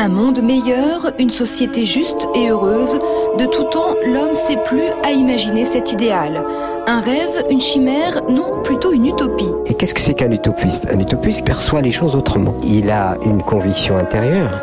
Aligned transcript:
Un 0.00 0.10
monde 0.10 0.40
meilleur, 0.40 1.12
une 1.18 1.30
société 1.30 1.84
juste 1.84 2.28
et 2.32 2.50
heureuse, 2.50 2.92
de 3.36 3.46
tout 3.46 3.64
temps, 3.64 3.96
l'homme 4.06 4.32
sait 4.46 4.56
plus 4.68 4.84
à 5.02 5.10
imaginer 5.10 5.66
cet 5.72 5.90
idéal. 5.90 6.40
Un 6.86 7.00
rêve, 7.00 7.44
une 7.50 7.60
chimère, 7.60 8.22
non, 8.28 8.62
plutôt 8.62 8.92
une 8.92 9.06
utopie. 9.06 9.50
Et 9.66 9.74
qu'est-ce 9.74 9.94
que 9.94 10.00
c'est 10.00 10.14
qu'un 10.14 10.30
utopiste? 10.30 10.86
Un 10.88 11.00
utopiste 11.00 11.44
perçoit 11.44 11.82
les 11.82 11.90
choses 11.90 12.14
autrement. 12.14 12.54
Il 12.64 12.92
a 12.92 13.16
une 13.26 13.42
conviction 13.42 13.96
intérieure 13.96 14.60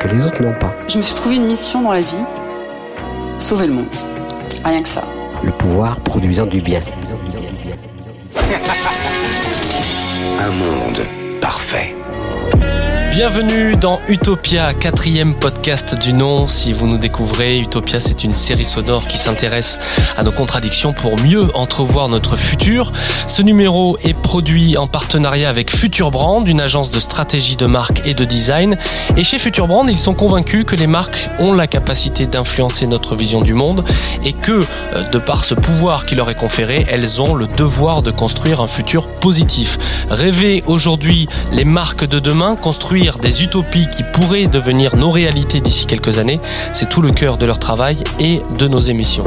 que 0.00 0.08
les 0.08 0.24
autres 0.24 0.42
n'ont 0.42 0.58
pas. 0.58 0.72
Je 0.88 0.96
me 0.96 1.02
suis 1.02 1.14
trouvé 1.14 1.36
une 1.36 1.44
mission 1.44 1.82
dans 1.82 1.92
la 1.92 2.00
vie, 2.00 2.24
sauver 3.38 3.66
le 3.66 3.74
monde. 3.74 3.84
Rien 4.64 4.80
que 4.80 4.88
ça. 4.88 5.02
Le 5.44 5.50
pouvoir 5.50 6.00
produisant 6.00 6.46
du 6.46 6.62
bien. 6.62 6.80
Un 10.40 10.50
monde 10.52 11.02
parfait. 11.38 11.94
Bienvenue 13.12 13.76
dans 13.76 14.00
Utopia, 14.08 14.72
quatrième 14.72 15.34
podcast 15.34 15.94
du 15.94 16.14
nom. 16.14 16.46
Si 16.46 16.72
vous 16.72 16.86
nous 16.86 16.96
découvrez, 16.96 17.58
Utopia 17.58 18.00
c'est 18.00 18.24
une 18.24 18.34
série 18.34 18.64
sonore 18.64 19.06
qui 19.06 19.18
s'intéresse 19.18 19.78
à 20.16 20.22
nos 20.22 20.32
contradictions 20.32 20.94
pour 20.94 21.20
mieux 21.20 21.54
entrevoir 21.54 22.08
notre 22.08 22.36
futur. 22.36 22.90
Ce 23.26 23.42
numéro 23.42 23.98
est 24.02 24.14
produit 24.14 24.78
en 24.78 24.86
partenariat 24.86 25.50
avec 25.50 25.76
Future 25.76 26.10
Brand, 26.10 26.48
une 26.48 26.58
agence 26.58 26.90
de 26.90 27.00
stratégie 27.00 27.56
de 27.56 27.66
marque 27.66 28.00
et 28.06 28.14
de 28.14 28.24
design. 28.24 28.78
Et 29.18 29.24
chez 29.24 29.38
Future 29.38 29.68
Brand, 29.68 29.86
ils 29.90 29.98
sont 29.98 30.14
convaincus 30.14 30.64
que 30.64 30.74
les 30.74 30.86
marques 30.86 31.28
ont 31.38 31.52
la 31.52 31.66
capacité 31.66 32.26
d'influencer 32.26 32.86
notre 32.86 33.14
vision 33.14 33.42
du 33.42 33.52
monde 33.52 33.84
et 34.24 34.32
que, 34.32 34.64
euh, 34.94 35.02
de 35.02 35.18
par 35.18 35.44
ce 35.44 35.52
pouvoir 35.52 36.04
qui 36.04 36.14
leur 36.14 36.30
est 36.30 36.34
conféré, 36.34 36.86
elles 36.88 37.20
ont 37.20 37.34
le 37.34 37.46
devoir 37.46 38.00
de 38.00 38.10
construire 38.10 38.62
un 38.62 38.68
futur 38.68 39.06
positif. 39.08 39.76
Rêver 40.08 40.62
aujourd'hui 40.66 41.28
les 41.52 41.66
marques 41.66 42.08
de 42.08 42.18
demain, 42.18 42.54
construire 42.54 43.01
des 43.10 43.42
utopies 43.42 43.88
qui 43.88 44.04
pourraient 44.04 44.46
devenir 44.46 44.94
nos 44.94 45.10
réalités 45.10 45.60
d'ici 45.60 45.86
quelques 45.86 46.20
années, 46.20 46.40
c'est 46.72 46.88
tout 46.88 47.02
le 47.02 47.10
cœur 47.10 47.36
de 47.36 47.44
leur 47.44 47.58
travail 47.58 48.04
et 48.20 48.40
de 48.56 48.68
nos 48.68 48.78
émissions. 48.78 49.24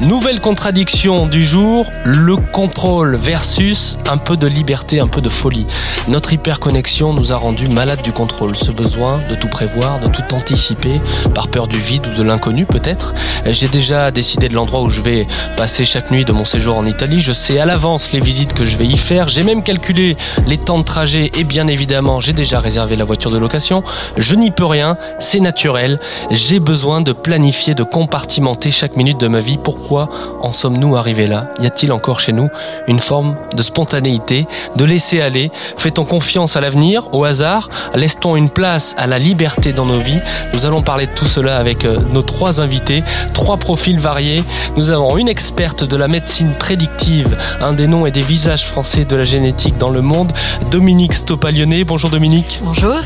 Nouvelle 0.00 0.40
contradiction 0.40 1.26
du 1.26 1.44
jour, 1.44 1.86
le 2.04 2.36
contrôle 2.36 3.16
versus 3.16 3.98
un 4.08 4.16
peu 4.16 4.36
de 4.36 4.46
liberté, 4.46 5.00
un 5.00 5.08
peu 5.08 5.20
de 5.20 5.28
folie. 5.28 5.66
Notre 6.06 6.34
hyperconnexion 6.34 7.12
nous 7.12 7.32
a 7.32 7.36
rendu 7.36 7.66
malades 7.66 8.00
du 8.00 8.12
contrôle, 8.12 8.56
ce 8.56 8.70
besoin 8.70 9.20
de 9.28 9.34
tout 9.34 9.48
prévoir, 9.48 9.98
de 9.98 10.06
tout 10.06 10.32
anticiper, 10.32 11.00
par 11.34 11.48
peur 11.48 11.66
du 11.66 11.80
vide 11.80 12.06
ou 12.06 12.14
de 12.16 12.22
l'inconnu 12.22 12.64
peut-être. 12.64 13.12
J'ai 13.46 13.66
déjà 13.66 14.12
décidé 14.12 14.48
de 14.48 14.54
l'endroit 14.54 14.82
où 14.82 14.90
je 14.90 15.00
vais 15.00 15.26
passer 15.56 15.84
chaque 15.84 16.12
nuit 16.12 16.24
de 16.24 16.32
mon 16.32 16.44
séjour 16.44 16.76
en 16.76 16.86
Italie, 16.86 17.20
je 17.20 17.32
sais 17.32 17.58
à 17.58 17.64
l'avance 17.64 18.12
les 18.12 18.20
visites 18.20 18.52
que 18.52 18.64
je 18.64 18.76
vais 18.76 18.86
y 18.86 18.96
faire, 18.96 19.28
j'ai 19.28 19.42
même 19.42 19.64
calculé 19.64 20.16
les 20.46 20.58
temps 20.58 20.78
de 20.78 20.84
trajet 20.84 21.32
et 21.36 21.42
bien 21.42 21.66
évidemment 21.66 22.20
j'ai 22.20 22.32
déjà 22.32 22.60
réservé 22.60 22.94
la 22.94 23.04
voiture 23.04 23.15
de 23.16 23.38
location. 23.38 23.82
Je 24.16 24.34
n'y 24.34 24.50
peux 24.50 24.64
rien, 24.64 24.96
c'est 25.18 25.40
naturel. 25.40 25.98
J'ai 26.30 26.60
besoin 26.60 27.00
de 27.00 27.12
planifier, 27.12 27.74
de 27.74 27.82
compartimenter 27.82 28.70
chaque 28.70 28.96
minute 28.96 29.18
de 29.18 29.28
ma 29.28 29.40
vie. 29.40 29.58
Pourquoi 29.58 30.08
en 30.40 30.52
sommes-nous 30.52 30.96
arrivés 30.96 31.26
là? 31.26 31.46
Y 31.60 31.66
a-t-il 31.66 31.92
encore 31.92 32.20
chez 32.20 32.32
nous 32.32 32.48
une 32.86 33.00
forme 33.00 33.36
de 33.54 33.62
spontanéité, 33.62 34.46
de 34.76 34.84
laisser 34.84 35.20
aller? 35.20 35.50
Fait-on 35.76 36.04
confiance 36.04 36.56
à 36.56 36.60
l'avenir, 36.60 37.08
au 37.12 37.24
hasard? 37.24 37.68
Laisse-t-on 37.94 38.36
une 38.36 38.50
place 38.50 38.94
à 38.98 39.06
la 39.06 39.18
liberté 39.18 39.72
dans 39.72 39.86
nos 39.86 39.98
vies? 39.98 40.20
Nous 40.54 40.66
allons 40.66 40.82
parler 40.82 41.06
de 41.06 41.12
tout 41.12 41.26
cela 41.26 41.58
avec 41.58 41.84
euh, 41.84 41.96
nos 42.12 42.22
trois 42.22 42.60
invités, 42.60 43.02
trois 43.32 43.56
profils 43.56 43.98
variés. 43.98 44.44
Nous 44.76 44.90
avons 44.90 45.16
une 45.16 45.28
experte 45.28 45.84
de 45.84 45.96
la 45.96 46.08
médecine 46.08 46.52
prédictive, 46.52 47.36
un 47.60 47.72
des 47.72 47.86
noms 47.86 48.06
et 48.06 48.10
des 48.10 48.20
visages 48.20 48.66
français 48.66 49.04
de 49.04 49.16
la 49.16 49.24
génétique 49.24 49.78
dans 49.78 49.90
le 49.90 50.02
monde, 50.02 50.32
Dominique 50.70 51.14
Stopalionnet. 51.14 51.84
Bonjour 51.84 52.10
Dominique. 52.10 52.60
Bonjour 52.62 52.96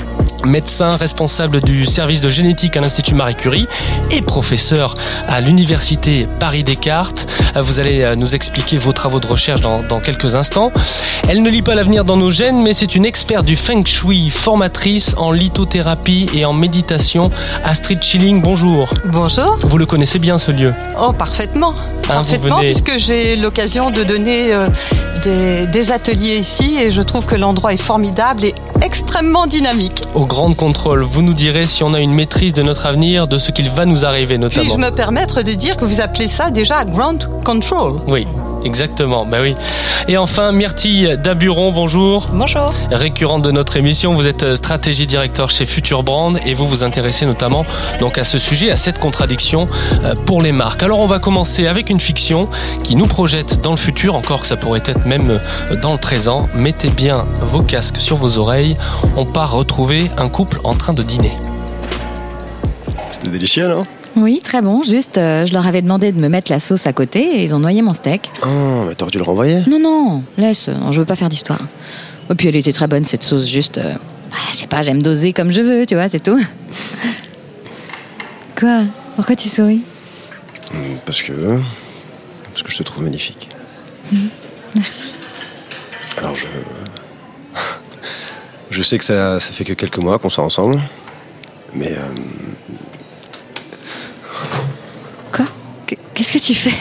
médecin 0.46 0.96
responsable 0.96 1.60
du 1.60 1.86
service 1.86 2.20
de 2.20 2.28
génétique 2.28 2.76
à 2.76 2.80
l'Institut 2.80 3.14
Marie 3.14 3.34
Curie 3.34 3.66
et 4.10 4.22
professeur 4.22 4.94
à 5.26 5.40
l'Université 5.40 6.28
Paris-Descartes. 6.38 7.26
Vous 7.56 7.80
allez 7.80 8.02
euh, 8.02 8.16
nous 8.16 8.34
expliquer 8.34 8.78
vos 8.78 8.92
travaux 8.92 9.20
de 9.20 9.26
recherche 9.26 9.60
dans, 9.60 9.78
dans 9.78 10.00
quelques 10.00 10.34
instants. 10.34 10.72
Elle 11.28 11.42
ne 11.42 11.50
lit 11.50 11.62
pas 11.62 11.74
l'avenir 11.74 12.04
dans 12.04 12.16
nos 12.16 12.30
gènes, 12.30 12.62
mais 12.62 12.74
c'est 12.74 12.94
une 12.94 13.04
experte 13.04 13.44
du 13.44 13.56
Feng 13.56 13.84
Shui, 13.84 14.30
formatrice 14.30 15.14
en 15.16 15.30
lithothérapie 15.30 16.28
et 16.34 16.44
en 16.44 16.52
méditation. 16.52 17.30
Astrid 17.64 18.02
Schilling, 18.02 18.40
bonjour. 18.42 18.88
Bonjour. 19.04 19.58
Vous 19.62 19.78
le 19.78 19.86
connaissez 19.86 20.18
bien 20.18 20.38
ce 20.38 20.50
lieu 20.50 20.74
Oh, 21.00 21.12
parfaitement. 21.12 21.74
Hein, 22.04 22.14
parfaitement, 22.14 22.58
venez... 22.58 22.72
puisque 22.72 22.98
j'ai 22.98 23.36
l'occasion 23.36 23.90
de 23.90 24.02
donner 24.02 24.52
euh, 24.52 24.68
des, 25.22 25.66
des 25.66 25.92
ateliers 25.92 26.36
ici 26.38 26.76
et 26.80 26.90
je 26.90 27.02
trouve 27.02 27.26
que 27.26 27.36
l'endroit 27.36 27.72
est 27.72 27.82
formidable 27.82 28.44
et 28.44 28.54
extrêmement 28.90 29.46
dynamique. 29.46 30.02
Au 30.14 30.26
grand 30.26 30.52
contrôle, 30.52 31.04
vous 31.04 31.22
nous 31.22 31.32
direz 31.32 31.62
si 31.64 31.84
on 31.84 31.94
a 31.94 32.00
une 32.00 32.12
maîtrise 32.12 32.52
de 32.54 32.62
notre 32.62 32.86
avenir, 32.86 33.28
de 33.28 33.38
ce 33.38 33.52
qu'il 33.52 33.70
va 33.70 33.86
nous 33.86 34.04
arriver 34.04 34.36
notamment. 34.36 34.64
Puis-je 34.64 34.78
me 34.78 34.90
permettre 34.90 35.42
de 35.42 35.52
dire 35.52 35.76
que 35.76 35.84
vous 35.84 36.00
appelez 36.00 36.26
ça 36.26 36.50
déjà 36.50 36.84
ground 36.84 37.24
control? 37.44 38.00
Oui. 38.08 38.26
Exactement, 38.64 39.24
bah 39.24 39.38
oui. 39.40 39.54
Et 40.06 40.16
enfin, 40.16 40.52
Myrtille 40.52 41.16
Daburon, 41.22 41.72
bonjour. 41.72 42.28
Bonjour. 42.32 42.72
Récurrente 42.90 43.42
de 43.42 43.50
notre 43.50 43.76
émission, 43.76 44.12
vous 44.12 44.28
êtes 44.28 44.54
stratégie 44.54 45.06
directeur 45.06 45.50
chez 45.50 45.66
Future 45.66 46.02
Brand 46.02 46.38
et 46.44 46.52
vous 46.52 46.66
vous 46.66 46.84
intéressez 46.84 47.26
notamment 47.26 47.64
donc 48.00 48.18
à 48.18 48.24
ce 48.24 48.38
sujet, 48.38 48.70
à 48.70 48.76
cette 48.76 48.98
contradiction 48.98 49.66
euh, 50.04 50.14
pour 50.26 50.42
les 50.42 50.52
marques. 50.52 50.82
Alors 50.82 51.00
on 51.00 51.06
va 51.06 51.18
commencer 51.18 51.66
avec 51.66 51.90
une 51.90 52.00
fiction 52.00 52.48
qui 52.84 52.96
nous 52.96 53.06
projette 53.06 53.62
dans 53.62 53.70
le 53.70 53.76
futur, 53.76 54.14
encore 54.16 54.42
que 54.42 54.48
ça 54.48 54.56
pourrait 54.56 54.82
être 54.84 55.06
même 55.06 55.40
dans 55.80 55.92
le 55.92 55.98
présent. 55.98 56.48
Mettez 56.54 56.90
bien 56.90 57.24
vos 57.40 57.62
casques 57.62 57.96
sur 57.96 58.16
vos 58.16 58.38
oreilles, 58.38 58.76
on 59.16 59.24
part 59.24 59.52
retrouver 59.52 60.10
un 60.18 60.28
couple 60.28 60.60
en 60.64 60.74
train 60.74 60.92
de 60.92 61.02
dîner. 61.02 61.32
C'était 63.10 63.28
délicieux, 63.28 63.68
non? 63.68 63.86
Oui, 64.16 64.40
très 64.42 64.60
bon. 64.60 64.82
Juste, 64.82 65.18
euh, 65.18 65.46
je 65.46 65.52
leur 65.52 65.66
avais 65.66 65.82
demandé 65.82 66.12
de 66.12 66.18
me 66.18 66.28
mettre 66.28 66.50
la 66.50 66.60
sauce 66.60 66.86
à 66.86 66.92
côté 66.92 67.20
et 67.20 67.42
ils 67.44 67.54
ont 67.54 67.60
noyé 67.60 67.82
mon 67.82 67.94
steak. 67.94 68.30
Oh, 68.42 68.84
mais 68.88 68.94
t'aurais 68.94 69.10
dû 69.10 69.18
le 69.18 69.24
renvoyer. 69.24 69.62
Non, 69.68 69.78
non, 69.78 70.22
laisse. 70.36 70.68
Non, 70.68 70.92
je 70.92 71.00
veux 71.00 71.06
pas 71.06 71.16
faire 71.16 71.28
d'histoire. 71.28 71.60
Et 72.30 72.34
puis 72.34 72.48
elle 72.48 72.56
était 72.56 72.72
très 72.72 72.86
bonne 72.86 73.04
cette 73.04 73.22
sauce. 73.22 73.46
Juste, 73.48 73.78
euh, 73.78 73.94
bah, 74.30 74.36
je 74.52 74.56
sais 74.56 74.66
pas, 74.66 74.82
j'aime 74.82 75.02
doser 75.02 75.32
comme 75.32 75.50
je 75.50 75.60
veux, 75.60 75.86
tu 75.86 75.94
vois, 75.94 76.08
c'est 76.08 76.22
tout. 76.22 76.40
Quoi? 78.58 78.82
Pourquoi 79.16 79.36
tu 79.36 79.48
souris? 79.48 79.82
Parce 81.04 81.22
que. 81.22 81.60
Parce 82.52 82.62
que 82.62 82.70
je 82.70 82.78
te 82.78 82.82
trouve 82.82 83.04
magnifique. 83.04 83.48
Mmh, 84.12 84.16
merci. 84.74 85.14
Alors 86.18 86.34
je. 86.36 86.46
Je 88.70 88.82
sais 88.84 88.98
que 88.98 89.04
ça, 89.04 89.40
ça 89.40 89.50
fait 89.50 89.64
que 89.64 89.72
quelques 89.72 89.98
mois 89.98 90.18
qu'on 90.18 90.30
soit 90.30 90.44
ensemble. 90.44 90.80
Mais. 91.74 91.92
Euh... 91.92 91.98
Quoi 95.32 95.46
Qu'est-ce 96.20 96.34
que 96.34 96.52
tu 96.52 96.54
fais 96.54 96.76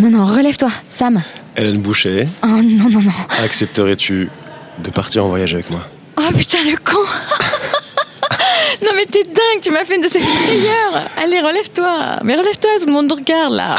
Non, 0.00 0.10
non, 0.10 0.26
relève-toi, 0.26 0.68
Sam. 0.88 1.22
Hélène 1.56 1.78
Boucher. 1.78 2.26
Oh 2.42 2.46
non, 2.48 2.90
non, 2.90 3.02
non. 3.02 3.12
Accepterais-tu 3.44 4.28
de 4.82 4.90
partir 4.90 5.24
en 5.24 5.28
voyage 5.28 5.54
avec 5.54 5.70
moi 5.70 5.78
Oh 6.16 6.32
putain, 6.36 6.58
le 6.64 6.76
con 6.78 6.98
Non 8.84 8.90
mais 8.96 9.06
t'es 9.06 9.22
dingue, 9.22 9.62
tu 9.62 9.70
m'as 9.70 9.84
fait 9.84 9.94
une 9.94 10.02
de 10.02 10.08
ces 10.08 10.18
frayeurs 10.18 11.08
Allez, 11.16 11.40
relève-toi 11.40 12.18
Mais 12.24 12.34
relève-toi, 12.34 12.70
tout 12.80 12.86
le 12.86 12.92
monde 12.92 13.06
nous 13.10 13.14
regarde 13.14 13.54
là 13.54 13.76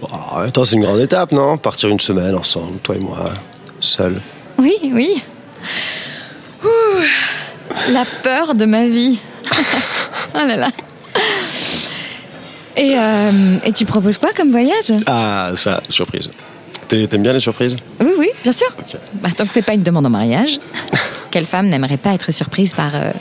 oh. 0.00 0.06
oh, 0.10 0.38
Attends, 0.46 0.64
c'est 0.64 0.76
une 0.76 0.82
grande 0.82 1.00
étape, 1.00 1.32
non? 1.32 1.58
Partir 1.58 1.90
une 1.90 2.00
semaine 2.00 2.34
ensemble, 2.34 2.78
toi 2.78 2.96
et 2.96 3.00
moi, 3.00 3.34
seul. 3.80 4.18
Oui, 4.56 4.78
oui. 4.82 5.22
Ouh, 6.64 7.02
la 7.90 8.06
peur 8.22 8.54
de 8.54 8.64
ma 8.64 8.86
vie. 8.86 9.20
oh 10.34 10.38
là 10.38 10.56
là. 10.56 10.70
Et, 12.76 12.94
euh, 12.96 13.58
et 13.64 13.72
tu 13.72 13.84
proposes 13.84 14.18
quoi 14.18 14.30
comme 14.36 14.50
voyage? 14.50 14.92
Ah, 15.06 15.50
ça, 15.56 15.82
surprise. 15.88 16.30
T'aimes 16.88 17.22
bien 17.22 17.32
les 17.32 17.40
surprises? 17.40 17.76
Oui, 18.00 18.10
oui, 18.18 18.28
bien 18.42 18.52
sûr. 18.52 18.66
Okay. 18.80 18.98
Bah, 19.14 19.28
tant 19.36 19.46
que 19.46 19.52
c'est 19.52 19.62
pas 19.62 19.74
une 19.74 19.82
demande 19.82 20.06
en 20.06 20.10
mariage. 20.10 20.58
Quelle 21.30 21.46
femme 21.46 21.68
n'aimerait 21.68 21.96
pas 21.96 22.12
être 22.14 22.32
surprise 22.32 22.74
par 22.74 22.90
euh, 22.94 23.12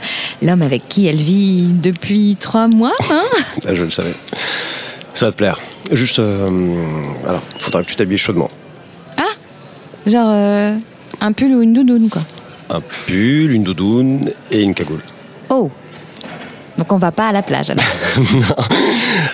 l'homme 0.41 0.63
avec 0.63 0.87
qui 0.89 1.05
elle 1.07 1.17
vit 1.17 1.67
depuis 1.67 2.35
trois 2.39 2.67
mois 2.67 2.95
hein? 3.11 3.23
Ah, 3.67 3.75
Je 3.75 3.83
le 3.83 3.91
savais. 3.91 4.13
Ça 5.13 5.27
va 5.27 5.31
te 5.31 5.37
plaire. 5.37 5.59
Juste, 5.91 6.17
euh, 6.19 6.49
alors, 7.27 7.43
faudra 7.59 7.83
que 7.83 7.87
tu 7.89 7.95
t'habilles 7.95 8.17
chaudement. 8.17 8.49
Ah 9.17 9.23
Genre 10.07 10.29
euh, 10.31 10.75
un 11.21 11.31
pull 11.33 11.53
ou 11.53 11.61
une 11.61 11.73
doudoune, 11.73 12.09
quoi. 12.09 12.21
Un 12.71 12.81
pull, 12.81 13.51
une 13.51 13.63
doudoune 13.63 14.31
et 14.51 14.61
une 14.63 14.73
cagoule. 14.73 15.01
Oh 15.49 15.69
Donc 16.79 16.91
on 16.91 16.97
va 16.97 17.11
pas 17.11 17.27
à 17.27 17.31
la 17.31 17.43
plage, 17.43 17.69
alors 17.69 17.83
non. 18.17 18.55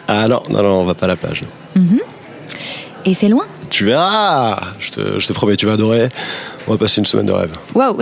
Ah 0.08 0.28
non, 0.28 0.42
non, 0.50 0.64
non, 0.64 0.82
on 0.82 0.86
va 0.86 0.96
pas 0.96 1.06
à 1.06 1.10
la 1.10 1.16
plage. 1.16 1.44
Mm 1.76 1.86
-hmm. 1.86 2.00
Et 3.06 3.14
c'est 3.14 3.30
loin? 3.30 3.46
Tu 3.70 3.86
verras 3.86 4.60
je 4.80 4.90
te, 4.96 5.20
je 5.22 5.28
te 5.28 5.34
promets, 5.34 5.56
tu 5.56 5.66
vas 5.68 5.74
adorer. 5.74 6.10
On 6.68 6.72
va 6.72 6.78
passer 6.78 7.00
une 7.02 7.06
semaine 7.06 7.28
de 7.28 7.36
rêve. 7.42 7.54
Waouh 7.76 7.98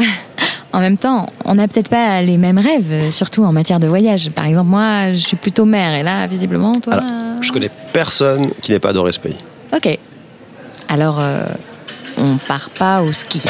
En 0.73 0.79
même 0.79 0.97
temps, 0.97 1.27
on 1.45 1.55
n'a 1.55 1.67
peut-être 1.67 1.89
pas 1.89 2.21
les 2.23 2.37
mêmes 2.37 2.57
rêves, 2.57 3.11
surtout 3.11 3.43
en 3.43 3.53
matière 3.53 3.79
de 3.79 3.87
voyage. 3.87 4.31
Par 4.31 4.45
exemple, 4.45 4.69
moi, 4.69 5.11
je 5.11 5.23
suis 5.29 5.37
plutôt 5.37 5.65
mère, 5.65 5.93
et 5.93 6.03
là, 6.09 6.25
visiblement, 6.25 6.73
toi. 6.79 6.93
Alors, 6.93 7.43
je 7.45 7.51
connais 7.51 7.69
personne 7.91 8.49
qui 8.61 8.71
n'ait 8.71 8.79
pas 8.79 8.89
adoré 8.89 9.11
ce 9.11 9.19
pays. 9.19 9.37
Ok. 9.77 9.87
Alors, 10.87 11.17
euh, 11.19 11.45
on 12.17 12.37
part 12.37 12.69
pas 12.69 13.01
au 13.01 13.11
ski. 13.11 13.41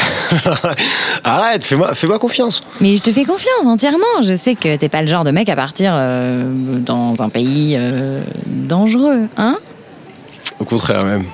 Arrête, 1.24 1.64
fais-moi 1.64 1.94
fais 1.94 2.06
confiance. 2.18 2.62
Mais 2.80 2.96
je 2.96 3.02
te 3.02 3.10
fais 3.12 3.24
confiance 3.24 3.66
entièrement. 3.66 4.22
Je 4.22 4.34
sais 4.34 4.54
que 4.54 4.76
t'es 4.76 4.88
pas 4.88 5.02
le 5.02 5.08
genre 5.08 5.24
de 5.24 5.30
mec 5.30 5.48
à 5.48 5.56
partir 5.56 5.92
euh, 5.94 6.44
dans 6.78 7.14
un 7.20 7.28
pays 7.28 7.76
euh, 7.78 8.22
dangereux, 8.46 9.28
hein? 9.36 9.58
Au 10.58 10.64
contraire 10.64 11.04
même. 11.04 11.24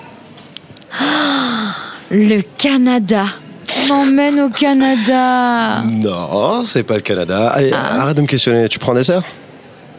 Le 2.11 2.41
Canada. 2.59 3.25
Tu 3.67 3.89
m'emmènes 3.89 4.41
au 4.41 4.49
Canada. 4.49 5.83
Non, 5.83 6.65
c'est 6.65 6.83
pas 6.83 6.97
le 6.97 7.03
Canada. 7.03 7.51
Allez, 7.51 7.73
arrête 7.73 8.17
de 8.17 8.23
me 8.23 8.27
questionner. 8.27 8.69
Tu 8.69 8.81
prends 8.81 8.93
un 8.93 8.97
dessert 8.97 9.23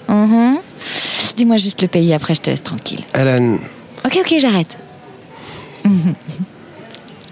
Mhm. 0.10 0.57
Dis-moi 1.38 1.56
juste 1.56 1.81
le 1.81 1.88
pays, 1.88 2.13
après 2.13 2.36
je 2.36 2.42
te 2.42 2.50
laisse 2.50 2.63
tranquille. 2.63 3.06
Hélène, 3.18 3.60
Ok, 4.06 4.18
ok, 4.19 4.34
j'arrête. 4.39 4.77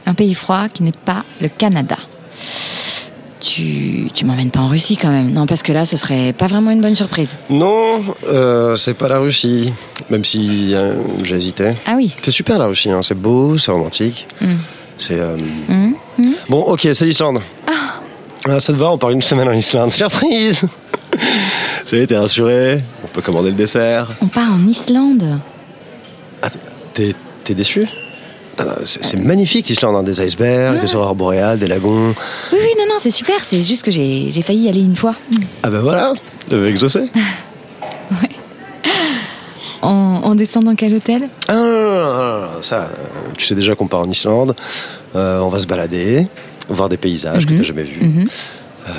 Un 0.09 0.13
pays 0.13 0.33
froid 0.33 0.67
qui 0.73 0.83
n'est 0.83 0.91
pas 1.05 1.23
le 1.41 1.47
Canada. 1.47 1.95
Tu, 3.39 4.09
tu 4.13 4.25
m'emmènes 4.25 4.51
pas 4.51 4.59
en 4.59 4.67
Russie 4.67 4.97
quand 4.97 5.09
même, 5.11 5.31
non 5.31 5.45
Parce 5.45 5.63
que 5.63 5.71
là, 5.71 5.85
ce 5.85 5.95
serait 5.95 6.33
pas 6.33 6.47
vraiment 6.47 6.71
une 6.71 6.81
bonne 6.81 6.95
surprise. 6.95 7.37
non, 7.49 8.03
euh, 8.27 8.75
c'est 8.75 8.93
pas 8.95 9.07
la 9.07 9.19
Russie. 9.19 9.71
Même 10.09 10.25
si 10.25 10.71
euh, 10.73 10.95
j'hésitais. 11.23 11.75
Ah 11.85 11.93
oui. 11.95 12.11
C'est 12.21 12.31
super 12.31 12.59
la 12.59 12.65
Russie, 12.65 12.89
hein. 12.89 13.01
c'est 13.01 13.15
beau, 13.17 13.57
c'est 13.57 13.71
romantique. 13.71 14.27
Mm. 14.41 14.47
C'est. 14.97 15.19
euh, 15.19 15.37
Mhm. 16.17 16.33
Bon, 16.49 16.59
ok, 16.63 16.81
c'est 16.93 17.05
l'Islande. 17.05 17.39
Ah, 18.47 18.59
ça 18.59 18.73
te 18.73 18.77
va, 18.77 18.91
on 18.91 18.97
part 18.97 19.11
une 19.11 19.21
semaine 19.21 19.47
en 19.47 19.53
Islande. 19.53 19.93
Surprise 19.93 20.65
Ça 21.85 21.95
y 21.95 21.99
est, 22.01 22.07
t'es 22.07 22.17
rassuré 22.17 22.81
On 23.05 23.07
peut 23.07 23.21
commander 23.21 23.49
le 23.51 23.55
dessert. 23.55 24.07
On 24.21 24.27
part 24.27 24.51
en 24.51 24.67
Islande. 24.67 25.39
Ah, 26.41 26.49
t'es, 26.93 27.13
déçu? 27.53 27.87
C'est, 28.85 29.17
magnifique 29.17 29.67
l'Islande, 29.67 29.95
hein. 29.95 30.03
des 30.03 30.21
icebergs, 30.21 30.79
des 30.79 30.95
aurores 30.95 31.15
boréales, 31.15 31.59
des 31.59 31.67
lagons. 31.67 32.09
Oui, 32.51 32.57
oui, 32.59 32.69
non, 32.77 32.85
non, 32.87 32.95
c'est 32.99 33.11
super. 33.11 33.43
C'est 33.43 33.61
juste 33.63 33.83
que 33.83 33.91
j'ai 33.91 34.41
failli 34.41 34.63
y 34.65 34.69
aller 34.69 34.81
une 34.81 34.95
fois. 34.95 35.15
Ah 35.63 35.69
ben 35.69 35.79
voilà, 35.81 36.13
devais 36.49 36.69
exaucer. 36.69 37.09
On, 39.81 40.19
on 40.25 40.35
descend 40.35 40.65
dans 40.65 40.75
quel 40.75 40.93
hôtel? 40.93 41.29
Ah 41.47 41.53
non, 41.53 41.63
non, 41.63 41.91
non, 41.93 42.41
non, 42.41 42.61
ça, 42.61 42.81
euh, 42.81 43.31
tu 43.37 43.45
sais 43.45 43.55
déjà 43.55 43.75
qu'on 43.75 43.87
part 43.87 44.01
en 44.01 44.09
Islande, 44.09 44.53
euh, 45.15 45.39
on 45.39 45.47
va 45.47 45.59
se 45.59 45.67
balader, 45.67 46.27
voir 46.67 46.89
des 46.89 46.97
paysages 46.97 47.45
que 47.45 47.53
t'as 47.53 47.63
jamais 47.63 47.83
vus. 47.83 48.27
Euh, 48.89 48.91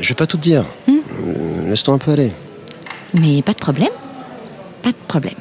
je 0.00 0.08
vais 0.08 0.14
pas 0.14 0.26
tout 0.26 0.38
te 0.38 0.42
dire, 0.42 0.64
Euh, 0.88 1.68
laisse-toi 1.68 1.94
un 1.94 1.98
peu 1.98 2.12
aller. 2.12 2.32
Mais 3.12 3.42
pas 3.42 3.52
de 3.52 3.58
problème. 3.58 3.90
Pas 4.82 4.90
de 4.90 4.96
problème. 5.06 5.34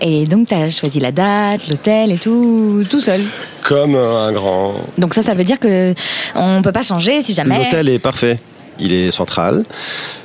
Et 0.00 0.24
donc, 0.24 0.48
t'as 0.48 0.68
choisi 0.70 1.00
la 1.00 1.12
date, 1.12 1.68
l'hôtel 1.68 2.12
et 2.12 2.18
tout, 2.18 2.84
tout 2.88 3.00
seul. 3.00 3.22
Comme 3.62 3.94
un 3.94 4.32
grand. 4.32 4.74
Donc 4.98 5.14
ça, 5.14 5.22
ça 5.22 5.34
veut 5.34 5.44
dire 5.44 5.58
que 5.58 5.94
on 6.34 6.62
peut 6.62 6.72
pas 6.72 6.82
changer 6.82 7.22
si 7.22 7.32
jamais. 7.32 7.58
L'hôtel 7.58 7.88
est 7.88 7.98
parfait. 7.98 8.38
Il 8.78 8.92
est 8.92 9.10
central. 9.10 9.64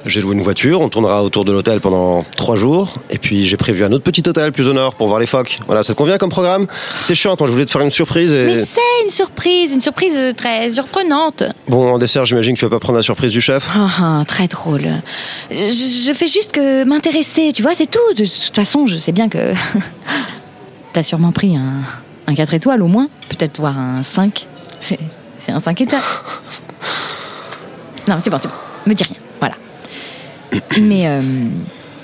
J'ai 0.06 0.22
loué 0.22 0.36
une 0.36 0.42
voiture. 0.42 0.82
On 0.82 0.90
tournera 0.90 1.24
autour 1.24 1.46
de 1.46 1.52
l'hôtel 1.52 1.80
pendant 1.80 2.24
trois 2.36 2.56
jours. 2.56 2.96
Et 3.10 3.18
puis 3.18 3.46
j'ai 3.46 3.58
prévu 3.58 3.84
un 3.84 3.92
autre 3.92 4.04
petit 4.04 4.28
hôtel 4.28 4.52
plus 4.52 4.68
au 4.68 4.74
nord 4.74 4.96
pour 4.96 5.08
voir 5.08 5.20
les 5.20 5.26
phoques. 5.26 5.60
Voilà, 5.68 5.84
ça 5.84 5.94
te 5.94 5.98
convient 5.98 6.18
comme 6.18 6.30
programme? 6.30 6.68
T'es 7.08 7.16
chiante, 7.16 7.40
moi 7.40 7.48
je 7.48 7.54
voulais 7.54 7.66
te 7.66 7.72
faire 7.72 7.82
une 7.82 7.92
surprise 7.92 8.32
et. 8.34 8.46
Mais 8.46 8.66
c'est 8.66 8.80
une 9.04 9.10
surprise, 9.10 9.74
une 9.74 9.82
surprise 9.82 10.34
très 10.36 10.72
surprenante. 10.72 11.44
Bon, 11.68 11.94
en 11.94 11.98
dessert, 11.98 12.26
j'imagine 12.26 12.56
que 12.56 12.60
tu 12.60 12.66
vas 12.66 12.72
pas 12.72 12.80
prendre 12.80 12.98
la 12.98 13.04
surprise 13.04 13.32
du 13.32 13.42
chef 13.42 13.68
Ah, 13.76 13.90
ah, 14.00 14.24
très 14.28 14.48
drôle. 14.48 14.88
Je, 15.50 16.06
je 16.08 16.14
fais 16.14 16.28
juste 16.28 16.52
que 16.52 16.84
m'intéresser, 16.84 17.52
tu 17.54 17.62
vois, 17.62 17.76
c'est 17.76 17.90
tout. 17.90 18.00
De 18.18 18.26
toute 18.26 18.56
façon, 18.56 18.88
je 18.88 18.98
sais 18.98 19.12
bien 19.12 19.30
que. 19.30 19.54
T'as 20.94 21.04
sûrement 21.04 21.32
pris 21.32 21.56
un, 21.56 21.76
un 22.28 22.36
4 22.36 22.54
étoiles 22.54 22.82
au 22.82 22.88
moins. 22.88 23.08
Peut-être 23.30 23.60
voir 23.60 23.78
un 23.78 24.04
5. 24.04 24.46
C'est 24.80 25.00
c'est 25.38 25.52
un 25.54 25.60
5 25.60 25.80
étoiles. 25.82 26.02
Non, 28.08 28.18
c'est 28.22 28.30
bon, 28.30 28.38
c'est 28.38 28.48
bon. 28.48 28.54
Me 28.88 28.94
dis 28.94 29.04
rien. 29.04 29.18
Voilà. 29.40 29.56
Mais 30.80 31.08
euh, 31.08 31.22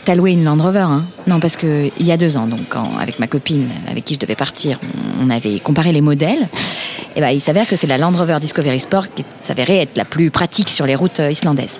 t'as 0.06 0.16
loué 0.16 0.32
une 0.32 0.44
Land 0.44 0.58
Rover, 0.58 0.80
hein 0.80 1.04
Non, 1.26 1.40
parce 1.40 1.56
que 1.56 1.90
il 2.00 2.06
y 2.06 2.12
a 2.12 2.18
deux 2.18 2.38
ans, 2.38 2.48
donc 2.48 2.62
quand, 2.70 2.98
avec 3.00 3.20
ma 3.20 3.28
copine 3.28 3.70
avec 3.90 4.06
qui 4.06 4.14
je 4.14 4.20
devais 4.20 4.36
partir, 4.36 4.80
on 5.22 5.30
avait 5.30 5.60
comparé 5.60 5.92
les 5.92 6.02
modèles. 6.02 6.48
Et 7.16 7.22
ben, 7.22 7.30
il 7.30 7.42
s'avère 7.42 7.68
que 7.68 7.76
c'est 7.76 7.88
la 7.88 7.98
Land 7.98 8.12
Rover 8.12 8.38
Discovery 8.40 8.80
Sport 8.80 9.14
qui 9.14 9.26
s'avérait 9.42 9.80
être 9.80 9.98
la 9.98 10.06
plus 10.06 10.30
pratique 10.30 10.70
sur 10.70 10.86
les 10.86 10.96
routes 10.96 11.20
euh, 11.20 11.32
islandaises. 11.32 11.80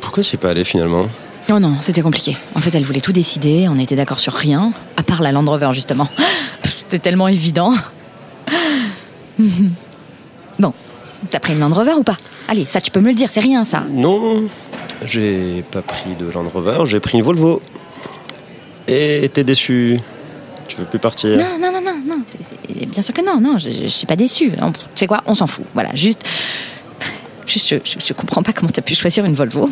Pourquoi 0.00 0.22
tu 0.22 0.32
y 0.32 0.34
es 0.34 0.38
pas 0.38 0.50
allé 0.50 0.64
finalement? 0.64 1.06
Non, 1.48 1.58
non, 1.58 1.76
c'était 1.80 2.02
compliqué. 2.02 2.36
En 2.54 2.60
fait, 2.60 2.74
elle 2.74 2.84
voulait 2.84 3.00
tout 3.00 3.12
décider, 3.12 3.66
on 3.68 3.78
était 3.78 3.96
d'accord 3.96 4.20
sur 4.20 4.34
rien, 4.34 4.72
à 4.96 5.02
part 5.02 5.22
la 5.22 5.32
Land 5.32 5.46
Rover, 5.46 5.70
justement. 5.72 6.08
C'était 6.62 6.98
tellement 6.98 7.28
évident. 7.28 7.72
T'as 11.30 11.40
pris 11.40 11.52
une 11.52 11.60
Land 11.60 11.70
Rover 11.74 11.92
ou 11.94 12.02
pas 12.02 12.16
Allez, 12.48 12.64
ça, 12.66 12.80
tu 12.80 12.90
peux 12.90 13.00
me 13.00 13.08
le 13.08 13.14
dire, 13.14 13.30
c'est 13.30 13.40
rien, 13.40 13.62
ça. 13.64 13.84
Non, 13.90 14.44
j'ai 15.04 15.62
pas 15.70 15.82
pris 15.82 16.14
de 16.18 16.30
Land 16.30 16.48
Rover, 16.52 16.84
j'ai 16.86 16.98
pris 17.00 17.18
une 17.18 17.24
Volvo. 17.24 17.60
Et 18.88 19.30
t'es 19.32 19.44
déçu 19.44 20.00
Tu 20.66 20.76
veux 20.76 20.84
plus 20.86 20.98
partir 20.98 21.36
Non, 21.38 21.58
non, 21.60 21.70
non, 21.72 21.80
non, 21.80 21.98
non, 22.06 22.22
bien 22.86 23.02
sûr 23.02 23.14
que 23.14 23.24
non, 23.24 23.40
non, 23.40 23.58
je, 23.58 23.70
je 23.70 23.86
suis 23.86 24.06
pas 24.06 24.16
déçue. 24.16 24.50
Non, 24.60 24.72
Tu 24.72 24.80
sais 24.96 25.06
quoi, 25.06 25.22
on 25.26 25.34
s'en 25.34 25.46
fout. 25.46 25.64
Voilà, 25.74 25.94
juste. 25.94 26.24
Juste, 27.46 27.68
je, 27.68 27.76
je, 27.84 28.04
je 28.04 28.12
comprends 28.12 28.42
pas 28.42 28.52
comment 28.52 28.70
t'as 28.72 28.82
pu 28.82 28.94
choisir 28.94 29.24
une 29.24 29.34
Volvo. 29.34 29.66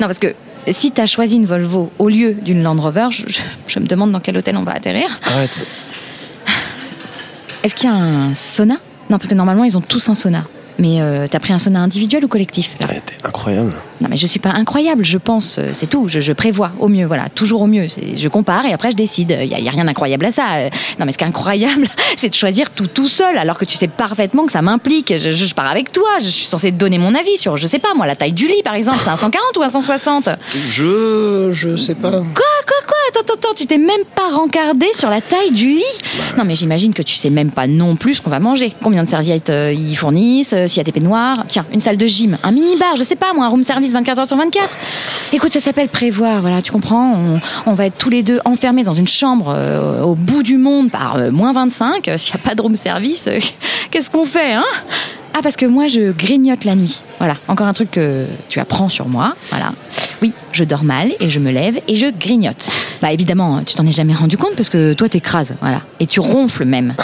Non, 0.00 0.06
parce 0.06 0.18
que 0.18 0.34
si 0.70 0.90
t'as 0.92 1.06
choisi 1.06 1.36
une 1.36 1.46
Volvo 1.46 1.90
au 1.98 2.08
lieu 2.08 2.34
d'une 2.34 2.62
Land 2.62 2.80
Rover, 2.80 3.08
je, 3.10 3.24
je- 3.28 3.40
je 3.66 3.78
me 3.80 3.86
demande 3.86 4.12
dans 4.12 4.20
quel 4.20 4.36
hôtel 4.38 4.56
on 4.56 4.62
va 4.62 4.72
atterrir. 4.72 5.08
Arrête. 5.24 5.58
Est-ce 7.62 7.74
qu'il 7.74 7.88
y 7.90 7.92
a 7.92 7.96
un 7.96 8.34
sauna? 8.34 8.76
Non, 9.10 9.18
parce 9.18 9.28
que 9.28 9.34
normalement, 9.34 9.64
ils 9.64 9.76
ont 9.76 9.80
tous 9.80 10.08
un 10.08 10.14
sauna. 10.14 10.44
Mais 10.78 11.00
euh, 11.00 11.26
t'as 11.28 11.40
pris 11.40 11.52
un 11.52 11.58
sauna 11.58 11.80
individuel 11.80 12.24
ou 12.24 12.28
collectif 12.28 12.76
Arrête, 12.80 13.02
t'es 13.06 13.26
incroyable. 13.26 13.74
Non, 14.00 14.08
mais 14.10 14.16
je 14.16 14.26
suis 14.26 14.38
pas 14.38 14.50
incroyable, 14.50 15.04
je 15.04 15.18
pense, 15.18 15.56
euh, 15.58 15.70
c'est 15.72 15.88
tout. 15.88 16.08
Je, 16.08 16.20
je 16.20 16.32
prévois 16.32 16.70
au 16.78 16.88
mieux, 16.88 17.04
voilà, 17.06 17.28
toujours 17.34 17.62
au 17.62 17.66
mieux. 17.66 17.86
Je 18.16 18.28
compare 18.28 18.64
et 18.66 18.72
après 18.72 18.90
je 18.92 18.96
décide. 18.96 19.36
Il 19.42 19.48
y, 19.48 19.54
a- 19.54 19.58
y 19.60 19.68
a 19.68 19.70
rien 19.72 19.84
d'incroyable 19.84 20.24
à 20.26 20.30
ça. 20.32 20.42
Euh, 20.58 20.70
Non, 20.98 21.06
mais 21.06 21.12
ce 21.12 21.18
qui 21.18 21.24
est 21.24 21.26
incroyable, 21.26 21.86
c'est 22.16 22.28
de 22.28 22.34
choisir 22.34 22.70
tout 22.70 22.86
tout 22.86 23.08
seul, 23.08 23.36
alors 23.38 23.58
que 23.58 23.64
tu 23.64 23.76
sais 23.76 23.88
parfaitement 23.88 24.46
que 24.46 24.52
ça 24.52 24.62
m'implique. 24.62 25.12
Je, 25.18 25.32
je- 25.32 25.44
je 25.46 25.54
pars 25.54 25.68
avec 25.70 25.90
toi, 25.92 26.08
je 26.20 26.28
suis 26.28 26.46
censée 26.46 26.70
te 26.72 26.76
donner 26.78 26.98
mon 26.98 27.14
avis 27.14 27.36
sur, 27.38 27.56
je 27.56 27.66
sais 27.66 27.78
pas 27.80 27.94
moi, 27.94 28.06
la 28.06 28.14
taille 28.16 28.32
du 28.32 28.46
lit 28.46 28.62
par 28.62 28.74
exemple, 28.74 28.98
c'est 29.02 29.10
un 29.10 29.16
140 29.16 29.56
ou 29.58 29.62
un 29.62 29.68
160 29.70 30.28
Je. 30.68 31.50
je 31.52 31.76
sais 31.76 31.94
pas. 31.94 32.10
Quoi, 32.10 32.20
quoi, 32.66 32.76
quoi 32.86 32.96
Attends, 33.08 33.20
attends, 33.20 33.34
attends, 33.34 33.54
tu 33.56 33.66
t'es 33.66 33.78
même 33.78 34.04
pas 34.14 34.28
rencardé 34.34 34.86
sur 34.94 35.10
la 35.10 35.20
taille 35.20 35.50
du 35.50 35.68
lit? 35.70 35.82
Non, 36.36 36.44
mais 36.44 36.54
j'imagine 36.54 36.92
que 36.94 37.02
tu 37.02 37.14
sais 37.14 37.30
même 37.30 37.50
pas 37.50 37.66
non 37.66 37.96
plus 37.96 38.14
ce 38.14 38.22
qu'on 38.22 38.30
va 38.30 38.38
manger. 38.40 38.72
Combien 38.82 39.02
de 39.02 39.08
serviettes 39.08 39.50
euh, 39.50 39.72
ils 39.76 39.96
fournissent, 39.96 40.54
s'il 40.66 40.76
y 40.76 40.80
a 40.80 40.84
des 40.84 40.92
peignoirs? 40.92 41.44
Tiens, 41.48 41.66
une 41.72 41.80
salle 41.80 41.96
de 41.96 42.06
gym, 42.06 42.36
un 42.42 42.50
mini-bar, 42.52 42.96
je 42.96 43.04
sais 43.04 43.16
pas, 43.16 43.32
moi, 43.34 43.46
un 43.46 43.48
room 43.48 43.64
service 43.64 43.87
24 43.92 44.18
heures 44.18 44.26
sur 44.26 44.36
24. 44.36 44.76
Écoute, 45.32 45.50
ça 45.50 45.60
s'appelle 45.60 45.88
prévoir, 45.88 46.40
voilà, 46.40 46.62
tu 46.62 46.72
comprends? 46.72 47.16
On, 47.66 47.72
va 47.74 47.86
être 47.86 47.98
tous 47.98 48.10
les 48.10 48.22
deux 48.22 48.40
enfermés 48.44 48.84
dans 48.84 48.92
une 48.92 49.08
chambre 49.08 49.54
euh, 49.54 50.02
au 50.02 50.14
bout 50.14 50.42
du 50.42 50.56
monde 50.56 50.90
par 50.90 51.16
euh, 51.16 51.30
moins 51.30 51.52
25. 51.52 52.08
Euh, 52.08 52.16
S'il 52.16 52.34
n'y 52.34 52.40
a 52.40 52.48
pas 52.48 52.54
de 52.54 52.62
room 52.62 52.76
service, 52.76 53.28
qu'est-ce 53.90 54.10
qu'on 54.10 54.24
fait, 54.24 54.54
hein? 54.54 54.64
Ah, 55.34 55.40
parce 55.42 55.56
que 55.56 55.66
moi, 55.66 55.86
je 55.86 56.10
grignote 56.10 56.64
la 56.64 56.74
nuit. 56.74 57.02
Voilà, 57.18 57.36
encore 57.46 57.66
un 57.66 57.74
truc 57.74 57.92
que 57.92 58.26
tu 58.48 58.58
apprends 58.58 58.88
sur 58.88 59.06
moi. 59.06 59.36
Voilà. 59.50 59.72
Oui, 60.20 60.32
je 60.52 60.64
dors 60.64 60.82
mal 60.82 61.12
et 61.20 61.30
je 61.30 61.38
me 61.38 61.50
lève 61.50 61.80
et 61.86 61.94
je 61.94 62.06
grignote. 62.06 62.68
Bah 63.00 63.12
évidemment, 63.12 63.62
tu 63.62 63.74
t'en 63.74 63.86
es 63.86 63.90
jamais 63.90 64.14
rendu 64.14 64.36
compte 64.36 64.56
parce 64.56 64.68
que 64.68 64.94
toi, 64.94 65.08
t'écrases. 65.08 65.54
Voilà. 65.60 65.82
Et 66.00 66.06
tu 66.06 66.18
ronfles 66.18 66.64
même. 66.64 66.94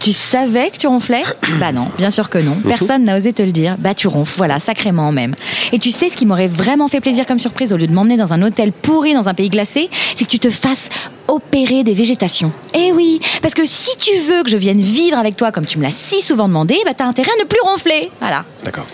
Tu 0.00 0.12
savais 0.12 0.70
que 0.70 0.76
tu 0.76 0.86
ronflais 0.86 1.24
Bah 1.60 1.72
non, 1.72 1.88
bien 1.98 2.10
sûr 2.10 2.28
que 2.28 2.38
non. 2.38 2.56
Personne 2.66 3.04
n'a 3.04 3.16
osé 3.16 3.32
te 3.32 3.42
le 3.42 3.52
dire. 3.52 3.76
Bah 3.78 3.94
tu 3.94 4.08
ronfles, 4.08 4.36
voilà, 4.36 4.60
sacrément 4.60 5.12
même. 5.12 5.34
Et 5.72 5.78
tu 5.78 5.90
sais 5.90 6.08
ce 6.08 6.16
qui 6.16 6.26
m'aurait 6.26 6.46
vraiment 6.46 6.88
fait 6.88 7.00
plaisir 7.00 7.26
comme 7.26 7.38
surprise 7.38 7.72
au 7.72 7.76
lieu 7.76 7.86
de 7.86 7.92
m'emmener 7.92 8.16
dans 8.16 8.32
un 8.32 8.42
hôtel 8.42 8.72
pourri 8.72 9.14
dans 9.14 9.28
un 9.28 9.34
pays 9.34 9.48
glacé, 9.48 9.88
c'est 10.14 10.24
que 10.24 10.30
tu 10.30 10.38
te 10.38 10.50
fasses 10.50 10.88
opérer 11.28 11.82
des 11.82 11.92
végétations. 11.94 12.52
Eh 12.74 12.92
oui, 12.92 13.20
parce 13.42 13.54
que 13.54 13.64
si 13.64 13.96
tu 13.98 14.10
veux 14.28 14.42
que 14.42 14.50
je 14.50 14.56
vienne 14.56 14.80
vivre 14.80 15.18
avec 15.18 15.36
toi 15.36 15.50
comme 15.52 15.66
tu 15.66 15.78
me 15.78 15.82
l'as 15.82 15.92
si 15.92 16.20
souvent 16.20 16.48
demandé, 16.48 16.76
bah 16.84 16.92
t'as 16.96 17.06
intérêt 17.06 17.30
à 17.38 17.42
ne 17.42 17.48
plus 17.48 17.60
ronfler. 17.62 18.10
Voilà. 18.20 18.44
D'accord. 18.64 18.86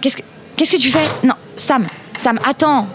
Qu'est-ce 0.00 0.16
que 0.16 0.22
qu'est-ce 0.56 0.72
que 0.72 0.76
tu 0.80 0.90
fais? 0.90 1.06
Non, 1.24 1.34
Sam, 1.56 1.86
Sam, 2.16 2.38
attends. 2.44 2.86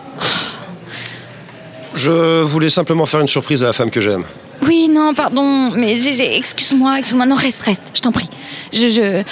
Je 1.94 2.42
voulais 2.44 2.70
simplement 2.70 3.06
faire 3.06 3.22
une 3.22 3.28
surprise 3.28 3.64
à 3.64 3.68
la 3.68 3.74
femme 3.74 3.90
que 3.90 4.02
j'aime. 4.02 4.24
Oui, 4.64 4.88
non, 4.90 5.14
pardon, 5.14 5.72
mais 5.72 5.98
excuse-moi, 6.38 7.00
excuse-moi, 7.00 7.26
non, 7.26 7.36
reste, 7.36 7.62
reste, 7.62 7.84
je 7.94 8.02
t'en 8.02 8.12
prie. 8.12 8.30
Je, 8.74 8.90
je, 8.90 9.24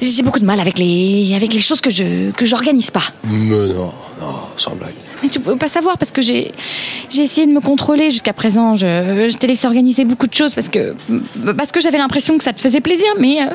j'ai 0.00 0.22
beaucoup 0.22 0.38
de 0.38 0.44
mal 0.44 0.60
avec 0.60 0.78
les, 0.78 1.32
avec 1.34 1.52
les 1.52 1.60
choses 1.60 1.80
que 1.80 1.90
je, 1.90 2.30
que 2.32 2.44
j'organise 2.44 2.90
pas. 2.90 3.04
Mais 3.24 3.68
non, 3.68 3.92
non, 4.20 4.34
sans 4.56 4.74
blague. 4.74 4.94
Mais 5.22 5.28
tu 5.28 5.40
peux 5.40 5.56
pas 5.56 5.68
savoir 5.68 5.98
parce 5.98 6.10
que 6.10 6.20
j'ai, 6.20 6.52
j'ai 7.08 7.22
essayé 7.22 7.46
de 7.46 7.52
me 7.52 7.60
contrôler 7.60 8.10
jusqu'à 8.10 8.32
présent. 8.32 8.74
Je, 8.76 9.28
je 9.30 9.36
t'ai 9.36 9.46
laissé 9.46 9.66
organiser 9.66 10.04
beaucoup 10.04 10.26
de 10.26 10.34
choses 10.34 10.54
parce 10.54 10.68
que, 10.68 10.94
parce 11.56 11.70
que 11.70 11.80
j'avais 11.80 11.98
l'impression 11.98 12.36
que 12.38 12.44
ça 12.44 12.52
te 12.52 12.60
faisait 12.60 12.80
plaisir, 12.80 13.06
mais, 13.18 13.40
euh, 13.42 13.46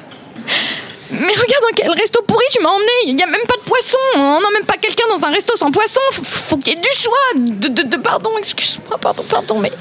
Mais 1.09 1.19
regarde 1.33 1.61
dans 1.63 1.75
quel 1.75 1.91
resto 1.91 2.21
pourri 2.23 2.43
tu 2.51 2.61
m'as 2.61 2.69
emmené. 2.69 2.91
Il 3.05 3.15
n'y 3.15 3.23
a 3.23 3.27
même 3.27 3.41
pas 3.47 3.55
de 3.55 3.61
poisson. 3.61 3.97
On 4.15 4.39
n'emmène 4.41 4.65
pas 4.65 4.75
quelqu'un 4.77 5.05
dans 5.09 5.25
un 5.25 5.31
resto 5.31 5.55
sans 5.55 5.71
poisson. 5.71 6.01
Faut, 6.11 6.23
faut 6.23 6.57
qu'il 6.57 6.73
y 6.73 6.77
ait 6.77 6.81
du 6.81 6.89
choix. 6.97 7.13
De, 7.35 7.67
de- 7.69 7.83
de- 7.83 7.97
pardon, 7.97 8.31
excuse-moi, 8.37 8.97
pardon, 8.97 9.23
pardon, 9.29 9.57
mais 9.59 9.71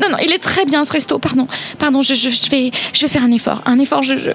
non, 0.00 0.08
non, 0.10 0.16
il 0.22 0.32
est 0.32 0.38
très 0.42 0.64
bien 0.64 0.84
ce 0.84 0.92
resto. 0.92 1.18
Pardon, 1.18 1.46
pardon, 1.78 2.00
je, 2.02 2.14
je- 2.14 2.30
je 2.30 2.50
vais, 2.50 2.70
je 2.94 3.00
vais 3.02 3.08
faire 3.08 3.22
un 3.24 3.30
effort, 3.32 3.60
un 3.66 3.78
effort. 3.78 4.02
Je, 4.02 4.16
je- 4.16 4.30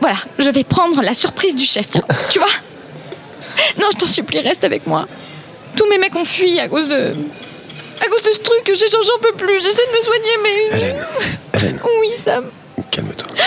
voilà, 0.00 0.16
je 0.38 0.50
vais 0.50 0.64
prendre 0.64 1.00
la 1.02 1.14
surprise 1.14 1.54
du 1.54 1.64
chef. 1.64 1.88
Tiens, 1.90 2.02
tu 2.30 2.38
vois 2.38 2.48
Non, 3.78 3.86
je 3.92 3.98
t'en 3.98 4.06
supplie, 4.06 4.40
reste 4.40 4.64
avec 4.64 4.86
moi. 4.86 5.06
Tous 5.76 5.86
mes 5.88 5.98
mecs 5.98 6.14
ont 6.16 6.24
fui 6.24 6.58
à 6.58 6.68
cause 6.68 6.88
de, 6.88 7.12
à 8.00 8.06
cause 8.08 8.22
de 8.22 8.32
ce 8.32 8.38
truc. 8.38 8.62
J'ai 8.74 8.86
j'en 8.88 9.18
peux 9.20 9.32
plus. 9.36 9.60
J'essaie 9.60 9.86
de 9.86 9.96
me 9.96 10.02
soigner, 10.02 10.30
mais 10.42 10.76
Hélène, 10.78 11.06
Hélène, 11.54 11.80
oui, 12.00 12.08
Sam. 12.22 12.50
Calme-toi. 12.92 13.28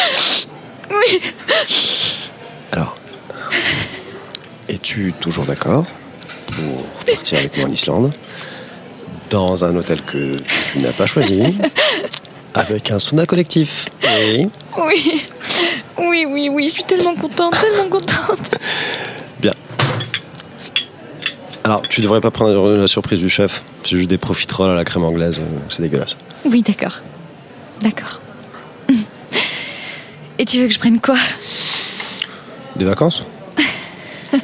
Oui. 0.92 1.20
Alors, 2.72 2.96
es-tu 4.70 5.14
toujours 5.20 5.46
d'accord 5.46 5.84
pour 6.46 6.84
partir 7.12 7.40
avec 7.40 7.58
moi 7.58 7.68
en 7.68 7.72
Islande 7.72 8.14
dans 9.32 9.66
un 9.66 9.76
hôtel 9.76 10.02
que 10.04 10.36
tu 10.72 10.80
n'as 10.80 10.92
pas 10.92 11.08
choisi 11.08 11.58
avec 12.54 12.92
un 12.92 13.00
sauna 13.00 13.26
collectif? 13.26 13.88
Oui. 14.04 14.48
Oui, 14.78 15.24
oui, 15.98 16.26
oui, 16.30 16.50
oui, 16.52 16.68
je 16.70 16.74
suis 16.76 16.84
tellement 16.84 17.16
contente, 17.16 17.56
tellement 17.60 17.90
contente. 17.90 18.52
Bien. 19.42 19.54
Alors, 21.64 21.82
tu 21.82 22.02
devrais 22.02 22.22
pas 22.22 22.30
prendre 22.32 22.76
la 22.78 22.88
surprise 22.88 23.20
du 23.20 23.30
chef. 23.30 23.64
C'est 23.84 23.96
juste 23.96 24.10
des 24.10 24.20
profiteroles 24.20 24.70
à 24.70 24.76
la 24.76 24.86
crème 24.86 25.04
anglaise. 25.04 25.40
euh, 25.40 25.60
C'est 25.70 25.82
dégueulasse. 25.82 26.16
Oui, 26.46 26.62
d'accord. 26.62 27.00
D'accord. 27.82 28.22
Et 30.38 30.46
tu 30.46 30.60
veux 30.60 30.68
que 30.68 30.74
je 30.74 30.80
prenne 30.80 31.00
quoi? 31.00 31.16
Des 32.76 32.86
vacances? 32.86 33.24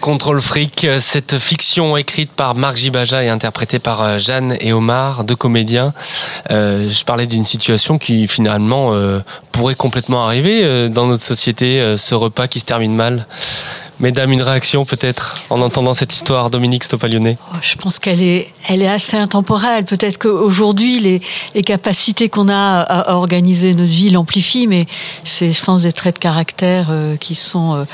Contrôle 0.00 0.40
fric, 0.40 0.84
euh, 0.84 0.98
cette 0.98 1.38
fiction 1.38 1.96
écrite 1.96 2.32
par 2.32 2.56
Marc 2.56 2.76
Gibaja 2.76 3.22
et 3.22 3.28
interprétée 3.28 3.78
par 3.78 4.02
euh, 4.02 4.18
Jeanne 4.18 4.56
et 4.58 4.72
Omar, 4.72 5.22
deux 5.22 5.36
comédiens. 5.36 5.94
Euh, 6.50 6.88
je 6.88 7.04
parlais 7.04 7.26
d'une 7.26 7.44
situation 7.44 7.98
qui 7.98 8.26
finalement 8.26 8.94
euh, 8.94 9.20
pourrait 9.52 9.76
complètement 9.76 10.24
arriver 10.24 10.64
euh, 10.64 10.88
dans 10.88 11.06
notre 11.06 11.22
société, 11.22 11.80
euh, 11.80 11.96
ce 11.96 12.16
repas 12.16 12.48
qui 12.48 12.58
se 12.58 12.64
termine 12.64 12.96
mal. 12.96 13.28
Mesdames, 14.00 14.32
une 14.32 14.42
réaction 14.42 14.84
peut-être 14.84 15.44
en 15.50 15.60
entendant 15.60 15.94
cette 15.94 16.12
histoire, 16.12 16.50
Dominique 16.50 16.82
Stopalionnet 16.82 17.36
Oh, 17.52 17.56
Je 17.62 17.76
pense 17.76 18.00
qu'elle 18.00 18.20
est, 18.20 18.48
elle 18.68 18.82
est 18.82 18.88
assez 18.88 19.16
intemporelle. 19.16 19.84
Peut-être 19.84 20.18
qu'aujourd'hui, 20.18 21.00
les, 21.00 21.20
les 21.54 21.62
capacités 21.62 22.28
qu'on 22.28 22.48
a 22.48 22.54
à, 22.80 23.10
à 23.10 23.14
organiser 23.14 23.74
notre 23.74 23.90
vie 23.90 24.10
l'amplifient, 24.10 24.66
mais 24.66 24.86
c'est, 25.24 25.52
je 25.52 25.62
pense, 25.62 25.82
des 25.82 25.92
traits 25.92 26.16
de 26.16 26.20
caractère 26.20 26.88
euh, 26.90 27.16
qui 27.16 27.34
sont 27.34 27.74
euh, 27.74 27.84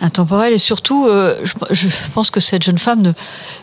intemporels. 0.00 0.52
Et 0.52 0.58
surtout, 0.58 1.06
euh, 1.06 1.34
je, 1.42 1.52
je 1.70 1.88
pense 2.14 2.30
que 2.30 2.40
cette 2.40 2.62
jeune 2.64 2.78
femme 2.78 3.02
ne, 3.02 3.12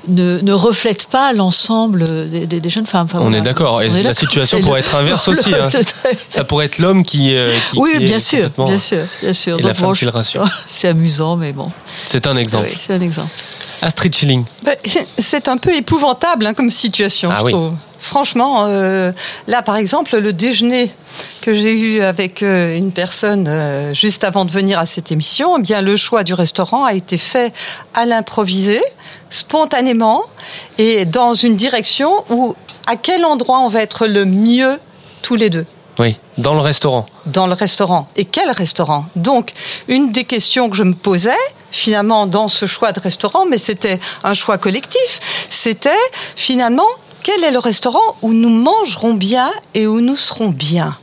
ne, 0.08 0.40
ne 0.42 0.54
reflète 0.54 1.08
pas 1.08 1.34
l'ensemble 1.34 2.30
des, 2.30 2.46
des- 2.46 2.60
des 2.60 2.70
jeunes 2.70 2.86
femmes. 2.88 3.08
Enfin, 3.12 3.20
On 3.22 3.34
est 3.34 3.42
d'accord. 3.42 3.82
Et 3.82 3.90
la 4.02 4.14
situation 4.14 4.60
pourrait 4.62 4.82
le- 4.82 4.86
être 4.88 4.96
inverse 4.96 5.28
aussi. 5.28 5.50
le- 5.50 5.64
hein. 5.64 5.70
Ça 6.30 6.44
pourrait 6.44 6.66
être 6.68 6.80
l'homme 6.80 7.04
qui, 7.04 7.36
qui- 7.72 7.78
oui, 7.80 7.92
qui 7.98 8.04
est 8.04 8.06
bien 8.06 8.20
sûr, 8.20 8.50
bien 8.58 8.80
sûr, 8.80 9.00
bien 9.22 9.34
sûr. 9.34 9.60
Et 9.60 9.62
la 9.64 9.74
femme 9.74 9.88
bon, 9.88 9.94
qui 9.94 10.06
le 10.06 10.12
rassure. 10.12 10.46
C'est 10.68 10.88
amusant, 10.88 11.36
mais 11.36 11.54
bon. 11.54 11.72
C'est 12.06 12.26
un 12.28 12.38
exemple. 12.38 12.68
Oui, 12.70 12.78
c'est 12.80 12.94
un 12.94 13.02
exemple. 13.02 13.30
Astrid 13.82 14.16
Schilling. 14.16 14.46
Bah, 14.64 14.72
C'est 15.18 15.48
un 15.48 15.58
peu 15.58 15.76
épouvantable 15.76 16.46
hein, 16.46 16.54
comme 16.54 16.70
situation, 16.70 17.30
Ah 17.32 17.38
je 17.40 17.46
oui. 17.46 17.52
trouve. 17.52 17.74
Franchement, 18.00 18.66
euh, 18.68 19.12
là, 19.48 19.62
par 19.62 19.76
exemple, 19.76 20.18
le 20.18 20.32
déjeuner 20.32 20.92
que 21.42 21.54
j'ai 21.54 21.74
eu 21.74 22.02
avec 22.02 22.42
euh, 22.44 22.76
une 22.78 22.92
personne 22.92 23.48
euh, 23.48 23.94
juste 23.94 24.24
avant 24.24 24.46
de 24.46 24.52
venir 24.52 24.80
à 24.80 24.86
cette 24.86 25.12
émission, 25.12 25.58
eh 25.58 25.62
bien, 25.62 25.82
le 25.82 25.98
choix 25.98 26.24
du 26.24 26.34
restaurant 26.34 26.86
a 26.86 26.94
été 26.94 27.18
fait 27.18 27.54
à 27.94 28.06
l'improvisé, 28.06 28.82
spontanément, 29.30 30.24
et 30.78 31.06
dans 31.06 31.34
une 31.34 31.56
direction 31.56 32.24
où, 32.30 32.56
à 32.86 32.96
quel 32.96 33.26
endroit 33.26 33.60
on 33.60 33.68
va 33.68 33.82
être 33.82 34.08
le 34.08 34.26
mieux 34.26 34.80
tous 35.22 35.36
les 35.36 35.50
deux? 35.50 35.66
Oui, 36.00 36.18
dans 36.38 36.54
le 36.54 36.60
restaurant. 36.60 37.06
dans 37.26 37.48
le 37.48 37.54
restaurant. 37.54 38.08
Et 38.16 38.26
quel 38.26 38.52
restaurant? 38.52 39.06
Donc, 39.16 39.54
une 39.88 40.12
des 40.12 40.26
questions 40.26 40.70
que 40.70 40.76
je 40.76 40.84
me 40.84 40.94
posais, 40.94 41.44
finalement, 41.72 42.28
dans 42.28 42.48
ce 42.48 42.66
choix 42.66 42.92
de 42.92 43.00
restaurant, 43.00 43.46
mais 43.46 43.58
c'était 43.58 44.00
un 44.24 44.34
choix 44.34 44.58
collectif, 44.58 45.20
c'était 45.50 45.90
finalement, 46.36 46.88
quel 47.24 47.44
est 47.44 47.52
le 47.52 47.60
restaurant 47.60 48.16
où 48.22 48.32
nous 48.32 48.50
mangerons 48.50 49.14
bien 49.14 49.52
et 49.74 49.88
où 49.88 50.00
nous 50.00 50.16
serons 50.16 50.50
bien? 50.50 50.98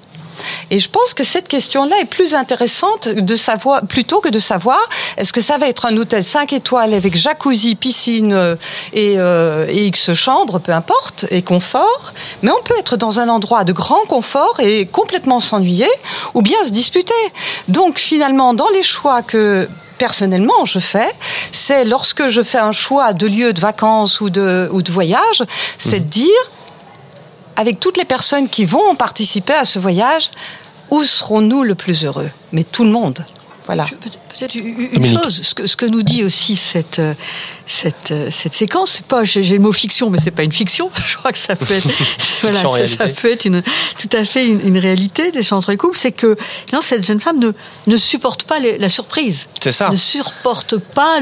Et 0.71 0.79
je 0.79 0.88
pense 0.88 1.14
que 1.14 1.25
cette 1.25 1.49
question-là 1.49 1.97
est 2.00 2.07
plus 2.07 2.35
intéressante 2.35 3.09
de 3.09 3.35
savoir, 3.35 3.87
plutôt 3.87 4.21
que 4.21 4.29
de 4.29 4.38
savoir 4.38 4.79
est-ce 5.17 5.33
que 5.33 5.41
ça 5.41 5.59
va 5.59 5.69
être 5.69 5.87
un 5.87 5.97
hôtel 5.97 6.25
5 6.25 6.53
étoiles 6.53 6.95
avec 6.95 7.17
jacuzzi, 7.17 7.75
piscine 7.75 8.33
euh, 8.33 8.57
et, 8.93 9.14
euh, 9.19 9.67
et 9.69 9.87
X 9.87 10.14
chambres, 10.14 10.59
peu 10.59 10.73
importe, 10.73 11.26
et 11.31 11.43
confort. 11.43 12.12
Mais 12.43 12.50
on 12.50 12.62
peut 12.62 12.75
être 12.79 12.97
dans 12.97 13.21
un 13.21 13.29
endroit 13.29 13.64
de 13.64 13.73
grand 13.73 14.05
confort 14.07 14.57
et 14.61 14.87
complètement 14.87 15.41
s'ennuyer 15.41 15.88
ou 16.35 16.43
bien 16.43 16.62
se 16.64 16.71
disputer. 16.71 17.14
Donc 17.69 17.99
finalement, 17.99 18.55
dans 18.55 18.69
les 18.71 18.83
choix 18.83 19.23
que 19.23 19.69
personnellement 19.99 20.64
je 20.64 20.79
fais, 20.79 21.11
c'est 21.53 21.85
lorsque 21.85 22.29
je 22.29 22.43
fais 22.43 22.59
un 22.59 22.73
choix 22.73 23.12
de 23.12 23.26
lieu 23.26 23.53
de 23.53 23.61
vacances 23.61 24.21
ou 24.21 24.31
de, 24.31 24.69
ou 24.73 24.83
de 24.83 24.93
voyage, 24.93 25.43
c'est 25.79 26.00
de 26.00 26.05
dire 26.05 26.31
avec 27.56 27.80
toutes 27.80 27.96
les 27.96 28.04
personnes 28.04 28.49
qui 28.49 28.64
vont 28.64 28.94
participer 28.94 29.54
à 29.54 29.64
ce 29.64 29.78
voyage, 29.78 30.30
où 30.90 31.02
serons-nous 31.02 31.62
le 31.62 31.75
plus 31.75 32.04
heureux? 32.04 32.30
Mais 32.52 32.64
tout 32.64 32.84
le 32.84 32.90
monde. 32.90 33.25
Voilà. 33.66 33.87
Peut-être 34.38 34.54
une 34.56 34.90
Dominique. 34.92 35.23
chose, 35.23 35.40
ce 35.42 35.54
que, 35.54 35.66
ce 35.66 35.76
que 35.76 35.87
nous 35.87 36.02
dit 36.02 36.23
aussi 36.25 36.54
cette, 36.56 36.99
euh, 36.99 37.14
cette, 37.66 38.11
euh, 38.11 38.28
cette 38.30 38.52
séquence, 38.52 38.90
c'est 38.97 39.06
pas, 39.06 39.23
j'ai 39.25 39.42
le 39.42 39.59
mot 39.61 39.73
fiction, 39.73 40.11
mais 40.11 40.18
c'est 40.23 40.33
pas 40.33 40.42
une 40.42 40.52
fiction. 40.52 40.90
Je 41.06 41.16
crois 41.16 41.30
que 41.33 41.38
ça 41.38 41.54
peut 41.56 41.73
être, 41.73 41.87
voilà, 42.42 42.61
ça, 42.61 42.87
ça 42.87 43.09
peut 43.09 43.30
être 43.30 43.44
une, 43.47 43.62
tout 43.99 44.09
à 44.12 44.25
fait 44.25 44.47
une, 44.47 44.61
une 44.66 44.76
réalité 44.78 45.30
des 45.30 45.42
chants 45.42 45.56
entre 45.59 45.71
les 45.71 45.76
couples, 45.76 45.97
c'est 45.97 46.12
que 46.12 46.37
non, 46.73 46.80
cette 46.83 47.06
jeune 47.06 47.21
femme 47.21 47.38
ne, 47.38 47.52
ne 47.87 47.97
supporte 47.97 48.42
pas 48.42 48.59
les- 48.59 48.76
la 48.76 48.88
surprise. 48.88 49.47
C'est 49.62 49.73
ça. 49.73 49.88
Ne 49.88 49.97
supporte 49.97 50.76
pas 50.78 51.21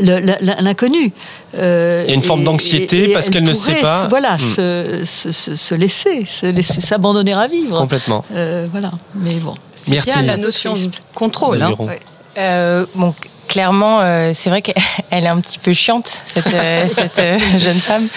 l'inconnu. 0.00 1.12
Euh, 1.56 2.02
Il 2.06 2.10
y 2.10 2.12
a 2.12 2.14
une 2.14 2.22
forme 2.22 2.44
d'anxiété 2.44 3.12
parce 3.12 3.26
elle 3.26 3.32
qu'elle 3.34 3.42
ne 3.44 3.52
sait 3.54 3.74
pas. 3.76 4.06
Voilà, 4.08 4.36
Hmm. 4.36 4.38
se, 4.38 5.02
se, 5.04 5.32
se- 5.32 5.56
se 5.56 5.74
laisser, 5.74 6.24
se 6.26 6.46
laisser, 6.46 6.80
s'abandonner 6.80 7.32
à 7.34 7.46
vivre. 7.46 7.78
Complètement. 7.78 8.24
Euh, 8.34 8.66
voilà, 8.70 8.90
mais 9.14 9.34
bon. 9.34 9.54
C'est 9.84 9.92
Merci. 9.92 10.10
bien 10.10 10.22
la 10.22 10.36
notion 10.36 10.72
de 10.74 10.78
contrôle. 11.14 11.62
hein. 11.62 11.74
Ouais. 11.78 12.00
Euh, 12.38 12.84
bon, 12.94 13.14
clairement, 13.48 14.00
euh, 14.00 14.32
c'est 14.34 14.50
vrai 14.50 14.62
qu'elle 14.62 14.74
est 15.24 15.26
un 15.28 15.40
petit 15.40 15.58
peu 15.58 15.72
chiante, 15.72 16.22
cette, 16.26 16.46
euh, 16.52 16.88
cette 16.92 17.18
euh, 17.18 17.38
jeune 17.58 17.78
femme. 17.78 18.08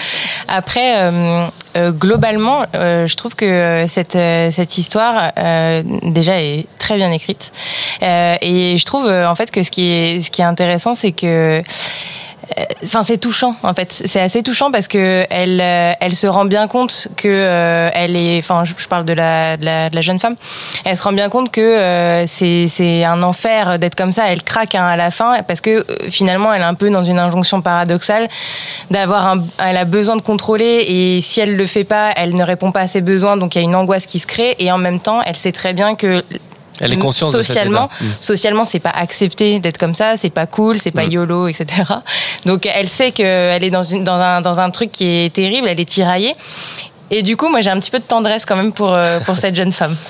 Après, 0.48 0.94
euh, 0.96 1.46
euh, 1.76 1.92
globalement, 1.92 2.64
euh, 2.74 3.06
je 3.06 3.14
trouve 3.16 3.34
que 3.36 3.84
cette, 3.86 4.16
euh, 4.16 4.50
cette 4.50 4.78
histoire, 4.78 5.32
euh, 5.38 5.82
déjà, 6.04 6.40
est 6.42 6.66
très 6.78 6.96
bien 6.96 7.12
écrite. 7.12 7.52
Euh, 8.02 8.36
et 8.40 8.76
je 8.78 8.84
trouve, 8.84 9.06
euh, 9.06 9.28
en 9.28 9.34
fait, 9.34 9.50
que 9.50 9.62
ce 9.62 9.70
qui 9.70 9.88
est, 9.92 10.20
ce 10.20 10.30
qui 10.30 10.40
est 10.40 10.46
intéressant, 10.46 10.94
c'est 10.94 11.12
que 11.12 11.58
euh, 11.58 11.62
Enfin, 12.82 13.02
c'est 13.02 13.18
touchant 13.18 13.54
en 13.62 13.74
fait. 13.74 13.92
C'est 13.92 14.20
assez 14.20 14.42
touchant 14.42 14.70
parce 14.70 14.88
que 14.88 15.26
elle, 15.28 15.60
euh, 15.60 15.92
elle 16.00 16.14
se 16.14 16.26
rend 16.26 16.44
bien 16.44 16.66
compte 16.66 17.08
que 17.16 17.28
euh, 17.28 17.90
elle 17.92 18.16
est. 18.16 18.38
Enfin, 18.38 18.64
je, 18.64 18.86
parle 18.88 19.04
de 19.04 19.12
la, 19.12 19.56
de 19.56 19.64
la, 19.64 19.90
de 19.90 19.94
la 19.94 20.00
jeune 20.00 20.18
femme. 20.18 20.34
Elle 20.84 20.96
se 20.96 21.02
rend 21.02 21.12
bien 21.12 21.28
compte 21.28 21.50
que 21.50 21.60
euh, 21.60 22.26
c'est 22.26 22.66
c'est 22.68 23.04
un 23.04 23.22
enfer 23.22 23.78
d'être 23.78 23.94
comme 23.94 24.12
ça. 24.12 24.24
Elle 24.28 24.42
craque 24.42 24.74
hein, 24.74 24.86
à 24.86 24.96
la 24.96 25.10
fin 25.10 25.42
parce 25.42 25.60
que 25.60 25.70
euh, 25.70 25.84
finalement, 26.10 26.52
elle 26.52 26.62
est 26.62 26.64
un 26.64 26.74
peu 26.74 26.90
dans 26.90 27.04
une 27.04 27.18
injonction 27.18 27.60
paradoxale 27.60 28.28
d'avoir 28.90 29.26
un. 29.26 29.44
Elle 29.64 29.76
a 29.76 29.84
besoin 29.84 30.16
de 30.16 30.22
contrôler 30.22 30.84
et 30.88 31.20
si 31.20 31.40
elle 31.40 31.56
le 31.56 31.66
fait 31.66 31.84
pas, 31.84 32.12
elle 32.16 32.34
ne 32.34 32.42
répond 32.42 32.72
pas 32.72 32.80
à 32.80 32.88
ses 32.88 33.02
besoins. 33.02 33.36
Donc 33.36 33.54
il 33.54 33.58
y 33.58 33.60
a 33.60 33.64
une 33.64 33.76
angoisse 33.76 34.06
qui 34.06 34.18
se 34.18 34.26
crée 34.26 34.56
et 34.58 34.72
en 34.72 34.78
même 34.78 35.00
temps, 35.00 35.20
elle 35.22 35.36
sait 35.36 35.52
très 35.52 35.74
bien 35.74 35.96
que 35.96 36.24
Elle 36.80 36.92
est 36.92 36.98
consciente 36.98 37.32
de 37.32 37.42
socialement, 37.42 37.86
état. 37.86 38.04
Mm. 38.04 38.08
socialement, 38.20 38.64
c'est 38.64 38.78
pas 38.78 38.90
accepté 38.90 39.58
d'être 39.60 39.78
comme 39.78 39.94
ça, 39.94 40.16
c'est 40.16 40.30
pas 40.30 40.46
cool, 40.46 40.78
c'est 40.78 40.90
pas 40.90 41.06
Mm. 41.06 41.12
yolo, 41.12 41.48
etc. 41.48 41.66
Donc 42.46 42.66
elle 42.66 42.88
sait 42.88 43.12
qu'elle 43.12 43.64
est 43.64 43.70
dans 43.70 43.82
une 43.82 44.04
dans 44.04 44.20
un 44.20 44.40
dans 44.40 44.60
un 44.60 44.70
truc 44.70 44.92
qui 44.92 45.06
est 45.06 45.32
terrible, 45.32 45.68
elle 45.68 45.80
est 45.80 45.84
tiraillée. 45.88 46.34
Et 47.10 47.22
du 47.22 47.36
coup, 47.38 47.48
moi, 47.48 47.62
j'ai 47.62 47.70
un 47.70 47.78
petit 47.78 47.90
peu 47.90 47.98
de 47.98 48.04
tendresse 48.04 48.44
quand 48.44 48.56
même 48.56 48.72
pour 48.72 48.92
euh, 48.92 49.18
pour 49.20 49.38
cette 49.38 49.56
jeune 49.56 49.72
femme. 49.72 49.96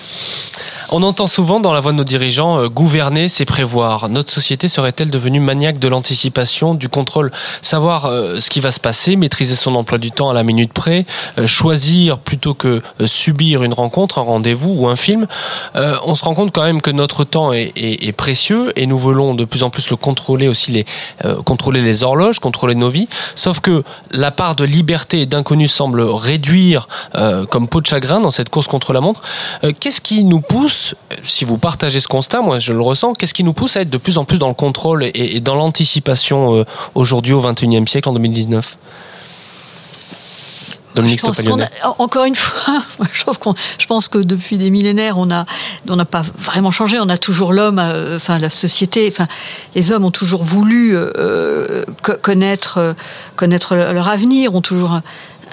On 0.91 1.03
entend 1.03 1.27
souvent 1.27 1.61
dans 1.61 1.75
la 1.75 1.81
voix 1.81 1.93
de 1.93 1.99
nos 1.99 2.05
dirigeants 2.05 2.61
euh, 2.61 2.69
gouverner, 2.69 3.29
c'est 3.29 3.45
prévoir. 3.45 4.09
Notre 4.09 4.33
société 4.33 4.69
serait-elle 4.69 5.11
devenue 5.11 5.39
maniaque 5.39 5.79
de 5.79 5.87
l'anticipation, 5.87 6.75
du 6.75 6.89
contrôle, 6.89 7.31
savoir 7.61 8.07
euh, 8.07 8.41
ce 8.41 8.49
qui 8.49 8.61
va 8.61 8.73
se 8.73 8.81
passer, 8.81 9.17
maîtriser 9.17 9.55
son 9.55 9.75
emploi 9.75 9.99
du 9.99 10.11
temps 10.13 10.31
à 10.31 10.35
la 10.35 10.45
minute 10.45 10.73
près, 10.73 11.05
euh, 11.39 11.47
choisir 11.47 12.19
plutôt 12.19 12.55
que 12.55 12.81
subir 13.05 13.65
une 13.65 13.75
rencontre, 13.75 14.19
un 14.19 14.23
rendez-vous 14.23 14.71
ou 14.71 14.89
un 14.89 14.97
film. 14.97 15.27
On 15.75 16.15
se 16.15 16.25
rend 16.25 16.35
compte 16.35 16.53
quand 16.53 16.63
même 16.63 16.81
que 16.81 16.91
notre 16.91 17.25
temps 17.25 17.53
est, 17.53 18.17
précieux 18.17 18.73
et 18.77 18.87
nous 18.87 18.99
voulons 18.99 19.35
de 19.35 19.45
plus 19.45 19.63
en 19.63 19.71
plus 19.71 19.91
le 19.91 19.97
contrôler 19.97 20.49
aussi, 20.49 20.73
les, 20.73 20.87
contrôler 21.45 21.83
les 21.83 22.03
horloges, 22.03 22.39
contrôler 22.39 22.75
nos 22.75 22.89
vies. 22.89 23.09
Sauf 23.35 23.61
que 23.61 23.85
la 24.11 24.31
part 24.31 24.57
de 24.57 24.65
liberté 24.65 25.21
et 25.21 25.27
d'inconnu 25.27 25.69
semble 25.69 26.01
réduire 26.01 26.89
comme 27.51 27.69
peau 27.69 27.81
de 27.81 27.87
chagrin 27.87 28.21
dans 28.21 28.31
cette 28.31 28.49
course 28.49 28.67
contre 28.67 28.93
la 28.93 29.01
montre. 29.01 29.23
Qu'est-ce 29.81 30.01
qui 30.01 30.25
nous 30.25 30.41
pousse, 30.41 30.78
si 31.25 31.45
vous 31.45 31.59
partagez 31.59 32.01
ce 32.01 32.09
constat, 32.09 32.41
moi 32.41 32.59
je 32.59 32.73
le 32.73 32.81
ressens, 32.83 33.15
qu'est-ce 33.15 33.35
qui 33.35 33.45
nous 33.45 33.53
pousse 33.53 33.77
à 33.77 33.81
être 33.83 33.91
de 33.91 33.99
plus 33.99 34.19
en 34.19 34.25
plus 34.25 34.39
dans 34.39 34.49
le 34.49 34.55
contrôle 34.55 35.05
et, 35.05 35.13
et 35.37 35.41
dans 35.41 35.55
l'anticipation 35.55 36.57
euh, 36.57 36.65
aujourd'hui 36.95 37.33
au 37.33 37.43
21e 37.43 37.87
siècle, 37.87 38.09
en 38.09 38.13
2019 38.13 38.77
Dominique 40.95 41.21
a- 41.83 41.95
encore 42.01 42.25
une 42.25 42.35
fois, 42.35 42.83
je 43.13 43.21
trouve 43.21 43.39
qu'on, 43.39 43.55
je 43.79 43.87
pense 43.87 44.09
que 44.09 44.19
depuis 44.19 44.57
des 44.59 44.71
millénaires, 44.71 45.19
on 45.19 45.31
a, 45.31 45.45
on 45.89 45.97
n'a 45.97 46.07
pas 46.07 46.23
vraiment 46.37 46.71
changé. 46.71 46.99
On 46.99 47.09
a 47.11 47.19
toujours 47.19 47.53
l'homme, 47.53 47.79
euh, 47.79 48.17
enfin 48.17 48.39
la 48.39 48.51
société, 48.51 49.07
enfin 49.13 49.29
les 49.75 49.93
hommes 49.93 50.05
ont 50.07 50.11
toujours 50.11 50.43
voulu 50.43 50.93
euh, 50.97 51.85
co- 52.03 52.17
connaître, 52.21 52.79
euh, 52.79 52.95
connaître 53.37 53.77
leur 53.77 53.93
leur 53.93 54.09
avenir, 54.09 54.55
ont 54.55 54.63
toujours. 54.63 55.01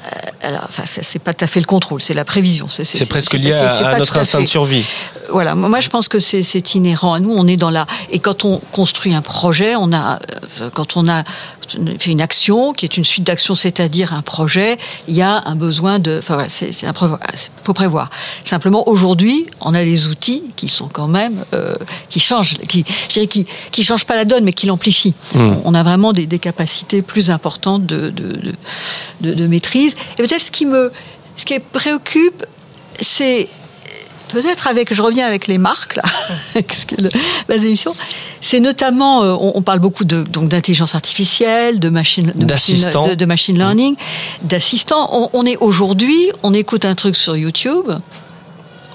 Euh, 0.05 0.47
alors, 0.47 0.65
enfin, 0.69 0.83
c'est 0.85 1.19
pas 1.19 1.33
tout 1.33 1.43
à 1.43 1.47
fait 1.47 1.59
le 1.59 1.65
contrôle, 1.65 2.01
c'est 2.01 2.13
la 2.13 2.25
prévision. 2.25 2.67
C'est 2.69 3.09
presque 3.09 3.33
lié 3.33 3.51
à, 3.53 3.88
à 3.88 3.97
notre 3.97 4.17
instinct 4.17 4.41
de 4.41 4.45
survie. 4.45 4.83
Voilà, 5.31 5.55
moi 5.55 5.79
je 5.79 5.89
pense 5.89 6.07
que 6.07 6.19
c'est- 6.19 6.43
c'est 6.43 6.75
inhérent 6.75 7.13
à 7.15 7.19
nous. 7.19 7.31
On 7.31 7.47
est 7.47 7.57
dans 7.57 7.71
la 7.71 7.88
et 8.12 8.19
quand 8.19 8.45
on 8.45 8.59
construit 8.71 9.13
un 9.15 9.21
projet, 9.24 9.75
on 9.75 9.91
a 9.91 10.19
euh, 10.62 10.69
quand 10.71 10.97
on 10.97 11.07
a 11.09 11.24
fait 12.00 12.12
une 12.12 12.22
action 12.22 12.74
qui 12.74 12.86
est 12.86 12.98
une 12.98 13.05
suite 13.05 13.24
d'actions, 13.24 13.55
c'est-à-dire 13.55 14.13
un 14.13 14.22
projet, 14.22 14.77
il 15.07 15.15
y 15.15 15.22
a 15.22 15.43
un 15.45 15.55
besoin 15.55 16.00
de. 16.00 16.19
Enfin 16.19 16.36
voilà, 16.36 16.50
c'est 16.50 16.72
c'est 16.72 16.88
un 16.88 16.93
prévoir- 16.93 17.19
faut 17.63 17.74
prévoir. 17.74 18.10
Simplement 18.43 18.88
aujourd'hui, 18.88 19.48
on 19.62 19.74
a 19.74 19.84
des 19.84 20.07
outils 20.07 20.43
qui 20.55 20.67
sont 20.69 20.88
quand 20.88 21.07
même 21.07 21.43
euh, 21.53 21.75
qui 22.10 22.19
changent, 22.19 22.57
qui 22.67 22.86
je 23.10 23.13
dirais 23.13 23.27
qui 23.27 23.45
qui 23.72 23.84
changent 23.84 24.05
pas 24.05 24.15
la 24.15 24.25
donne, 24.25 24.43
mais 24.43 24.53
qui 24.53 24.67
l'amplifient. 24.67 25.13
Mm. 25.34 25.55
On, 25.65 25.74
a 25.74 25.84
vraiment 25.84 26.13
des, 26.13 26.25
des 26.25 26.39
capacités 26.39 27.01
plus 27.01 27.29
importantes 27.29 27.86
de 27.86 28.10
de, 28.10 28.34
de, 28.34 28.53
de- 29.22 29.34
de 29.34 29.48
maîtrise. 29.48 29.95
Et 30.17 30.24
peut-être 30.24 30.41
ce 30.41 30.51
qui 30.51 30.65
me 30.65 30.91
ce 31.38 31.45
qui 31.45 31.60
préoccupe, 31.60 32.45
c'est 33.00 33.48
peut-être 34.29 34.67
avec, 34.67 34.94
je 34.94 35.01
reviens 35.01 35.25
avec 35.27 35.48
les 35.48 35.58
marques 35.58 35.96
là, 35.96 36.03
c'est 38.41 38.60
notamment, 38.60 39.24
euh, 39.24 39.34
on, 39.39 39.53
on 39.55 39.62
parle 39.62 39.79
beaucoup 39.79 40.05
de 40.05 40.24
donc 40.24 40.50
d'intelligence 40.50 40.96
artificielle, 40.96 41.79
de 41.79 41.89
machine, 41.89 42.32
de 42.36 42.46
machine, 42.46 42.75
de, 43.08 43.15
de 43.15 43.25
machine 43.25 43.58
learning, 43.58 43.96
d'assistants. 44.44 45.10
On, 45.12 45.29
on 45.34 45.46
est 45.46 45.58
aujourd'hui, 45.58 46.29
on 46.44 46.53
écoute 46.53 46.86
un 46.86 46.96
truc 46.96 47.15
sur 47.15 47.36
YouTube. 47.36 47.91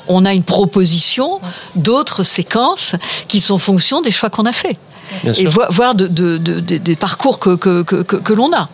On 0.09 0.25
a 0.25 0.35
une 0.35 0.43
proposition 0.43 1.41
d'autres 1.77 2.25
séquences 2.25 2.95
qui 3.29 3.39
sont 3.41 3.59
fonction 3.59 4.03
des 4.03 4.11
choix 4.11 4.29
qu'on 4.31 4.47
a 4.47 4.53
faits 4.53 4.77
et 5.25 5.43
sûr. 5.43 5.51
voir, 5.51 5.71
voir 5.73 5.95
de, 5.95 6.07
de- 6.07 6.37
de- 6.39 6.61
de- 6.61 6.79
des 6.79 6.97
parcours 6.97 7.39
que, 7.39 7.55
que, 7.57 7.83
que, 7.83 7.97
que- 8.03 8.33
l'on 8.33 8.53
a. 8.53 8.69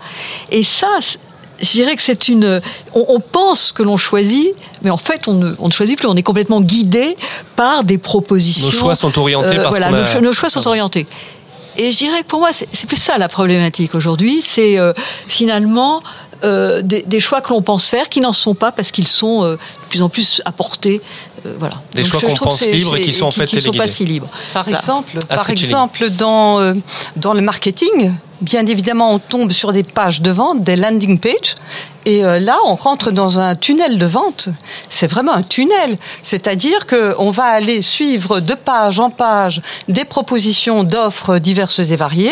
Et 0.51 0.65
ça, 0.65 0.89
je 1.61 1.71
dirais 1.73 1.97
que 1.97 2.03
c'est 2.03 2.29
une. 2.29 2.61
On, 2.95 3.05
on 3.09 3.21
pense 3.21 3.73
que 3.73 3.83
l'on 3.83 3.97
choisit, 3.97 4.49
mais 4.83 4.91
en 4.91 4.97
fait, 4.97 5.29
on 5.29 5.35
ne, 5.35 5.53
on 5.59 5.69
ne 5.69 5.73
choisit 5.73 5.97
plus. 5.99 6.07
On 6.09 6.17
est 6.17 6.23
complètement 6.23 6.61
guidé 6.61 7.17
par 7.57 7.85
des 7.85 7.99
propositions. 7.99 8.67
Nos 8.67 8.73
choix 8.73 8.95
sont 8.95 9.19
orientés 9.19 9.57
par 9.57 9.65
ce 9.65 9.69
voilà, 9.71 9.89
qu'on 9.89 9.95
a- 9.95 9.99
nos, 10.01 10.05
choix- 10.05 10.21
nos 10.21 10.33
choix 10.33 10.49
sont 10.51 10.67
orientés. 10.67 11.07
Et 11.79 11.91
je 11.93 11.97
dirais 11.99 12.21
que 12.23 12.27
pour 12.27 12.41
moi, 12.41 12.51
c'est 12.53 12.69
c'est 12.73 12.87
plus 12.87 12.97
ça 12.97 13.19
la 13.19 13.29
problématique 13.29 13.95
aujourd'hui. 13.95 14.41
C'est 14.43 14.79
euh, 14.79 14.93
finalement 15.29 16.03
euh, 16.45 16.83
des, 16.83 17.03
des 17.03 17.21
choix 17.21 17.41
que 17.41 17.51
l'on 17.51 17.63
pense 17.63 17.87
faire 17.89 18.09
qui 18.09 18.21
n'en 18.21 18.33
sont 18.33 18.55
pas 18.55 18.73
parce 18.73 18.91
qu'ils 18.91 19.09
sont 19.09 19.45
euh, 19.45 19.53
de 19.57 19.59
plus 19.91 20.03
en 20.03 20.09
plus 20.09 20.41
apportés. 20.45 21.01
Euh, 21.45 21.55
voilà. 21.59 21.81
Des 21.95 22.03
Donc, 22.03 22.11
choix 22.11 22.21
qu'on 22.21 22.35
pense 22.37 22.59
c'est- 22.59 22.73
libres 22.73 22.97
et 22.97 23.03
qui 23.03 23.13
sont 23.13 23.27
en 23.27 23.31
fait 23.31 23.47
qui 23.47 23.61
sont 23.61 23.73
pas 23.73 23.87
si 23.87 24.05
libres. 24.07 24.29
Par 24.55 24.65
Voilà. 24.65 24.79
exemple, 24.79 25.19
par 25.29 25.41
Astrid 25.41 25.59
exemple 25.59 26.11
dans, 26.11 26.61
euh, 26.61 26.75
dans 27.17 27.35
le 27.35 27.41
marketing, 27.43 28.13
bien 28.41 28.67
évidemment, 28.67 29.13
on 29.15 29.19
tombe 29.19 29.51
sur 29.53 29.73
des 29.73 29.83
pages 29.83 30.21
de 30.23 30.31
vente, 30.31 30.63
des 30.63 30.77
landing 30.77 31.19
pages, 31.19 31.55
et 32.09 32.25
euh, 32.25 32.39
là, 32.39 32.57
on 32.67 32.77
rentre 32.77 33.11
dans 33.11 33.41
un 33.41 33.57
tunnel 33.57 33.99
de 33.99 34.07
vente. 34.07 34.49
C'est 34.89 35.09
vraiment 35.09 35.33
un 35.35 35.43
tunnel. 35.43 35.99
C'est-à-dire 36.23 36.87
qu'on 36.87 37.31
va 37.31 37.45
aller 37.47 37.83
suivre 37.83 38.39
de 38.39 38.55
page 38.55 39.01
en 39.01 39.11
page 39.11 39.61
des 39.89 40.05
propositions 40.05 40.85
d'offres 40.85 41.39
diverses 41.39 41.81
et 41.81 41.97
variées, 41.97 42.31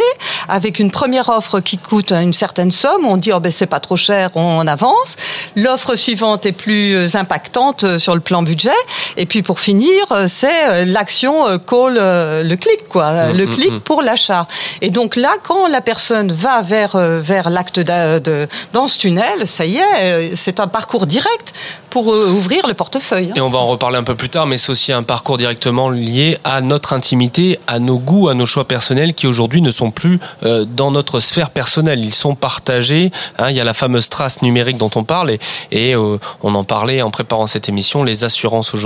avec 0.48 0.78
une 0.78 0.92
première 0.92 1.28
offre 1.28 1.58
qui 1.58 1.78
coûte 1.78 2.12
une 2.12 2.32
certaine 2.32 2.70
somme. 2.70 3.04
On 3.04 3.16
dit, 3.16 3.32
oh 3.32 3.40
ben 3.40 3.50
c'est 3.50 3.66
pas 3.66 3.80
trop 3.80 3.96
cher, 3.96 4.30
on 4.36 4.64
avance. 4.68 5.16
L'offre 5.56 5.96
suivante 5.96 6.46
est 6.46 6.52
plus 6.52 6.94
euh, 6.94 7.08
impactante 7.14 7.82
euh, 7.82 7.98
sur 7.98 8.14
le 8.14 8.20
plan 8.20 8.44
budget. 8.44 8.70
Et 9.16 9.26
puis 9.26 9.42
pour 9.42 9.60
finir, 9.60 10.04
euh, 10.12 10.26
c'est 10.28 10.68
euh, 10.68 10.84
l'action 10.84 11.46
euh, 11.46 11.58
call 11.58 11.94
le 11.96 12.54
clic, 12.56 12.88
quoi, 12.88 13.12
Mm, 13.14 13.36
le 13.36 13.46
mm, 13.46 13.50
clic 13.54 13.72
mm. 13.72 13.80
pour 13.80 14.02
l'achat. 14.02 14.46
Et 14.80 14.90
donc 14.90 15.16
là, 15.16 15.32
quand 15.42 15.66
la 15.68 15.80
personne 15.80 16.32
va 16.32 16.62
vers 16.62 16.96
vers 16.96 17.50
l'acte 17.50 17.80
de, 17.80 18.48
dans 18.72 18.86
ce 18.86 18.98
tunnel, 18.98 19.46
ça 19.46 19.66
y 19.66 19.78
est, 19.78 20.36
c'est 20.36 20.60
un 20.60 20.66
parcours 20.66 21.06
direct 21.06 21.52
pour 21.90 22.08
ouvrir 22.08 22.66
le 22.66 22.74
portefeuille. 22.74 23.30
hein. 23.30 23.34
Et 23.36 23.40
on 23.40 23.50
va 23.50 23.58
en 23.58 23.66
reparler 23.66 23.98
un 23.98 24.02
peu 24.02 24.16
plus 24.16 24.28
tard, 24.28 24.46
mais 24.46 24.58
c'est 24.58 24.70
aussi 24.70 24.92
un 24.92 25.02
parcours 25.04 25.38
directement 25.38 25.90
lié 25.90 26.38
à 26.44 26.60
notre 26.60 26.92
intimité, 26.92 27.58
à 27.68 27.78
nos 27.78 27.98
goûts, 27.98 28.28
à 28.28 28.34
nos 28.34 28.46
choix 28.46 28.66
personnels 28.66 29.14
qui 29.14 29.26
aujourd'hui 29.26 29.62
ne 29.62 29.70
sont 29.70 29.90
plus 29.90 30.18
dans 30.42 30.90
notre 30.90 31.20
sphère 31.20 31.50
personnelle. 31.50 32.04
Ils 32.04 32.14
sont 32.14 32.34
partagés. 32.34 33.10
hein. 33.38 33.50
il 33.50 33.56
y 33.56 33.60
a 33.60 33.64
la 33.64 33.74
fameuse 33.74 34.08
trace 34.08 34.42
numérique 34.42 34.76
dont 34.76 34.90
on 34.96 35.04
parle 35.04 35.36
et, 35.70 35.94
on 35.96 36.18
en 36.54 36.64
parlait 36.64 37.02
en 37.02 37.10
préparant 37.10 37.46
cette 37.46 37.68
émission. 37.68 38.02
Les 38.02 38.24
assurances 38.24 38.74
aujourd'hui 38.74 38.83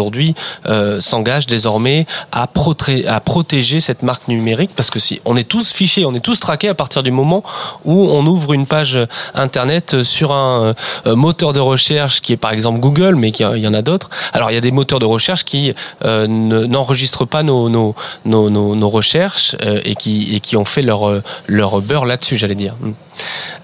euh, 0.66 1.00
s'engagent 1.00 1.46
désormais 1.46 2.06
à, 2.32 2.46
protéger 2.46 3.80
cette 3.80 4.02
marque 4.02 4.28
numérique 4.28 4.70
parce 4.76 4.90
que 4.90 4.98
si 4.98 5.20
on 5.24 5.36
est 5.36 5.48
tous 5.48 5.72
fichés, 5.72 6.04
on 6.04 6.14
est 6.14 6.20
tous 6.20 6.40
traqués 6.40 6.68
à 6.68 6.74
partir 6.74 7.02
du 7.02 7.10
moment 7.10 7.42
où 7.84 8.08
on 8.10 8.26
ouvre 8.26 8.52
une 8.52 8.66
page 8.66 8.98
internet 9.34 10.02
sur 10.02 10.32
un 10.32 10.74
euh, 11.06 11.16
moteur 11.16 11.52
de 11.52 11.60
recherche 11.60 12.20
qui 12.20 12.32
est 12.32 12.36
par 12.36 12.52
exemple 12.52 12.80
Google, 12.80 13.14
mais 13.16 13.30
il 13.30 13.58
y 13.58 13.68
en 13.68 13.74
a 13.74 13.82
d'autres. 13.82 14.10
Alors 14.32 14.50
il 14.50 14.54
y 14.54 14.58
a 14.58 14.60
des 14.60 14.72
moteurs 14.72 14.98
de 14.98 15.06
recherche 15.06 15.44
qui 15.44 15.74
euh, 16.04 16.26
ne- 16.26 16.64
n'enregistrent 16.64 17.26
pas 17.26 17.42
nos, 17.42 17.94
recherches 18.24 19.56
euh, 19.62 19.80
et, 19.84 19.94
qui, 19.94 20.56
ont 20.56 20.64
fait 20.64 20.84
euh, 20.88 21.20
leur 21.46 21.80
beurre 21.80 22.06
là-dessus, 22.06 22.36
j'allais 22.36 22.54
dire. 22.54 22.74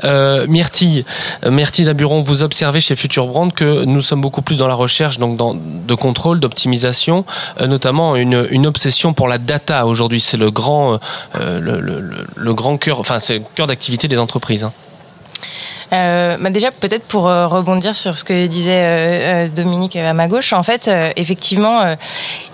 Euh, 0.04 0.46
Myrtille, 0.48 1.04
euh, 1.44 1.50
Myrtille 1.50 1.84
Daburon, 1.84 2.20
vous 2.20 2.42
observez 2.42 2.80
chez 2.80 2.96
Future 2.96 3.26
Brand 3.26 3.52
que 3.52 3.84
nous 3.84 4.00
sommes 4.00 4.20
beaucoup 4.20 4.42
plus 4.42 4.58
dans 4.58 4.66
la 4.68 4.74
recherche, 4.74 5.18
donc 5.18 5.38
de 5.38 5.94
contrôle, 5.94 6.40
d'optimisation, 6.40 7.24
euh, 7.60 7.66
notamment 7.66 8.16
une, 8.16 8.66
obsession 8.66 9.12
pour 9.12 9.28
la 9.28 9.38
data. 9.38 9.86
Aujourd'hui, 9.86 10.20
c'est 10.20 10.36
le 10.36 10.50
grand, 10.50 10.98
euh, 11.36 11.60
le, 11.60 12.54
grand 12.54 12.78
cœur, 12.78 12.98
enfin 12.98 13.18
cœur 13.54 13.66
d'activité 13.66 14.08
des 14.08 14.18
entreprises. 14.18 14.64
hein. 14.64 14.72
Bah 16.40 16.50
déjà, 16.50 16.72
peut-être 16.72 17.04
pour 17.04 17.24
rebondir 17.24 17.94
sur 17.94 18.18
ce 18.18 18.24
que 18.24 18.46
disait 18.46 19.48
Dominique 19.50 19.94
à 19.94 20.12
ma 20.12 20.26
gauche, 20.26 20.52
en 20.52 20.64
fait, 20.64 20.90
effectivement, 21.14 21.94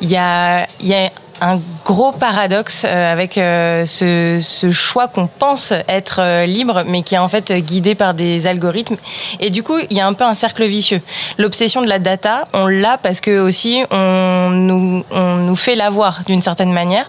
il 0.02 0.10
y, 0.10 0.16
a, 0.16 0.66
il 0.80 0.88
y 0.88 0.94
a 0.94 1.10
un 1.40 1.56
gros 1.84 2.12
paradoxe 2.12 2.84
euh, 2.84 3.12
avec 3.12 3.38
euh, 3.38 3.84
ce, 3.86 4.38
ce 4.40 4.70
choix 4.70 5.08
qu'on 5.08 5.26
pense 5.26 5.72
être 5.88 6.20
euh, 6.20 6.44
libre, 6.44 6.82
mais 6.86 7.02
qui 7.02 7.14
est 7.14 7.18
en 7.18 7.28
fait 7.28 7.52
guidé 7.52 7.94
par 7.94 8.14
des 8.14 8.46
algorithmes. 8.46 8.96
Et 9.40 9.50
du 9.50 9.62
coup, 9.62 9.78
il 9.90 9.96
y 9.96 10.00
a 10.00 10.06
un 10.06 10.12
peu 10.12 10.24
un 10.24 10.34
cercle 10.34 10.64
vicieux. 10.64 11.00
L'obsession 11.38 11.80
de 11.82 11.88
la 11.88 11.98
data, 11.98 12.44
on 12.52 12.66
l'a 12.66 12.98
parce 12.98 13.20
que 13.20 13.40
aussi 13.40 13.82
on 13.90 14.50
nous, 14.50 15.04
on 15.10 15.36
nous 15.36 15.56
fait 15.56 15.74
l'avoir 15.74 16.20
d'une 16.26 16.42
certaine 16.42 16.72
manière. 16.72 17.08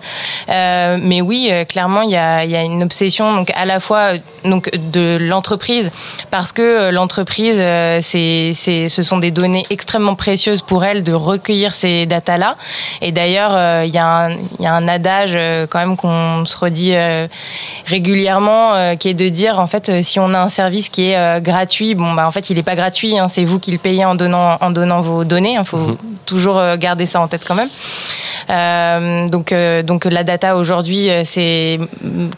Euh, 0.50 0.98
mais 1.02 1.22
oui, 1.22 1.52
clairement, 1.68 2.02
il 2.02 2.12
y 2.12 2.16
a, 2.16 2.44
il 2.46 2.52
y 2.52 2.56
a 2.56 2.64
une 2.64 2.84
obsession 2.84 3.34
donc 3.36 3.52
à 3.56 3.66
la 3.66 3.80
fois 3.80 4.14
donc 4.44 4.70
de 4.76 5.18
l'entreprise 5.20 5.92
parce 6.32 6.52
que 6.52 6.90
l'entreprise, 6.90 7.64
c'est, 8.00 8.52
c'est, 8.54 8.90
ce 8.90 9.04
sont 9.04 9.18
des 9.18 9.32
données 9.32 9.66
extrêmement 9.70 10.16
précieuses 10.16 10.62
pour 10.62 10.84
elle 10.84 11.04
de 11.04 11.14
recueillir 11.14 11.74
ces 11.74 12.06
datas-là. 12.06 12.56
Et 13.02 13.12
d'ailleurs, 13.12 13.84
il 13.84 13.92
y, 13.92 13.98
a 13.98 14.06
un- 14.06 14.21
il 14.30 14.64
y 14.64 14.68
a 14.68 14.74
un 14.74 14.88
adage 14.88 15.32
euh, 15.34 15.66
quand 15.70 15.80
même 15.80 15.98
qu'on 15.98 16.46
se 16.46 16.56
redit 16.58 16.96
euh, 16.96 17.28
régulièrement, 17.86 18.74
euh, 18.74 18.96
qui 18.96 19.10
est 19.10 19.14
de 19.14 19.30
dire 19.30 19.60
en 19.60 19.68
fait, 19.68 20.02
si 20.02 20.20
on 20.20 20.34
a 20.34 20.40
un 20.40 20.50
service 20.50 20.90
qui 20.90 21.12
est 21.12 21.42
gratuit, 21.42 21.96
bon 21.96 22.14
bah 22.14 22.28
en 22.28 22.32
fait, 22.32 22.50
il 22.50 22.58
n'est 22.58 22.64
pas 22.64 22.76
gratuit. 22.76 23.18
hein, 23.18 23.28
c'est 23.28 23.44
vous 23.44 23.60
qui 23.60 23.72
le 23.72 23.78
payez 23.78 24.06
en 24.06 24.16
donnant 24.16 24.58
en 24.60 24.72
donnant 24.72 25.02
vos 25.02 25.24
données. 25.24 25.58
Il 25.60 25.66
faut 25.66 25.98
toujours 26.32 26.60
euh, 26.60 26.78
garder 26.78 27.06
ça 27.06 27.20
en 27.20 27.28
tête 27.28 27.44
quand 27.46 27.56
même. 27.56 27.70
Euh, 28.50 29.28
donc, 29.28 29.52
euh, 29.52 29.84
donc 29.84 30.06
la 30.06 30.24
data 30.24 30.56
aujourd'hui, 30.56 31.10
c'est 31.24 31.80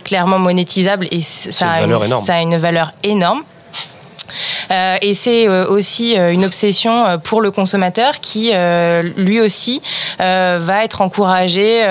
clairement 0.04 0.39
monétisable 0.39 1.08
et 1.12 1.19
a, 1.62 1.84
une, 1.84 2.00
ça 2.26 2.36
a 2.36 2.41
une 2.41 2.58
valeur 2.58 2.93
énorme. 3.04 3.43
Euh, 4.72 4.96
et 5.02 5.13
c'est 5.13 5.48
euh, 5.48 5.65
aussi 5.67 6.17
euh, 6.17 6.32
une 6.32 6.46
obsession 6.46 7.19
pour 7.24 7.41
le 7.41 7.52
consommateur 7.52 8.19
qui, 8.19 8.52
lui 9.17 9.39
aussi, 9.41 9.82
va 10.19 10.84
être 10.84 11.02
encouragé, 11.02 11.84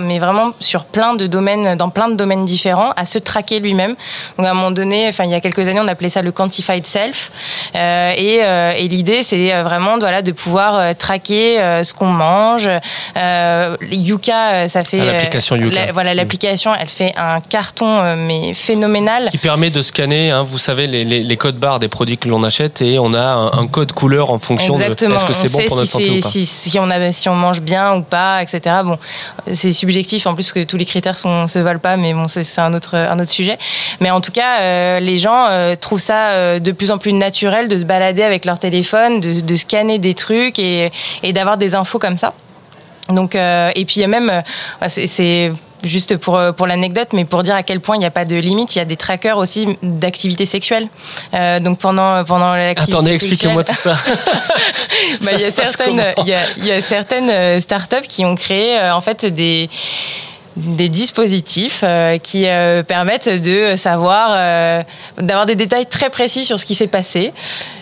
mais 0.00 0.18
vraiment 0.18 0.50
sur 0.60 0.84
plein 0.84 1.14
de 1.14 1.26
domaines, 1.26 1.76
dans 1.76 1.90
plein 1.90 2.08
de 2.08 2.14
domaines 2.14 2.44
différents, 2.44 2.90
à 2.96 3.04
se 3.04 3.18
traquer 3.18 3.60
lui-même. 3.60 3.94
Donc 4.36 4.46
à 4.46 4.50
un 4.50 4.54
moment 4.54 4.70
donné, 4.70 5.06
enfin 5.08 5.24
il 5.24 5.30
y 5.30 5.34
a 5.34 5.40
quelques 5.40 5.66
années, 5.68 5.80
on 5.80 5.88
appelait 5.88 6.08
ça 6.08 6.22
le 6.22 6.32
quantified 6.32 6.86
self. 6.86 7.30
Et 7.74 8.38
et 8.38 8.88
l'idée, 8.88 9.22
c'est 9.22 9.62
vraiment 9.62 9.98
voilà 9.98 10.22
de 10.22 10.32
pouvoir 10.32 10.96
traquer 10.96 11.58
ce 11.82 11.92
qu'on 11.94 12.06
mange. 12.06 12.68
Yuka, 13.90 14.68
ça 14.68 14.82
fait 14.82 15.00
Ah, 15.00 15.04
l'application 15.04 15.56
Yuka. 15.56 15.86
la- 15.86 15.92
voilà, 15.92 16.14
l'application, 16.14 16.72
elle 16.78 16.88
fait 16.88 17.12
un 17.16 17.40
carton 17.40 18.16
mais 18.16 18.54
phénoménal. 18.54 19.28
Qui 19.30 19.38
permet 19.38 19.70
de 19.70 19.82
scanner, 19.82 20.30
hein, 20.30 20.42
vous 20.42 20.58
savez, 20.58 20.86
les, 20.86 21.04
les, 21.04 21.22
les 21.24 21.36
codes 21.36 21.56
barres 21.56 21.78
des 21.78 21.88
produits 21.88 22.18
que 22.18 22.28
l'on 22.28 22.42
achète 22.42 22.82
et 22.82 22.98
on 22.98 23.14
a 23.14 23.22
un, 23.22 23.52
un 23.52 23.66
code 23.66 23.92
couleur 23.92 24.30
en 24.30 24.38
fonction 24.38 24.74
Exactement. 24.74 25.10
de 25.10 25.16
est-ce 25.16 25.24
que 25.24 25.32
c'est 25.32 25.54
On 25.54 25.58
bon 25.58 25.66
pour 25.66 25.76
notre 25.76 25.88
si 25.88 25.92
santé 25.92 26.18
ou 26.18 26.20
pas. 26.20 26.28
Si, 26.28 26.46
si 26.46 26.78
on 26.78 26.90
a, 26.90 27.12
si 27.12 27.28
on 27.28 27.34
mange 27.34 27.60
bien 27.60 27.94
ou 27.96 28.02
pas, 28.02 28.42
etc. 28.42 28.76
Bon, 28.84 28.98
c'est 29.52 29.72
subjectif 29.72 30.26
en 30.26 30.34
plus 30.34 30.52
que 30.52 30.62
tous 30.64 30.76
les 30.76 30.84
critères 30.84 31.18
sont, 31.18 31.48
se 31.48 31.58
valent 31.58 31.80
pas, 31.80 31.96
mais 31.96 32.14
bon, 32.14 32.28
c'est 32.28 32.60
un 32.60 32.74
autre, 32.74 32.96
un 32.96 33.18
autre 33.18 33.30
sujet. 33.30 33.58
Mais 34.00 34.10
en 34.10 34.20
tout 34.20 34.32
cas, 34.32 34.60
euh, 34.60 35.00
les 35.00 35.18
gens 35.18 35.46
euh, 35.50 35.74
trouvent 35.74 36.00
ça 36.00 36.30
euh, 36.30 36.58
de 36.58 36.72
plus 36.72 36.90
en 36.90 36.98
plus 36.98 37.12
naturel 37.12 37.68
de 37.68 37.76
se 37.76 37.84
balader 37.84 38.22
avec 38.22 38.44
leur 38.44 38.58
téléphone, 38.58 39.20
de, 39.20 39.40
de 39.40 39.54
scanner 39.54 39.98
des 39.98 40.14
trucs 40.14 40.58
et, 40.58 40.90
et 41.22 41.32
d'avoir 41.32 41.56
des 41.56 41.74
infos 41.74 41.98
comme 41.98 42.16
ça. 42.16 42.34
Donc, 43.08 43.34
et 43.34 43.84
puis 43.84 43.96
il 43.96 44.00
y 44.00 44.04
a 44.04 44.08
même, 44.08 44.42
c'est 44.86 45.52
juste 45.84 46.16
pour 46.16 46.36
euh, 46.36 46.52
pour 46.52 46.66
l'anecdote, 46.66 47.08
mais 47.12 47.24
pour 47.24 47.42
dire 47.42 47.54
à 47.54 47.62
quel 47.62 47.80
point 47.80 47.96
il 47.96 48.00
n'y 48.00 48.04
a 48.04 48.10
pas 48.10 48.24
de 48.24 48.36
limite, 48.36 48.74
il 48.74 48.78
y 48.78 48.82
a 48.82 48.84
des 48.84 48.96
trackers 48.96 49.38
aussi 49.38 49.78
d'activité 49.82 50.46
sexuelle. 50.46 50.88
Euh, 51.34 51.60
donc 51.60 51.78
pendant 51.78 52.24
pendant 52.24 52.54
l'activité 52.54 52.92
Attendez, 52.92 53.12
expliquez-moi 53.12 53.64
tout 53.64 53.74
ça. 53.74 53.94
bah, 55.22 55.30
Ça 55.30 55.32
il 55.32 55.40
y 55.40 55.44
a 55.44 55.50
certaines, 55.50 55.96
comment 55.96 56.12
il 56.18 56.28
y 56.28 56.34
a, 56.34 56.40
il 56.58 56.66
y 56.66 56.72
a 56.72 56.82
certaines 56.82 57.30
euh, 57.30 57.60
startups 57.60 58.06
qui 58.08 58.24
ont 58.24 58.34
créé 58.34 58.78
euh, 58.78 58.94
en 58.94 59.00
fait 59.00 59.26
des 59.26 59.68
des 60.56 60.88
dispositifs 60.88 61.80
euh, 61.82 62.18
qui 62.18 62.46
euh, 62.46 62.82
permettent 62.82 63.28
de 63.28 63.74
savoir, 63.76 64.28
euh, 64.32 64.82
d'avoir 65.20 65.46
des 65.46 65.56
détails 65.56 65.86
très 65.86 66.10
précis 66.10 66.44
sur 66.44 66.58
ce 66.58 66.64
qui 66.64 66.74
s'est 66.74 66.86
passé. 66.86 67.32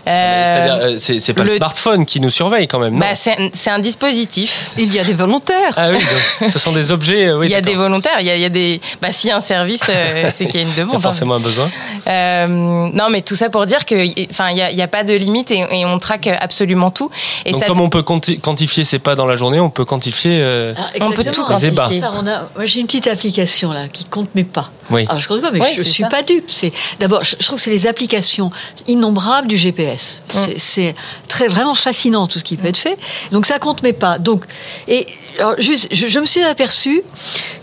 Euh, 0.08 0.44
C'est-à-dire, 0.44 0.74
euh, 0.74 0.96
c'est 0.98 1.20
c'est 1.20 1.32
pas 1.32 1.44
le, 1.44 1.50
le- 1.50 1.56
smartphone 1.58 2.04
qui 2.06 2.18
nous 2.20 2.30
surveille 2.30 2.66
quand 2.66 2.80
même, 2.80 2.94
non 2.94 2.98
bah, 2.98 3.14
c'est 3.14 3.32
un- 3.40 3.50
c'est 3.52 3.70
un 3.70 3.78
dispositif. 3.78 4.70
Il 4.76 4.92
y 4.92 4.98
a 4.98 5.04
des 5.04 5.12
volontaires. 5.14 5.74
Ah 5.76 5.90
oui, 5.90 5.98
donc, 6.40 6.50
ce 6.50 6.58
sont 6.58 6.72
des 6.72 6.90
objets. 6.90 7.26
euh, 7.28 7.38
oui, 7.38 7.46
il 7.46 7.52
y 7.52 7.54
a 7.54 7.60
des 7.60 7.74
volontaires, 7.74 8.16
il 8.18 8.26
y 8.26 8.30
a, 8.30 8.34
il 8.34 8.42
y 8.42 8.44
a 8.44 8.48
des. 8.48 8.80
Bah, 9.00 9.12
s'il 9.12 9.30
y 9.30 9.32
a 9.32 9.36
un 9.36 9.40
service, 9.40 9.82
euh, 9.90 10.30
c'est 10.34 10.46
qu'il 10.46 10.56
y 10.56 10.58
a 10.58 10.62
une 10.62 10.70
Il 10.70 10.74
y 10.74 10.80
demande. 10.80 10.96
a 10.96 10.98
forcément 11.00 11.34
un 11.36 11.40
besoin. 11.40 11.70
Euh, 12.08 12.46
non, 12.48 13.10
mais 13.10 13.20
tout 13.22 13.36
ça 13.36 13.48
pour 13.48 13.64
dire 13.66 13.84
que, 13.86 13.94
enfin, 14.30 14.50
il 14.50 14.56
y 14.56 14.82
a, 14.82 14.88
pas 14.88 15.04
de 15.04 15.14
limite 15.14 15.52
et, 15.52 15.64
et 15.70 15.84
on 15.86 16.00
traque 16.00 16.26
absolument 16.26 16.90
tout. 16.90 17.10
Et 17.44 17.52
Donc 17.52 17.60
ça, 17.60 17.66
comme 17.68 17.80
on 17.80 17.88
peut 17.88 18.02
quanti- 18.02 18.40
quantifier 18.40 18.82
ses 18.82 18.98
pas 18.98 19.14
dans 19.14 19.26
la 19.26 19.36
journée, 19.36 19.60
on 19.60 19.70
peut 19.70 19.84
quantifier. 19.84 20.38
euh, 20.40 20.74
Ah, 20.76 20.86
On 21.00 21.12
peut 21.12 21.22
tout 21.22 21.44
quantifier. 21.44 21.70
C'est 21.90 22.00
ça, 22.00 22.10
on 22.20 22.26
a- 22.26 22.48
moi, 22.62 22.66
j'ai 22.68 22.78
une 22.78 22.86
petite 22.86 23.08
application 23.08 23.72
là 23.72 23.88
qui 23.88 24.04
compte 24.04 24.34
mes 24.36 24.44
pas. 24.44 24.70
Oui. 24.90 25.04
Alors 25.08 25.20
je 25.20 25.26
compte 25.26 25.40
pas, 25.40 25.50
mais 25.50 25.60
Oui, 25.60 25.66
je, 25.76 25.82
suis 25.82 26.04
ça. 26.04 26.08
pas 26.08 26.22
dupe. 26.22 26.44
C'est 26.48 26.72
d'abord, 27.00 27.24
je, 27.24 27.34
je 27.40 27.44
trouve 27.44 27.56
que 27.58 27.62
c'est 27.64 27.70
les 27.72 27.88
applications 27.88 28.52
innombrables 28.86 29.48
du 29.48 29.56
GPS. 29.56 30.22
Hum. 30.34 30.46
C'est- 30.58 30.94
très 31.26 31.48
vraiment 31.48 31.74
fascinant 31.74 32.28
tout 32.28 32.38
ce 32.38 32.44
qui 32.44 32.56
peut 32.56 32.68
être 32.68 32.76
fait. 32.76 32.96
Donc 33.32 33.46
ça 33.46 33.58
compte 33.58 33.82
mes 33.82 33.92
pas. 33.92 34.18
Donc 34.18 34.44
et 34.86 35.06
alors, 35.40 35.54
juste, 35.58 35.88
je, 35.90 36.06
je 36.06 36.18
me 36.20 36.26
suis 36.26 36.42
aperçu 36.44 37.02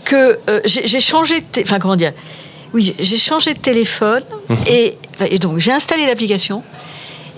que 0.04 0.38
euh, 0.50 0.60
j'ai 0.66 1.00
changé, 1.00 1.42
enfin 1.62 1.78
comment 1.78 1.96
dire? 1.96 2.12
Oui, 2.74 2.94
j'ai- 2.98 3.16
changé 3.16 3.54
de 3.54 3.58
téléphone 3.60 4.22
Mhm. 4.50 4.56
et, 4.66 4.98
et 5.30 5.38
donc 5.38 5.58
j'ai 5.58 5.72
installé 5.72 6.04
l'application. 6.06 6.62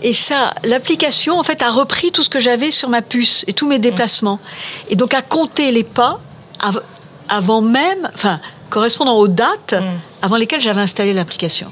Et 0.02 0.14
ça, 0.14 0.52
l'application, 0.64 1.38
en 1.38 1.44
fait, 1.44 1.62
a 1.62 1.70
repris 1.70 2.10
tout 2.10 2.24
ce 2.24 2.28
que 2.28 2.40
j'avais 2.40 2.72
sur 2.72 2.88
ma 2.88 3.02
puce 3.02 3.44
et 3.46 3.52
tous 3.52 3.68
mes 3.68 3.78
déplacements. 3.78 4.40
Et 4.90 4.96
donc, 4.96 5.14
a 5.14 5.22
compté 5.22 5.70
les 5.70 5.84
pas 5.84 6.18
avant 7.32 7.60
même, 7.62 8.08
enfin, 8.14 8.40
correspondant 8.70 9.14
aux 9.16 9.28
dates 9.28 9.74
avant 10.22 10.36
lesquelles 10.36 10.60
j'avais 10.60 10.80
installé 10.80 11.12
l'application. 11.12 11.68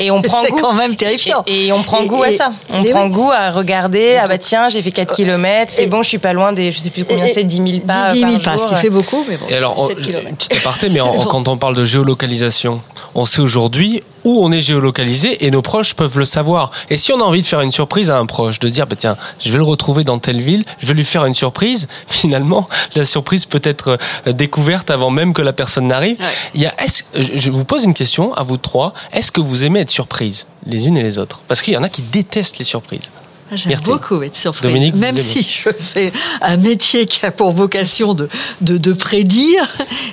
Et 0.00 0.10
on 0.10 0.20
prend 0.20 0.40
C'est 0.44 0.50
goût. 0.50 0.58
quand 0.60 0.72
même 0.74 0.96
terrifiant. 0.96 1.42
Et, 1.46 1.66
et 1.66 1.72
on 1.72 1.82
prend 1.82 2.00
Et- 2.00 2.06
goût 2.06 2.22
à 2.22 2.30
ça. 2.32 2.52
On 2.72 2.82
prend 2.84 3.04
oui. 3.04 3.10
goût 3.10 3.30
à 3.30 3.50
regarder. 3.50 4.18
Ah 4.20 4.26
bah 4.26 4.36
tiens, 4.38 4.68
j'ai 4.68 4.82
fait 4.82 4.90
4 4.90 5.14
km, 5.14 5.70
c'est 5.72 5.86
bon, 5.86 6.02
je 6.02 6.08
suis 6.08 6.18
pas 6.18 6.32
loin 6.32 6.52
des, 6.52 6.72
je 6.72 6.78
sais 6.78 6.90
plus 6.90 7.04
combien 7.04 7.26
c'est, 7.32 7.44
10 7.44 7.56
000 7.56 7.86
pas. 7.86 8.12
10 8.12 8.18
000 8.20 8.32
par 8.38 8.56
pas, 8.56 8.58
ce 8.58 8.66
qui 8.66 8.74
fait 8.74 8.90
beaucoup, 8.90 9.24
mais 9.28 9.36
bon. 9.36 9.46
Et 9.48 9.54
alors, 9.56 9.74
on- 9.78 9.86
17 9.88 10.00
kilomètres. 10.04 10.36
petit 10.48 10.56
aparté, 10.58 10.88
mais 10.88 11.00
en- 11.00 11.24
quand 11.26 11.46
on 11.48 11.56
parle 11.56 11.76
de 11.76 11.84
géolocalisation, 11.84 12.82
on 13.14 13.24
sait 13.26 13.40
aujourd'hui 13.40 14.02
où 14.24 14.44
on 14.44 14.52
est 14.52 14.60
géolocalisé 14.60 15.46
et 15.46 15.50
nos 15.50 15.62
proches 15.62 15.94
peuvent 15.94 16.18
le 16.18 16.24
savoir. 16.24 16.70
Et 16.88 16.96
si 16.96 17.12
on 17.12 17.20
a 17.20 17.24
envie 17.24 17.42
de 17.42 17.46
faire 17.46 17.60
une 17.60 17.72
surprise 17.72 18.10
à 18.10 18.18
un 18.18 18.26
proche, 18.26 18.58
de 18.58 18.68
se 18.68 18.72
dire, 18.72 18.86
bah, 18.86 18.96
tiens, 18.98 19.16
je 19.40 19.50
vais 19.50 19.58
le 19.58 19.64
retrouver 19.64 20.04
dans 20.04 20.18
telle 20.18 20.40
ville, 20.40 20.64
je 20.78 20.86
vais 20.86 20.94
lui 20.94 21.04
faire 21.04 21.24
une 21.24 21.34
surprise, 21.34 21.88
finalement, 22.06 22.68
la 22.94 23.04
surprise 23.04 23.46
peut 23.46 23.62
être 23.64 23.98
euh, 24.26 24.32
découverte 24.32 24.90
avant 24.90 25.10
même 25.10 25.34
que 25.34 25.42
la 25.42 25.52
personne 25.52 25.88
n'arrive. 25.88 26.18
Ouais. 26.20 26.26
Il 26.54 26.60
y 26.60 26.66
a, 26.66 26.74
je 27.14 27.50
je 27.50 27.50
vous 27.50 27.64
pose 27.64 27.84
une 27.84 27.94
question 27.94 28.32
à 28.34 28.44
vous 28.44 28.58
trois. 28.58 28.92
Est-ce 29.12 29.32
que 29.32 29.40
vous 29.40 29.64
aimez 29.64 29.80
être 29.80 29.90
surprise, 29.90 30.46
les 30.66 30.86
unes 30.86 30.96
et 30.96 31.02
les 31.02 31.18
autres? 31.18 31.40
Parce 31.48 31.62
qu'il 31.62 31.74
y 31.74 31.76
en 31.76 31.82
a 31.82 31.88
qui 31.88 32.02
détestent 32.02 32.58
les 32.58 32.64
surprises. 32.64 33.10
Ah, 33.52 33.56
J'aime 33.56 33.68
Myrtille. 33.70 33.92
beaucoup 33.92 34.22
être 34.22 34.36
surprise. 34.36 34.62
Dominique, 34.70 34.94
Même 34.96 35.16
si 35.16 35.42
je 35.42 35.70
fais 35.78 36.12
un 36.40 36.56
métier 36.56 37.06
qui 37.06 37.24
a 37.26 37.30
pour 37.30 37.52
vocation 37.52 38.14
de, 38.14 38.28
de, 38.60 38.76
de 38.78 38.92
prédire 38.92 39.66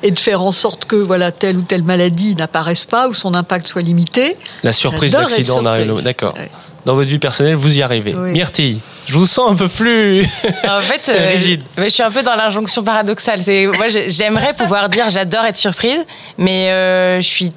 et 0.04 0.12
de 0.12 0.20
faire 0.20 0.42
en 0.42 0.52
sorte 0.52 0.86
que 0.86 0.96
voilà 0.96 1.32
telle 1.32 1.58
ou 1.58 1.62
telle 1.62 1.84
maladie 1.84 2.36
n'apparaisse 2.36 2.86
pas 2.86 3.08
ou 3.08 3.14
son 3.14 3.34
impact 3.34 3.68
soit 3.68 3.82
limité. 3.82 4.36
La 4.64 4.74
surprise 4.74 5.12
d'accident. 5.12 5.62
D'accord. 6.02 6.34
Ouais. 6.36 6.50
Dans 6.86 6.96
votre 6.96 7.10
vie 7.10 7.20
personnelle, 7.20 7.56
vous 7.56 7.78
y 7.78 7.82
arrivez. 7.82 8.16
Oui. 8.16 8.32
Myrtille, 8.32 8.80
je 9.08 9.14
vous 9.14 9.28
sens 9.28 9.52
un 9.52 9.56
peu 9.56 9.68
plus. 9.68 10.22
En 10.68 10.80
fait, 10.80 11.10
euh, 11.10 11.32
Rigide. 11.34 11.62
je, 11.78 11.90
suis 11.90 12.02
un 12.02 12.10
peu 12.12 12.24
dans 12.24 12.36
l'injonction 12.36 12.82
paradoxale. 12.82 13.44
C'est, 13.44 13.66
moi, 13.68 13.90
j'ai- 13.90 14.10
j'aimerais 14.10 14.54
pouvoir 14.54 14.88
dire 14.88 15.10
j'adore 15.10 15.44
être 15.44 15.58
surprise, 15.58 16.06
mais 16.38 16.70
euh, 16.72 17.18
je 17.18 17.28
suis 17.28 17.52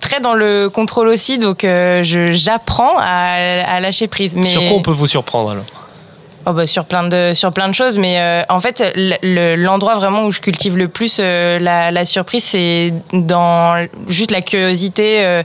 très 0.00 0.20
dans 0.20 0.34
le 0.34 0.68
contrôle 0.68 1.08
aussi, 1.08 1.38
donc 1.38 1.64
euh, 1.64 2.02
j'apprends 2.02 2.98
à, 2.98 3.34
à 3.64 3.80
lâcher 3.80 4.08
prise. 4.08 4.34
Mais 4.34 4.42
Sur 4.44 4.62
quoi 4.66 4.76
on 4.76 4.82
peut 4.82 4.90
vous 4.92 5.06
surprendre 5.06 5.50
alors? 5.50 5.64
Oh 6.44 6.52
bah 6.52 6.66
sur 6.66 6.84
plein 6.86 7.04
de 7.04 7.32
sur 7.34 7.52
plein 7.52 7.68
de 7.68 7.74
choses 7.74 7.98
mais 7.98 8.18
euh, 8.18 8.42
en 8.48 8.58
fait 8.58 8.82
le- 8.96 9.14
le- 9.22 9.54
l'endroit 9.54 9.94
vraiment 9.94 10.24
où 10.24 10.32
je 10.32 10.40
cultive 10.40 10.76
le 10.76 10.88
plus 10.88 11.18
euh, 11.20 11.58
la, 11.60 11.92
la 11.92 12.04
surprise 12.04 12.42
c'est 12.42 12.92
dans 13.12 13.86
juste 14.08 14.32
la 14.32 14.42
curiosité 14.42 15.24
euh, 15.24 15.42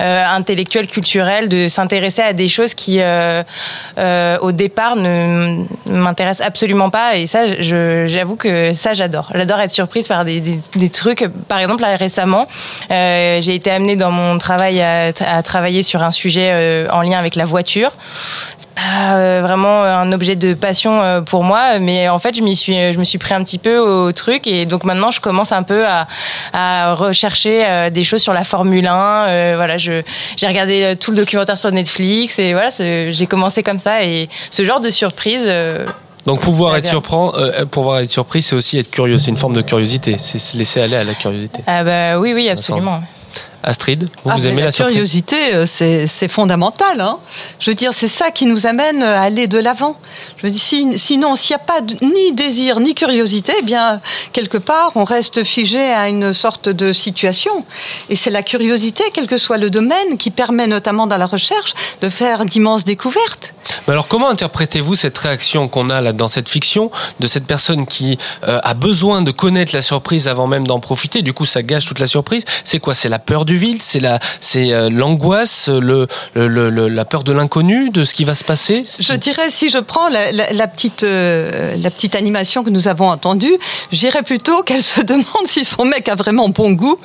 euh, 0.00 0.24
intellectuelle 0.24 0.86
culturelle 0.86 1.48
de 1.48 1.66
s'intéresser 1.66 2.22
à 2.22 2.32
des 2.32 2.46
choses 2.46 2.74
qui 2.74 3.00
euh, 3.00 3.42
euh, 3.98 4.38
au 4.40 4.52
départ 4.52 4.94
ne 4.94 5.64
m'intéressent 5.90 6.46
absolument 6.46 6.90
pas. 6.90 7.16
Et 7.16 7.26
ça 7.26 7.46
j'avoue 7.60 8.36
que 8.36 8.72
ça 8.72 8.92
j'adore. 8.92 9.28
J'adore 9.34 9.58
être 9.60 9.72
surprise 9.72 10.06
par 10.06 10.24
des, 10.24 10.40
des, 10.40 10.60
des 10.76 10.88
trucs. 10.90 11.26
Par 11.48 11.58
exemple 11.58 11.82
là, 11.82 11.96
récemment 11.96 12.46
j'ai 12.88 13.54
été 13.54 13.70
amenée 13.72 13.96
dans 13.96 14.12
mon 14.12 14.38
travail 14.38 14.80
à, 14.80 15.12
à 15.26 15.42
travailler 15.42 15.82
sur 15.82 16.02
un 16.04 16.12
sujet 16.12 16.86
en 16.90 17.02
lien 17.02 17.18
avec 17.18 17.34
la 17.34 17.44
voiture 17.46 17.90
pas 18.76 19.16
euh, 19.16 19.40
vraiment 19.42 19.82
un 19.82 20.12
objet 20.12 20.36
de 20.36 20.54
passion 20.54 21.02
euh, 21.02 21.20
pour 21.22 21.42
moi, 21.42 21.78
mais 21.80 22.08
en 22.08 22.18
fait, 22.18 22.36
je 22.36 22.42
m'y 22.42 22.54
suis, 22.54 22.74
je 22.92 22.98
me 22.98 23.04
suis 23.04 23.18
pris 23.18 23.34
un 23.34 23.42
petit 23.42 23.58
peu 23.58 23.78
au 23.78 24.12
truc 24.12 24.46
et 24.46 24.66
donc 24.66 24.84
maintenant, 24.84 25.10
je 25.10 25.20
commence 25.20 25.50
un 25.52 25.62
peu 25.62 25.86
à, 25.86 26.06
à 26.52 26.94
rechercher 26.94 27.64
euh, 27.66 27.90
des 27.90 28.04
choses 28.04 28.20
sur 28.22 28.32
la 28.32 28.44
Formule 28.44 28.86
1. 28.86 28.94
euh, 29.28 29.52
voilà, 29.56 29.78
je, 29.78 30.02
j'ai 30.36 30.46
regardé 30.46 30.94
tout 31.00 31.10
le 31.10 31.16
documentaire 31.16 31.58
sur 31.58 31.72
Netflix 31.72 32.38
et 32.38 32.52
voilà, 32.52 32.70
j'ai 32.78 33.26
commencé 33.26 33.62
comme 33.62 33.78
ça 33.78 34.04
et 34.04 34.28
ce 34.50 34.64
genre 34.64 34.80
de 34.80 34.90
surprise. 34.90 35.42
euh, 35.46 35.86
Donc 36.26 36.40
pouvoir 36.40 36.76
être 36.76 36.86
surprend, 36.86 37.32
euh, 37.36 37.64
pouvoir 37.64 38.00
être 38.00 38.10
surpris, 38.10 38.42
c'est 38.42 38.54
aussi 38.56 38.78
être 38.78 38.90
curieux. 38.90 39.16
C'est 39.18 39.30
une 39.30 39.36
forme 39.36 39.54
de 39.54 39.62
curiosité. 39.62 40.16
C'est 40.18 40.38
se 40.38 40.56
laisser 40.58 40.80
aller 40.82 40.96
à 40.96 41.04
la 41.04 41.14
curiosité. 41.14 41.60
ah 41.66 41.82
bah 41.82 42.18
oui, 42.18 42.32
oui, 42.34 42.48
absolument. 42.48 43.00
Astrid, 43.66 44.08
vous, 44.24 44.30
Ah, 44.30 44.36
vous 44.36 44.46
aimez 44.46 44.62
la, 44.62 44.70
surprise 44.70 44.94
curiosité, 44.94 45.54
euh, 45.54 45.66
c'est 45.66 46.06
c'est 46.06 46.28
fondamental. 46.28 47.00
Hein. 47.00 47.18
Je 47.58 47.70
veux 47.70 47.74
dire, 47.74 47.90
c'est 47.92 48.08
ça 48.08 48.30
qui 48.30 48.46
nous 48.46 48.66
amène 48.66 49.02
à 49.02 49.20
aller 49.22 49.48
de 49.48 49.58
l'avant. 49.58 49.98
Je 50.38 50.46
veux 50.46 50.52
dire, 50.52 50.60
si- 50.62 50.96
sinon, 50.98 51.34
s'il 51.34 51.56
n'y 51.56 51.62
a 51.62 51.64
pas 51.64 51.80
de- 51.80 51.96
ni 52.00 52.32
désir 52.32 52.78
ni 52.80 52.94
curiosité, 52.94 53.52
eh 53.58 53.62
bien, 53.62 54.00
quelque 54.32 54.56
part, 54.58 54.92
on 54.94 55.04
reste 55.04 55.42
figé 55.44 55.80
à 55.92 56.08
une 56.08 56.32
sorte 56.32 56.68
de 56.68 56.92
situation. 56.92 57.64
Et 58.08 58.16
c'est 58.16 58.30
la 58.30 58.42
curiosité, 58.42 59.02
quel 59.12 59.26
que 59.26 59.36
soit 59.36 59.58
le 59.58 59.68
domaine, 59.68 60.16
qui 60.16 60.30
permet 60.30 60.66
notamment 60.68 61.06
dans 61.08 61.16
la 61.18 61.26
recherche 61.26 61.74
de 62.00 62.08
faire 62.08 62.44
d'immenses 62.44 62.84
découvertes. 62.84 63.52
Mais 63.88 63.92
alors 63.92 64.06
comment 64.06 64.28
interprétez-vous 64.30 64.94
cette 64.94 65.18
réaction 65.18 65.68
qu'on 65.68 65.90
a 65.90 66.00
là 66.00 66.12
dans 66.12 66.28
cette 66.28 66.48
fiction 66.48 66.90
de 67.18 67.26
cette 67.26 67.46
personne 67.46 67.84
qui 67.86 68.16
euh, 68.46 68.60
a 68.62 68.74
besoin 68.74 69.22
de 69.22 69.32
connaître 69.32 69.74
la 69.74 69.82
surprise 69.82 70.28
avant 70.28 70.46
même 70.46 70.66
d'en 70.66 70.78
profiter? 70.78 71.22
Du 71.22 71.32
coup, 71.32 71.46
ça 71.46 71.62
gâche 71.64 71.84
toute 71.86 71.98
la 71.98 72.06
surprise. 72.06 72.44
C'est 72.62 72.78
quoi? 72.78 72.94
C'est 72.94 73.08
la 73.08 73.18
peur 73.18 73.44
du 73.44 73.55
C'est 73.82 74.00
la, 74.00 74.18
c'est 74.40 74.72
euh, 74.72 74.88
l'angoisse, 74.90 75.68
le, 75.68 76.06
le, 76.34 76.70
le- 76.70 76.88
la 76.88 77.04
peur 77.04 77.24
de 77.24 77.32
l'inconnu, 77.32 77.90
de 77.90 78.04
ce 78.04 78.14
qui 78.14 78.24
va 78.24 78.34
se 78.34 78.44
passer? 78.44 78.84
Je 79.00 79.12
dirais, 79.14 79.48
si 79.50 79.70
je 79.70 79.78
prends 79.78 80.08
la, 80.08 80.30
la- 80.32 80.52
la 80.52 80.66
petite, 80.66 81.02
euh, 81.04 81.74
la 81.82 81.90
petite 81.90 82.14
animation 82.14 82.62
que 82.64 82.70
nous 82.70 82.88
avons 82.88 83.08
entendue, 83.10 83.54
je 83.92 83.98
dirais 83.98 84.22
plutôt 84.22 84.62
qu'elle 84.62 84.82
se 84.82 85.00
demande 85.12 85.46
si 85.46 85.64
son 85.64 85.84
mec 85.84 86.08
a 86.08 86.14
vraiment 86.14 86.48
bon 86.48 86.72
goût 86.72 86.96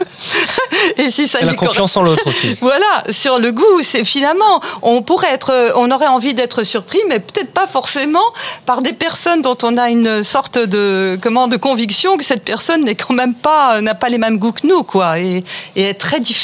et 0.98 1.10
si 1.10 1.28
ça 1.28 1.40
C'est 1.40 1.46
la 1.46 1.52
lui 1.52 1.58
correspond. 1.58 1.84
confiance 1.84 1.98
en 1.98 2.04
l'autre 2.04 2.28
aussi. 2.28 2.56
Voilà, 2.62 3.04
sur 3.12 3.40
le 3.40 3.52
goût, 3.52 3.82
c'est 3.84 4.04
finalement, 4.06 4.62
on 4.82 5.02
pourrait 5.02 5.32
être, 5.34 5.52
euh, 5.52 5.72
on 5.76 5.90
aurait 5.92 6.08
envie 6.08 6.34
d'être 6.34 6.64
surpris, 6.64 7.00
mais 7.10 7.20
peut-être 7.20 7.52
pas 7.52 7.68
forcément 7.68 8.20
par 8.66 8.82
des 8.82 8.94
personnes 8.94 9.42
dont 9.42 9.58
on 9.64 9.78
a 9.78 9.90
une 9.90 10.24
sorte 10.24 10.58
de, 10.58 11.18
comment, 11.22 11.48
de 11.48 11.58
conviction 11.58 12.18
que 12.18 12.24
cette 12.24 12.44
personne 12.44 12.84
n'est 12.84 12.96
quand 12.96 13.14
même 13.14 13.34
pas, 13.34 13.82
n'a 13.82 13.96
pas 13.96 14.10
les 14.10 14.18
mêmes 14.18 14.38
goûts 14.38 14.52
que 14.52 14.66
nous, 14.68 14.84
quoi, 14.84 15.20
et, 15.20 15.44
et 15.76 15.82
est 15.84 15.94
très 15.94 16.20
différente 16.20 16.41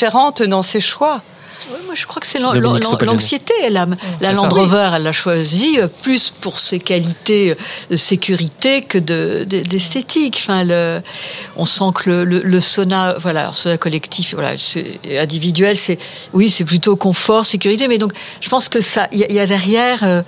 dans 0.47 0.61
ses 0.61 0.81
choix. 0.81 1.21
Ouais, 1.69 1.79
moi, 1.85 1.95
je 1.95 2.05
crois 2.05 2.21
que 2.21 2.27
c'est 2.27 2.39
l'anxiété. 2.39 3.53
La, 3.69 3.85
Land. 3.85 4.47
Rover, 4.49 4.89
elle 4.95 5.03
l'a 5.03 5.11
choisi 5.11 5.79
euh, 5.79 5.87
plus 6.01 6.29
pour 6.29 6.59
ses 6.59 6.79
qualités 6.79 7.51
euh, 7.51 7.55
de 7.91 7.97
sécurité 7.97 8.81
que 8.81 8.97
de- 8.97 9.43
de- 9.45 9.59
d'esthétique. 9.59 10.39
Enfin, 10.43 10.63
le, 10.63 11.01
on 11.57 11.65
sent 11.65 11.91
que 11.95 12.09
le, 12.09 12.23
le, 12.23 12.39
le 12.39 12.61
sauna, 12.61 13.15
voilà, 13.19 13.41
alors, 13.41 13.57
sauna 13.57 13.77
collectif, 13.77 14.33
voilà, 14.33 14.51
individuel, 15.19 15.75
c'est 15.75 15.97
oui, 16.31 16.49
c'est 16.49 16.63
plutôt 16.63 16.95
confort, 16.95 17.45
sécurité. 17.45 17.89
Mais 17.89 17.97
donc, 17.97 18.13
je 18.39 18.47
pense 18.47 18.69
que 18.69 18.79
ça, 18.79 19.09
il 19.11 19.19
y, 19.19 19.23
a- 19.23 19.27
il 19.29 19.35
y 19.35 19.39
a 19.39 19.45
derrière. 19.45 20.03
euh, 20.03 20.21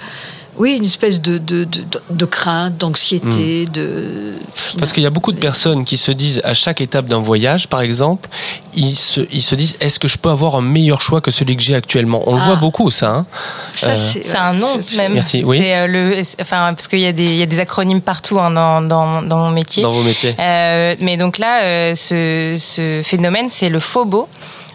oui, 0.59 0.75
une 0.77 0.83
espèce 0.83 1.21
de, 1.21 1.37
de, 1.37 1.63
de, 1.63 1.81
de 2.11 2.25
crainte, 2.25 2.77
d'anxiété, 2.77 3.65
de. 3.65 4.33
Parce 4.77 4.91
qu'il 4.93 5.01
y 5.01 5.05
a 5.05 5.09
beaucoup 5.09 5.31
de 5.31 5.39
personnes 5.39 5.85
qui 5.85 5.97
se 5.97 6.11
disent 6.11 6.41
à 6.43 6.53
chaque 6.53 6.81
étape 6.81 7.07
d'un 7.07 7.19
voyage, 7.21 7.67
par 7.67 7.81
exemple, 7.81 8.29
ils 8.75 8.95
se, 8.95 9.21
ils 9.31 9.41
se 9.41 9.55
disent 9.55 9.75
est-ce 9.79 9.99
que 9.99 10.07
je 10.07 10.17
peux 10.17 10.29
avoir 10.29 10.55
un 10.55 10.61
meilleur 10.61 11.01
choix 11.01 11.21
que 11.21 11.31
celui 11.31 11.55
que 11.55 11.63
j'ai 11.63 11.75
actuellement? 11.75 12.21
On 12.27 12.35
le 12.35 12.41
Ah. 12.41 12.45
voit 12.45 12.55
beaucoup, 12.57 12.91
ça. 12.91 13.09
hein. 13.09 13.25
Ça, 13.73 13.91
Euh, 13.91 13.95
c'est 13.95 14.35
un 14.35 14.53
nom 14.53 14.73
même. 14.97 15.13
Merci, 15.13 15.43
oui. 15.45 15.61
Euh, 15.63 15.87
le, 15.87 16.21
enfin, 16.41 16.73
parce 16.75 16.87
qu'il 16.87 16.99
y, 16.99 17.05
a 17.07 17.11
des- 17.13 17.23
il 17.23 17.35
y 17.37 17.41
a 17.43 17.45
des 17.45 17.59
acronymes 17.59 18.01
partout 18.01 18.39
hein, 18.39 18.51
dans, 18.51 18.81
dans, 18.81 19.21
dans 19.21 19.37
mon 19.37 19.51
métier. 19.51 19.81
Dans 19.83 19.91
vos 19.93 20.03
métiers. 20.03 20.35
Euh, 20.39 20.95
mais 21.01 21.15
donc 21.17 21.37
là, 21.37 21.63
euh, 21.63 21.95
ce, 21.95 22.55
ce 22.57 23.01
phénomène, 23.03 23.47
c'est 23.49 23.69
le 23.69 23.79
FOBO. 23.79 24.27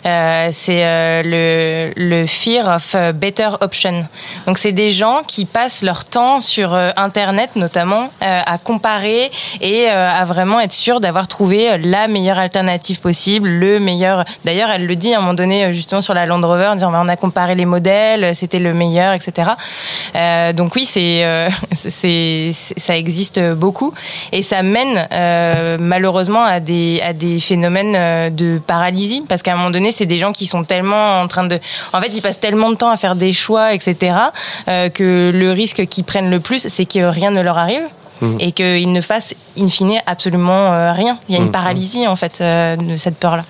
Euh, 0.07 0.51
c'est 0.53 0.85
euh, 0.85 1.23
le, 1.25 1.93
le 1.97 2.27
fear 2.27 2.69
of 2.69 2.95
a 2.95 3.12
better 3.12 3.51
option. 3.61 4.07
Donc 4.47 4.59
c'est 4.59 4.73
des 4.73 4.90
gens 4.90 5.23
qui 5.27 5.45
passent 5.47 5.83
leur 5.83 6.05
temps 6.05 6.40
sur 6.40 6.75
euh, 6.75 6.90
Internet 6.97 7.57
notamment 7.57 8.11
euh, 8.23 8.40
à 8.45 8.59
comparer 8.59 9.31
et 9.61 9.87
euh, 9.88 10.11
à 10.11 10.25
vraiment 10.25 10.61
être 10.61 10.73
sûr 10.73 11.01
d'avoir 11.01 11.29
trouvé 11.29 11.79
la 11.79 12.07
meilleure 12.07 12.38
alternative 12.38 13.01
possible, 13.01 13.49
le 13.49 13.81
meilleur. 13.81 14.25
D'ailleurs, 14.45 14.71
elle 14.71 14.87
le 14.87 14.97
dit 14.97 15.14
à 15.14 15.19
un 15.19 15.21
moment 15.21 15.35
donné 15.35 15.64
euh, 15.64 15.73
justement 15.73 16.03
sur 16.03 16.14
la 16.14 16.27
Land 16.27 16.40
Rover, 16.43 16.67
en 16.67 16.75
disant 16.75 16.93
on 16.95 17.09
a 17.09 17.17
comparé 17.17 17.55
les 17.55 17.64
modèles, 17.64 18.35
c'était 18.35 18.59
le 18.59 18.75
meilleur, 18.75 19.14
etc. 19.14 19.53
Euh, 20.14 20.53
donc 20.53 20.75
oui, 20.77 20.85
c'est 20.85 21.25
euh, 21.25 21.49
c'est 21.73 22.51
ça 22.53 22.97
existe 22.97 23.40
beaucoup 23.55 23.95
et 24.33 24.43
ça 24.43 24.62
mène 24.62 25.09
euh, 25.12 25.77
malheureusement 25.81 26.45
à 26.45 26.61
des 26.61 27.01
à 27.03 27.12
des 27.12 27.40
phénomènes 27.40 27.95
euh, 27.97 28.31
de 28.31 28.61
paralysie 28.64 29.23
parce 29.29 29.43
qu'à 29.43 29.53
un 29.53 29.57
moment 29.57 29.71
donné, 29.71 29.93
c'est 29.94 30.07
des 30.07 30.18
gens 30.18 30.33
qui 30.33 30.46
sont 30.46 30.64
tellement 30.64 31.20
en 31.22 31.28
train 31.28 31.44
de, 31.46 31.59
en 31.92 32.00
fait, 32.00 32.09
ils 32.14 32.20
passent 32.20 32.40
tellement 32.40 32.70
de 32.70 32.76
temps 32.76 32.90
à 32.90 32.96
faire 32.96 33.14
des 33.16 33.33
choix, 33.33 33.72
etc. 33.72 34.16
euh, 34.68 34.88
que 34.90 35.30
le 35.35 35.52
risque 35.52 35.87
qu'ils 35.87 36.04
prennent 36.04 36.30
le 36.30 36.40
plus, 36.40 36.66
c'est 36.68 36.85
que 36.85 37.04
rien 37.04 37.30
ne 37.30 37.40
leur 37.40 37.57
arrive. 37.59 37.87
Mhm. 38.20 38.37
Et 38.38 38.52
qu'ils 38.52 38.92
ne 38.92 39.00
fassent 39.00 39.35
in 39.59 39.68
fine 39.68 40.00
absolument 40.07 40.72
euh, 40.72 40.92
rien. 40.92 41.18
Il 41.28 41.35
y 41.35 41.37
a 41.37 41.40
une 41.40 41.46
Mhm. 41.46 41.50
paralysie 41.52 42.07
en 42.07 42.14
fait 42.14 42.38
euh, 42.40 42.76
de 42.76 42.94
cette 42.94 43.16
peur-là. 43.16 43.42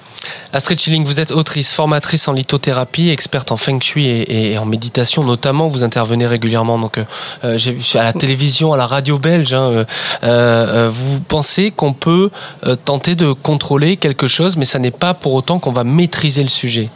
Astrid 0.52 0.80
Schilling, 0.80 1.04
vous 1.04 1.20
êtes 1.20 1.32
autrice, 1.32 1.72
formatrice 1.72 2.28
en 2.28 2.32
lithothérapie, 2.32 3.10
experte 3.10 3.50
en 3.50 3.56
feng 3.56 3.80
shui 3.80 4.06
et, 4.06 4.56
en 4.58 4.64
méditation 4.64 5.24
notamment. 5.24 5.68
Vous 5.68 5.82
intervenez 5.82 6.26
régulièrement 6.26 6.78
donc 6.78 6.98
euh, 6.98 7.04
euh, 7.44 7.58
à 7.94 8.04
la 8.04 8.12
télévision, 8.12 8.72
à 8.72 8.76
la 8.76 8.86
radio 8.86 9.18
belge. 9.18 9.52
hein, 9.52 9.84
euh, 10.22 10.90
vous 10.92 11.20
pensez 11.20 11.70
qu'on 11.70 11.92
peut 11.92 12.30
tenter 12.84 13.14
de 13.14 13.32
contrôler 13.32 13.96
quelque 13.96 14.28
chose, 14.28 14.56
mais 14.56 14.64
ça 14.64 14.78
n'est 14.78 14.90
pas 14.90 15.14
pour 15.14 15.34
autant 15.34 15.58
qu'on 15.58 15.72
va 15.72 15.84
maîtriser 15.84 16.42
le 16.42 16.48
sujet. 16.48 16.88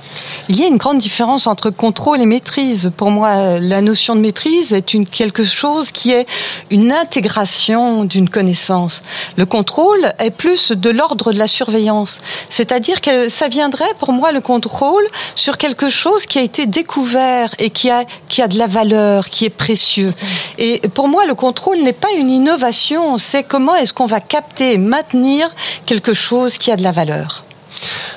Il 0.49 0.59
y 0.59 0.65
a 0.65 0.69
une 0.69 0.77
grande 0.77 0.99
différence 0.99 1.47
entre 1.47 1.71
contrôle 1.71 2.21
et 2.21 2.27
maîtrise. 2.27 2.93
Pour 2.97 3.11
moi, 3.11 3.59
la 3.59 3.81
notion 3.81 4.15
de 4.15 4.21
maîtrise 4.21 4.73
est 4.73 4.83
quelque 5.11 5.45
chose 5.45 5.91
qui 5.91 6.13
est 6.13 6.27
une 6.71 6.93
intégration 6.93 8.05
d'une 8.05 8.29
connaissance. 8.29 9.03
Le 9.37 9.47
contrôle 9.47 10.13
est 10.19 10.31
plus 10.31 10.73
de 10.73 10.91
l'ordre 10.91 11.33
de 11.33 11.39
la 11.39 11.47
surveillance. 11.47 12.21
C'est-à-dire 12.49 13.01
que 13.19 13.29
ça 13.29 13.49
viendrait, 13.49 13.93
pour 13.99 14.13
moi, 14.13 14.33
le 14.33 14.41
contrôle 14.41 15.07
sur 15.35 15.57
quelque 15.57 15.89
chose 15.89 16.27
qui 16.27 16.39
a 16.39 16.43
été 16.43 16.67
découvert 16.67 17.55
et 17.59 17.71
qui 17.71 17.91
a, 17.91 18.05
qui 18.29 18.43
a 18.43 18.49
de 18.49 18.59
la 18.59 18.67
valeur, 18.67 19.29
qui 19.29 19.45
est 19.45 19.51
précieux. 19.51 20.15
Et 20.59 20.81
pour 20.95 21.09
moi, 21.09 21.27
le 21.27 21.35
contrôle 21.35 21.79
n'est 21.79 21.93
pas 21.93 22.13
une 22.17 22.31
innovation, 22.31 23.19
c'est 23.19 23.43
comment 23.43 23.75
est-ce 23.75 23.93
qu'on 23.93 24.07
va 24.07 24.21
capter 24.21 24.75
et 24.75 24.79
maintenir 24.79 25.51
quelque 25.87 26.15
chose 26.15 26.59
qui 26.59 26.71
a 26.71 26.77
de 26.77 26.83
la 26.83 26.93
valeur. 26.93 27.45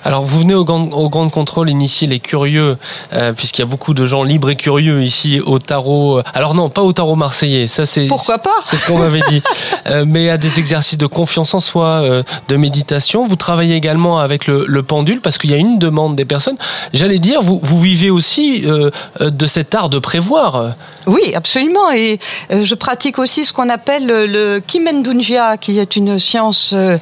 Alors 0.03 0.23
vous 0.23 0.39
venez 0.39 0.55
au 0.55 0.65
grand, 0.65 0.91
au 0.91 1.09
grand 1.09 1.29
contrôle 1.29 1.69
initier 1.69 2.07
les 2.07 2.19
curieux, 2.19 2.77
euh, 3.13 3.33
puisqu'il 3.33 3.61
y 3.61 3.63
a 3.63 3.67
beaucoup 3.67 3.93
de 3.93 4.05
gens 4.05 4.23
libres 4.23 4.49
et 4.49 4.55
curieux 4.55 5.03
ici 5.03 5.39
au 5.39 5.59
tarot. 5.59 6.21
Alors 6.33 6.55
non, 6.55 6.69
pas 6.69 6.81
au 6.81 6.93
tarot 6.93 7.15
marseillais, 7.15 7.67
ça 7.67 7.85
c'est 7.85 8.07
Pourquoi 8.07 8.39
pas 8.39 8.55
C'est 8.63 8.75
ce 8.75 8.85
qu'on 8.85 8.97
m'avait 8.97 9.21
dit. 9.29 9.41
Euh, 9.87 10.05
mais 10.07 10.29
à 10.29 10.37
des 10.37 10.59
exercices 10.59 10.97
de 10.97 11.07
confiance 11.07 11.53
en 11.53 11.59
soi, 11.59 12.01
euh, 12.01 12.23
de 12.47 12.55
méditation. 12.55 13.25
Vous 13.25 13.35
travaillez 13.35 13.75
également 13.75 14.19
avec 14.19 14.47
le, 14.47 14.65
le 14.67 14.83
pendule, 14.83 15.21
parce 15.21 15.37
qu'il 15.37 15.49
y 15.49 15.53
a 15.53 15.57
une 15.57 15.79
demande 15.79 16.15
des 16.15 16.25
personnes. 16.25 16.57
J'allais 16.93 17.19
dire, 17.19 17.41
vous, 17.41 17.59
vous 17.61 17.81
vivez 17.81 18.09
aussi 18.09 18.63
euh, 18.65 18.91
euh, 19.21 19.29
de 19.29 19.45
cet 19.45 19.75
art 19.75 19.89
de 19.89 19.99
prévoir. 19.99 20.75
Oui, 21.07 21.33
absolument. 21.35 21.91
Et 21.91 22.19
euh, 22.51 22.63
je 22.63 22.75
pratique 22.75 23.17
aussi 23.17 23.45
ce 23.45 23.53
qu'on 23.53 23.69
appelle 23.69 24.05
le, 24.05 24.59
Kimendunjia, 24.59 25.57
qui 25.57 25.79
est 25.79 25.95
une 25.95 26.19
science, 26.19 26.73
euh, 26.73 26.97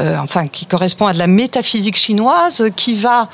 euh, 0.00 0.16
enfin, 0.18 0.48
qui 0.48 0.66
correspond 0.66 1.06
à 1.06 1.12
de 1.12 1.18
la 1.18 1.28
métaphysique 1.28 1.96
chinoise, 1.96 2.70
qui 2.76 2.94
va, 2.94 3.28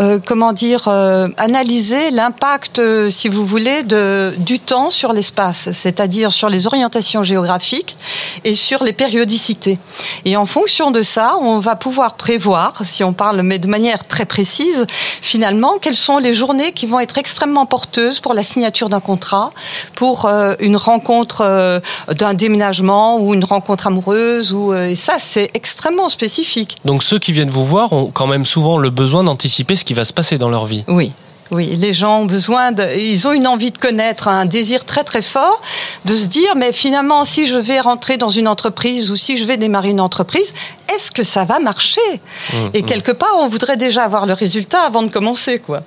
euh, 0.00 0.18
comment 0.24 0.52
dire, 0.52 0.88
euh, 0.88 1.28
analyser 1.36 2.10
l'impact, 2.10 2.78
euh, 2.78 3.10
si 3.10 3.28
vous 3.28 3.44
voulez, 3.44 3.82
de, 3.82 4.34
du 4.38 4.58
temps 4.58 4.90
sur 4.90 5.12
l'espace, 5.12 5.70
c'est-à-dire 5.72 6.32
sur 6.32 6.48
les 6.48 6.66
orientations 6.66 7.22
géographiques 7.22 7.96
et 8.44 8.54
sur 8.54 8.82
les 8.84 8.94
périodicités. 8.94 9.78
Et 10.24 10.36
en 10.36 10.46
fonction 10.46 10.90
de 10.90 11.02
ça, 11.02 11.34
on 11.42 11.58
va 11.58 11.76
pouvoir 11.76 12.14
prévoir, 12.14 12.80
si 12.84 13.04
on 13.04 13.12
parle, 13.12 13.42
mais 13.42 13.58
de 13.58 13.68
manière 13.68 14.06
très 14.06 14.24
précise, 14.24 14.86
finalement, 15.20 15.78
quelles 15.78 15.96
sont 15.96 16.18
les 16.18 16.32
journées 16.32 16.72
qui 16.72 16.86
vont 16.86 17.00
être 17.00 17.18
extrêmement 17.18 17.66
porteuses 17.66 18.20
pour 18.20 18.32
la 18.32 18.42
signature 18.42 18.88
d'un 18.88 19.00
contrat, 19.00 19.50
pour 19.94 20.26
euh, 20.26 20.54
une 20.60 20.76
rencontre 20.76 21.42
euh, 21.42 21.80
d'un 22.14 22.34
déménagement 22.34 23.18
ou 23.20 23.34
une 23.34 23.44
rencontre 23.44 23.86
amoureuse. 23.86 24.52
Ou, 24.52 24.72
euh, 24.72 24.88
et 24.88 24.94
ça, 24.94 25.16
c'est 25.18 25.50
extrêmement 25.54 26.08
spécifique. 26.08 26.76
Donc 26.84 27.02
ceux 27.02 27.18
qui 27.18 27.32
viennent 27.32 27.50
vous 27.50 27.64
voir 27.64 27.92
ont 27.92 28.10
quand 28.12 28.26
même 28.26 28.44
souvent 28.44 28.78
le 28.78 28.90
besoin 28.90 29.24
d'anticiper 29.24 29.76
ce 29.76 29.84
qui 29.84 29.94
va 29.94 30.04
se 30.04 30.12
passer 30.12 30.38
dans 30.38 30.50
leur 30.50 30.66
vie. 30.66 30.84
Oui. 30.88 31.12
Oui, 31.50 31.76
les 31.76 31.94
gens 31.94 32.20
ont 32.20 32.24
besoin 32.26 32.72
de, 32.72 32.84
ils 32.98 33.26
ont 33.26 33.32
une 33.32 33.46
envie 33.46 33.70
de 33.70 33.78
connaître, 33.78 34.28
un 34.28 34.44
désir 34.44 34.84
très 34.84 35.02
très 35.02 35.22
fort 35.22 35.62
de 36.04 36.14
se 36.14 36.26
dire, 36.26 36.54
mais 36.56 36.72
finalement, 36.72 37.24
si 37.24 37.46
je 37.46 37.56
vais 37.56 37.80
rentrer 37.80 38.18
dans 38.18 38.28
une 38.28 38.46
entreprise 38.46 39.10
ou 39.10 39.16
si 39.16 39.38
je 39.38 39.44
vais 39.44 39.56
démarrer 39.56 39.88
une 39.90 40.00
entreprise, 40.00 40.52
est-ce 40.94 41.10
que 41.10 41.24
ça 41.24 41.44
va 41.44 41.58
marcher? 41.58 42.00
Mmh, 42.52 42.56
Et 42.74 42.82
quelque 42.82 43.12
part, 43.12 43.34
on 43.38 43.48
voudrait 43.48 43.78
déjà 43.78 44.02
avoir 44.02 44.26
le 44.26 44.34
résultat 44.34 44.82
avant 44.82 45.02
de 45.02 45.08
commencer, 45.08 45.58
quoi. 45.58 45.82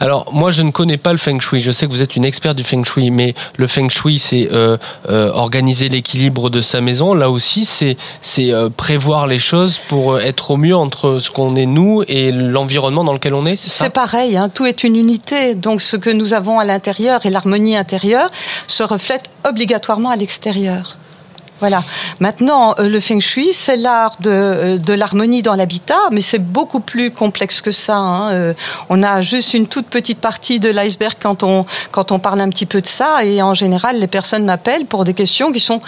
Alors 0.00 0.32
moi 0.32 0.50
je 0.50 0.62
ne 0.62 0.70
connais 0.70 0.96
pas 0.96 1.12
le 1.12 1.18
feng 1.18 1.40
shui. 1.40 1.60
Je 1.60 1.70
sais 1.70 1.86
que 1.86 1.92
vous 1.92 2.02
êtes 2.02 2.16
une 2.16 2.24
experte 2.24 2.56
du 2.56 2.64
feng 2.64 2.84
shui, 2.84 3.10
mais 3.10 3.34
le 3.56 3.66
feng 3.66 3.88
shui 3.88 4.18
c'est 4.18 4.48
euh, 4.52 4.76
euh, 5.08 5.30
organiser 5.32 5.88
l'équilibre 5.88 6.50
de 6.50 6.60
sa 6.60 6.80
maison. 6.80 7.14
Là 7.14 7.30
aussi 7.30 7.64
c'est 7.64 7.96
euh, 8.38 8.68
prévoir 8.70 9.26
les 9.26 9.38
choses 9.38 9.80
pour 9.88 10.20
être 10.20 10.50
au 10.50 10.56
mieux 10.56 10.76
entre 10.76 11.18
ce 11.18 11.30
qu'on 11.30 11.56
est 11.56 11.66
nous 11.66 12.02
et 12.08 12.30
l'environnement 12.32 13.04
dans 13.04 13.12
lequel 13.12 13.34
on 13.34 13.46
est. 13.46 13.56
C'est 13.56 13.90
pareil, 13.90 14.36
hein, 14.36 14.48
tout 14.48 14.66
est 14.66 14.84
une 14.84 14.96
unité. 14.96 15.54
Donc 15.54 15.80
ce 15.80 15.96
que 15.96 16.10
nous 16.10 16.34
avons 16.34 16.58
à 16.58 16.64
l'intérieur 16.64 17.24
et 17.26 17.30
l'harmonie 17.30 17.76
intérieure 17.76 18.30
se 18.66 18.82
reflète 18.82 19.24
obligatoirement 19.44 20.10
à 20.10 20.16
l'extérieur. 20.16 20.96
Voilà. 21.64 21.82
Maintenant, 22.20 22.74
euh, 22.78 22.90
le 22.90 23.00
feng 23.00 23.20
shui, 23.20 23.54
c'est 23.54 23.78
l'art 23.78 24.16
de, 24.20 24.28
euh, 24.30 24.76
de 24.76 24.92
l'harmonie 24.92 25.40
dans 25.40 25.54
l'habitat, 25.54 26.10
mais 26.12 26.20
c'est 26.20 26.38
beaucoup 26.38 26.80
plus 26.80 27.10
complexe 27.10 27.62
que 27.62 27.72
ça. 27.72 27.96
hein. 27.96 28.32
Euh, 28.32 28.52
On 28.90 29.02
a 29.02 29.22
juste 29.22 29.54
une 29.54 29.66
toute 29.66 29.86
petite 29.86 30.18
partie 30.18 30.60
de 30.60 30.68
l'iceberg 30.68 31.14
quand 31.18 31.42
on, 31.42 31.64
quand 31.90 32.12
on 32.12 32.18
parle 32.18 32.42
un 32.42 32.50
petit 32.50 32.66
peu 32.66 32.82
de 32.82 32.86
ça, 32.86 33.24
et 33.24 33.40
en 33.40 33.54
général, 33.54 33.98
les 33.98 34.08
personnes 34.08 34.44
m'appellent 34.44 34.84
pour 34.84 35.06
des 35.06 35.14
questions 35.14 35.52
qui 35.52 35.60
sont 35.60 35.80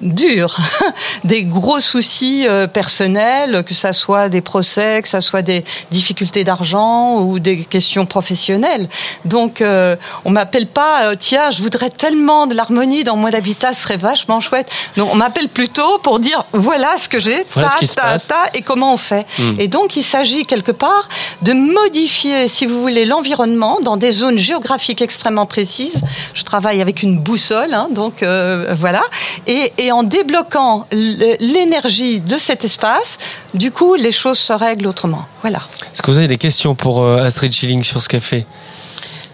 dur, 0.00 0.56
des 1.24 1.44
gros 1.44 1.80
soucis 1.80 2.46
euh, 2.48 2.66
personnels, 2.66 3.64
que 3.64 3.74
ça 3.74 3.92
soit 3.92 4.28
des 4.28 4.40
procès, 4.40 5.02
que 5.02 5.08
ça 5.08 5.20
soit 5.20 5.42
des 5.42 5.64
difficultés 5.90 6.44
d'argent 6.44 7.20
ou 7.20 7.38
des 7.38 7.58
questions 7.64 8.06
professionnelles. 8.06 8.88
Donc, 9.24 9.60
euh, 9.60 9.96
on 10.24 10.30
m'appelle 10.30 10.66
pas, 10.66 11.04
euh, 11.04 11.14
tiens, 11.18 11.50
je 11.50 11.62
voudrais 11.62 11.90
tellement 11.90 12.46
de 12.46 12.54
l'harmonie 12.54 13.04
dans 13.04 13.16
mon 13.16 13.32
habitat, 13.32 13.74
ce 13.74 13.82
serait 13.82 13.96
vachement 13.96 14.40
chouette. 14.40 14.70
Non, 14.96 15.08
on 15.12 15.16
m'appelle 15.16 15.48
plutôt 15.48 15.98
pour 15.98 16.20
dire, 16.20 16.44
voilà 16.52 16.96
ce 16.98 17.08
que 17.08 17.18
j'ai, 17.18 17.44
Voilà 17.54 17.70
ta, 17.94 18.18
ta, 18.18 18.36
et 18.54 18.62
comment 18.62 18.94
on 18.94 18.96
fait. 18.96 19.26
Hmm. 19.38 19.54
Et 19.58 19.68
donc, 19.68 19.96
il 19.96 20.04
s'agit 20.04 20.44
quelque 20.44 20.72
part 20.72 21.08
de 21.42 21.52
modifier, 21.52 22.48
si 22.48 22.66
vous 22.66 22.80
voulez, 22.80 23.04
l'environnement 23.04 23.78
dans 23.82 23.96
des 23.96 24.12
zones 24.12 24.38
géographiques 24.38 25.02
extrêmement 25.02 25.46
précises. 25.46 26.02
Je 26.34 26.44
travaille 26.44 26.80
avec 26.80 27.02
une 27.02 27.18
boussole, 27.18 27.74
hein, 27.74 27.88
donc 27.90 28.22
euh, 28.22 28.74
voilà. 28.76 29.02
Et, 29.46 29.72
et 29.78 29.87
en 29.92 30.02
débloquant 30.02 30.86
l'énergie 30.92 32.20
de 32.20 32.36
cet 32.36 32.64
espace, 32.64 33.18
du 33.54 33.70
coup, 33.70 33.94
les 33.94 34.12
choses 34.12 34.38
se 34.38 34.52
règlent 34.52 34.86
autrement. 34.86 35.26
Voilà. 35.42 35.62
Est-ce 35.92 36.02
que 36.02 36.10
vous 36.10 36.18
avez 36.18 36.28
des 36.28 36.36
questions 36.36 36.74
pour 36.74 37.02
euh, 37.02 37.24
Astrid 37.24 37.52
Schilling 37.52 37.82
sur 37.82 38.00
ce 38.00 38.08
qu'elle 38.08 38.20
fait? 38.20 38.46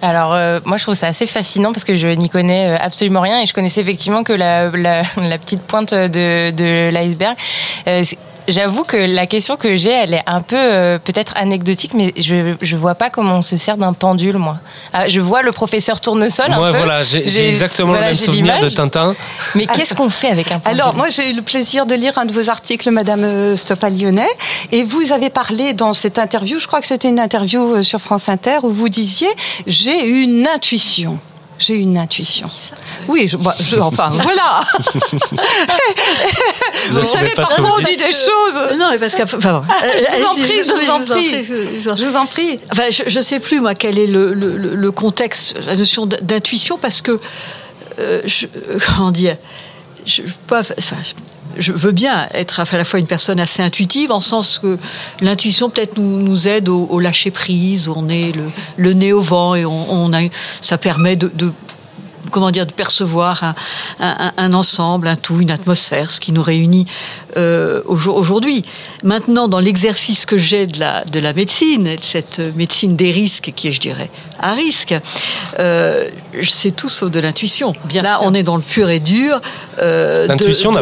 Alors, 0.03 0.35
euh, 0.35 0.61
moi, 0.67 0.77
je 0.77 0.83
trouve 0.83 0.95
ça 0.95 1.07
assez 1.07 1.27
fascinant 1.27 1.73
parce 1.73 1.85
que 1.85 1.95
je 1.95 2.09
n'y 2.09 2.29
connais 2.29 2.75
euh, 2.75 2.77
absolument 2.79 3.23
rien 3.23 3.40
et 3.40 3.47
je 3.47 3.55
connaissais 3.55 3.81
effectivement 3.81 4.23
que 4.23 4.35
la, 4.35 4.69
la, 4.69 5.03
la 5.17 5.38
petite 5.38 5.62
pointe 5.62 5.95
de, 5.95 6.51
de 6.51 6.90
l'iceberg. 6.90 7.37
Euh, 7.87 8.05
J'avoue 8.47 8.85
que 8.85 8.97
la 8.97 9.27
question 9.27 9.57
que 9.57 9.75
j'ai, 9.75 9.91
elle 9.93 10.15
est 10.15 10.23
un 10.27 10.41
peu 10.41 10.57
euh, 10.59 10.99
peut-être 10.99 11.35
anecdotique, 11.37 11.95
mais 11.95 12.13
je 12.17 12.55
je 12.61 12.77
vois 12.77 12.95
pas 12.95 13.09
comment 13.09 13.37
on 13.37 13.43
se 13.43 13.57
sert 13.57 13.77
d'un 13.77 13.93
pendule, 13.95 14.37
moi. 14.37 14.59
Ah, 14.93 15.09
je 15.09 15.21
vois 15.21 15.43
le 15.43 15.51
professeur 15.51 16.01
Tournesol. 16.01 16.53
un 16.53 16.57
Moi, 16.57 16.71
peu. 16.71 16.77
voilà, 16.77 17.03
j'ai 17.05 17.29
j'ai 17.29 17.49
exactement 17.49 17.89
voilà, 17.89 18.03
le 18.03 18.07
même 18.09 18.15
souvenir 18.15 18.61
de. 18.61 18.69
Tintin. 18.69 19.15
Mais 19.55 19.67
qu'est-ce 19.67 19.95
qu'on 19.95 20.11
fait 20.11 20.29
avec 20.29 20.51
un 20.53 20.59
pendule? 20.59 20.81
Alors, 20.81 20.95
moi, 20.95 21.09
j'ai 21.09 21.31
eu 21.31 21.35
le 21.35 21.43
plaisir 21.43 21.87
de 21.87 21.95
lire 21.95 22.19
un 22.19 22.27
de 22.27 22.33
vos 22.33 22.51
articles, 22.51 22.91
Madame 22.91 23.25
euh, 23.25 23.57
Stoppa-Lyonnais, 23.57 24.29
et 24.73 24.83
vous 24.83 25.13
avez 25.13 25.31
parlé 25.31 25.73
dans 25.73 25.93
cette 25.93 26.19
interview, 26.19 26.59
je 26.59 26.67
crois 26.67 26.81
que 26.81 26.87
c'était 26.87 27.09
une 27.09 27.21
interview 27.21 27.75
euh, 27.75 27.83
sur 27.83 28.01
France 28.01 28.29
Inter, 28.29 28.59
où 28.63 28.71
vous 28.71 28.89
disiez 28.89 29.29
«j'ai 29.67 30.07
une 30.07 30.47
intuition». 30.47 31.19
J'ai 31.59 31.75
une 31.77 31.97
intuition. 31.97 32.47
Oui, 33.09 33.29
je, 33.29 33.37
bah, 33.37 33.55
je- 33.61 33.77
enfin, 33.79 34.11
voilà. 34.12 34.61
Vous 36.90 37.03
savez, 37.05 37.31
parfois 37.35 37.77
on 37.77 37.79
dit 37.79 37.97
des 37.97 38.12
choses. 38.12 38.79
Non, 38.79 38.88
mais 38.90 38.99
parce 38.99 39.14
que. 39.14 39.23
Enfin, 39.23 39.37
bon. 39.38 39.64
Je 39.69 40.19
vous 40.19 40.27
en 40.27 40.35
prie, 40.35 40.64
je 40.64 40.85
vous 40.85 40.90
en 40.90 41.05
prie. 41.05 41.45
je 41.45 42.05
vous 42.05 42.17
en 42.17 42.27
prie. 42.27 42.61
Enfin, 42.73 42.85
je, 42.90 43.05
je 43.07 43.21
sais 43.21 43.40
plus 43.40 43.61
moi 43.61 43.75
quel 43.75 43.99
est 43.99 44.07
le, 44.07 44.33
le, 44.35 44.90
contexte, 44.90 45.55
la 45.64 45.77
notion 45.77 46.07
d'intuition, 46.07 46.77
parce 46.79 47.03
que 47.03 47.19
euh, 47.99 48.21
je, 48.25 48.47
euh, 48.47 48.79
comment 48.97 49.12
dire, 49.12 49.37
je, 50.05 50.23
pas, 50.47 50.61
enfin, 50.61 50.97
je 51.59 51.73
veux 51.73 51.93
bien 51.93 52.29
être 52.33 52.61
à 52.61 52.77
la 52.77 52.85
fois 52.85 52.99
une 52.99 53.07
personne 53.07 53.40
assez 53.40 53.62
intuitive, 53.62 54.11
en 54.11 54.21
sens 54.21 54.59
que 54.59 54.79
l'intuition 55.21 55.71
peut-être 55.71 55.99
nous, 55.99 56.49
aide 56.49 56.69
au, 56.69 57.01
lâcher 57.01 57.31
prise, 57.31 57.88
on 57.88 58.09
est 58.09 58.33
le, 58.77 58.93
nez 58.93 59.12
au 59.12 59.21
vent 59.21 59.55
et 59.55 59.64
on, 59.64 60.12
a, 60.12 60.21
ça 60.61 60.79
permet 60.79 61.17
de 61.17 61.31
comment 62.31 62.51
dire, 62.51 62.67
de 62.67 62.73
percevoir 62.73 63.43
un, 63.45 63.55
un- 64.01 64.33
un 64.37 64.53
ensemble, 64.55 65.09
un 65.09 65.17
tout, 65.17 65.41
une 65.41 65.51
atmosphère, 65.51 66.11
ce 66.11 66.21
qui 66.21 66.33
nous 66.33 66.43
réunit 66.43 66.87
euh, 67.37 67.83
aujourd- 67.87 68.17
aujourd'hui. 68.17 68.65
Maintenant, 69.03 69.49
dans 69.49 69.61
l'exercice 69.61 70.27
que 70.27 70.39
j'ai 70.39 70.67
de 70.67 70.79
la, 70.81 71.05
de 71.05 71.21
la 71.21 71.33
médecine, 71.33 71.85
de 71.85 71.99
cette 72.01 72.41
médecine 72.57 72.97
des 72.97 73.11
risques 73.11 73.53
qui 73.55 73.69
est, 73.69 73.73
je 73.73 73.81
dirais, 73.81 74.11
à 74.39 74.53
risque, 74.55 74.95
euh, 75.59 76.09
c'est 76.43 76.75
tout 76.75 76.89
sauf 76.89 77.11
de 77.11 77.21
l'intuition. 77.21 77.75
Là, 78.03 78.19
on 78.23 78.35
est 78.35 78.43
dans 78.43 78.57
le 78.57 78.63
pur 78.63 78.89
et 78.91 79.01
dur. 79.01 79.41
euh, 79.81 80.25
de- 80.25 80.29
L'intuition 80.29 80.73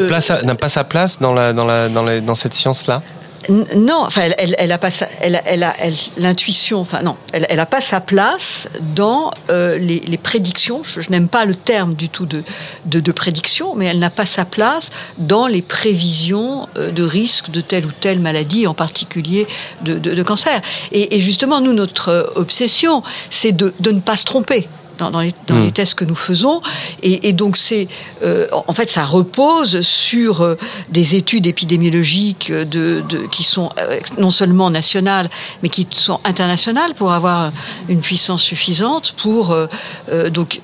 n'a 0.45 0.55
de- 0.55 0.59
pas 0.59 0.69
sa 0.69 0.85
place 0.85 1.19
dans, 1.21 1.33
la, 1.33 1.53
dans, 1.53 1.65
la, 1.65 1.89
dans, 1.89 2.03
la- 2.03 2.21
dans 2.21 2.35
cette 2.35 2.55
science-là? 2.55 3.03
Non, 3.49 4.05
enfin, 4.07 4.31
elle, 4.39 4.55
elle, 4.59 4.73
a 4.73 4.79
pas 4.79 4.91
sa, 4.91 5.09
elle, 5.21 5.43
elle 5.45 5.63
a, 5.65 5.75
l'intuition, 6.17 6.81
enfin 6.81 7.03
non, 7.03 7.17
elle, 7.33 7.47
elle 7.49 7.59
a 7.59 7.67
pas 7.67 7.81
sa 7.81 8.01
place 8.01 8.69
dans 8.95 9.33
euh, 9.51 9.79
les, 9.79 10.01
les 10.01 10.17
prédictions. 10.17 10.83
Je, 10.85 11.01
je 11.01 11.11
n'aime 11.11 11.29
pas 11.29 11.45
le 11.45 11.57
terme 11.57 11.95
du 11.95 12.09
tout 12.09 12.27
de, 12.27 12.45
de, 12.87 13.01
de 13.01 13.13
prédiction, 13.13 13.75
mais 13.75 13.87
elle 13.87 13.99
n'a 13.99 14.11
pas 14.11 14.27
sa 14.27 14.45
place 14.45 14.91
dans 15.19 15.47
les 15.47 15.63
prévisions 15.63 16.69
euh, 16.77 16.91
de 16.91 17.03
risque 17.03 17.51
de 17.51 17.61
telle 17.61 17.87
ou 17.87 17.93
telle 17.93 18.21
maladie, 18.21 18.67
en 18.67 18.75
particulier 18.75 19.47
de, 19.83 19.99
de, 19.99 20.15
de 20.15 20.23
cancer. 20.23 20.61
Et, 20.93 21.17
et 21.17 21.21
justement, 21.21 21.61
nous, 21.61 21.73
notre 21.73 22.09
euh, 22.09 22.25
obsession, 22.37 23.03
c'est 23.31 23.53
de, 23.53 23.75
de 23.81 23.91
ne 23.91 24.01
pas 24.01 24.17
se 24.17 24.25
tromper. 24.25 24.69
Dans, 25.03 25.11
dans 25.11 25.21
les, 25.21 25.35
dans 25.49 25.57
Mm. 25.57 25.63
les 25.65 25.73
tests 25.73 25.95
que 25.95 26.05
nous 26.05 26.15
faisons 26.15 26.63
et, 27.03 27.29
et 27.29 27.33
donc 27.33 27.57
c'est 27.57 27.89
euh, 28.23 28.47
en 28.53 28.73
fait 28.73 28.89
ça 28.89 29.05
repose 29.05 29.81
sur 29.81 30.43
euh, 30.43 30.55
des 30.91 31.17
études 31.17 31.47
épidémiologiques 31.47 32.53
de, 32.53 33.03
de- 33.09 33.27
qui 33.27 33.43
sont 33.43 33.69
euh, 33.79 33.99
non 34.19 34.31
seulement 34.31 34.71
nationales 34.71 35.29
mais 35.63 35.69
qui 35.71 35.87
sont 35.91 36.21
internationales 36.25 36.95
pour 36.95 37.11
avoir 37.13 37.51
une 37.89 38.01
puissance 38.01 38.43
suffisante 38.43 39.13
pour 39.17 39.55
donc 40.31 40.61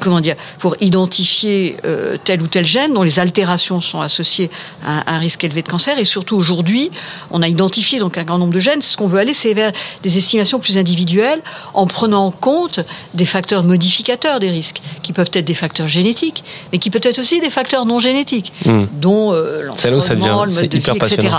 comment 0.00 0.20
dire 0.20 0.36
pour 0.58 0.76
identifier 0.80 1.76
euh, 1.84 2.16
tel 2.22 2.42
ou 2.42 2.46
tel 2.46 2.64
gène 2.64 2.94
dont 2.94 3.02
les 3.02 3.18
altérations 3.18 3.80
sont 3.80 4.00
associées 4.00 4.50
à 4.86 5.14
un 5.14 5.18
risque 5.18 5.44
élevé 5.44 5.62
de 5.62 5.68
cancer 5.68 5.98
et 5.98 6.04
surtout 6.04 6.36
aujourd'hui 6.36 6.90
on 7.30 7.42
a 7.42 7.48
identifié 7.48 7.98
donc 7.98 8.18
un 8.18 8.24
grand 8.24 8.38
nombre 8.38 8.52
de 8.52 8.60
gènes 8.60 8.82
ce 8.82 8.96
qu'on 8.96 9.08
veut 9.08 9.18
aller 9.18 9.34
c'est 9.34 9.54
vers 9.54 9.72
des 10.02 10.18
estimations 10.18 10.58
plus 10.58 10.78
individuelles 10.78 11.42
en 11.74 11.86
prenant 11.86 12.26
en 12.26 12.30
compte 12.30 12.80
des 13.14 13.26
facteurs 13.26 13.64
modificateurs 13.64 14.40
des 14.40 14.50
risques 14.50 14.80
qui 15.02 15.12
peuvent 15.12 15.30
être 15.32 15.44
des 15.44 15.54
facteurs 15.54 15.88
génétiques 15.88 16.44
mais 16.72 16.78
qui 16.78 16.90
peuvent 16.90 17.02
être 17.04 17.18
aussi 17.18 17.40
des 17.40 17.50
facteurs 17.50 17.86
non 17.86 17.98
génétiques 17.98 18.52
Hmm. 18.64 18.84
dont 18.92 19.32
euh, 19.32 19.64
l'environnement, 19.64 20.44
le 20.44 20.52
mode 20.52 20.68
de 20.68 20.78
vie, 20.78 20.90
etc. 20.96 21.36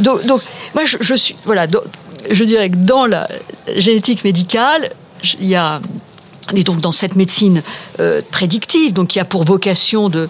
Donc, 0.00 0.24
donc, 0.26 0.40
moi, 0.74 0.84
je, 0.84 0.96
je 1.00 1.14
suis, 1.14 1.36
voilà, 1.44 1.66
donc, 1.66 1.82
je 2.30 2.44
dirais 2.44 2.70
que 2.70 2.76
dans 2.76 3.06
la 3.06 3.28
génétique 3.76 4.24
médicale, 4.24 4.90
il 5.40 5.46
y 5.46 5.54
a 5.54 5.80
et 6.54 6.62
donc 6.62 6.80
dans 6.80 6.92
cette 6.92 7.16
médecine 7.16 7.62
euh, 8.00 8.22
prédictive, 8.30 8.92
donc 8.92 9.08
qui 9.08 9.20
a 9.20 9.24
pour 9.24 9.44
vocation 9.44 10.08
de 10.08 10.28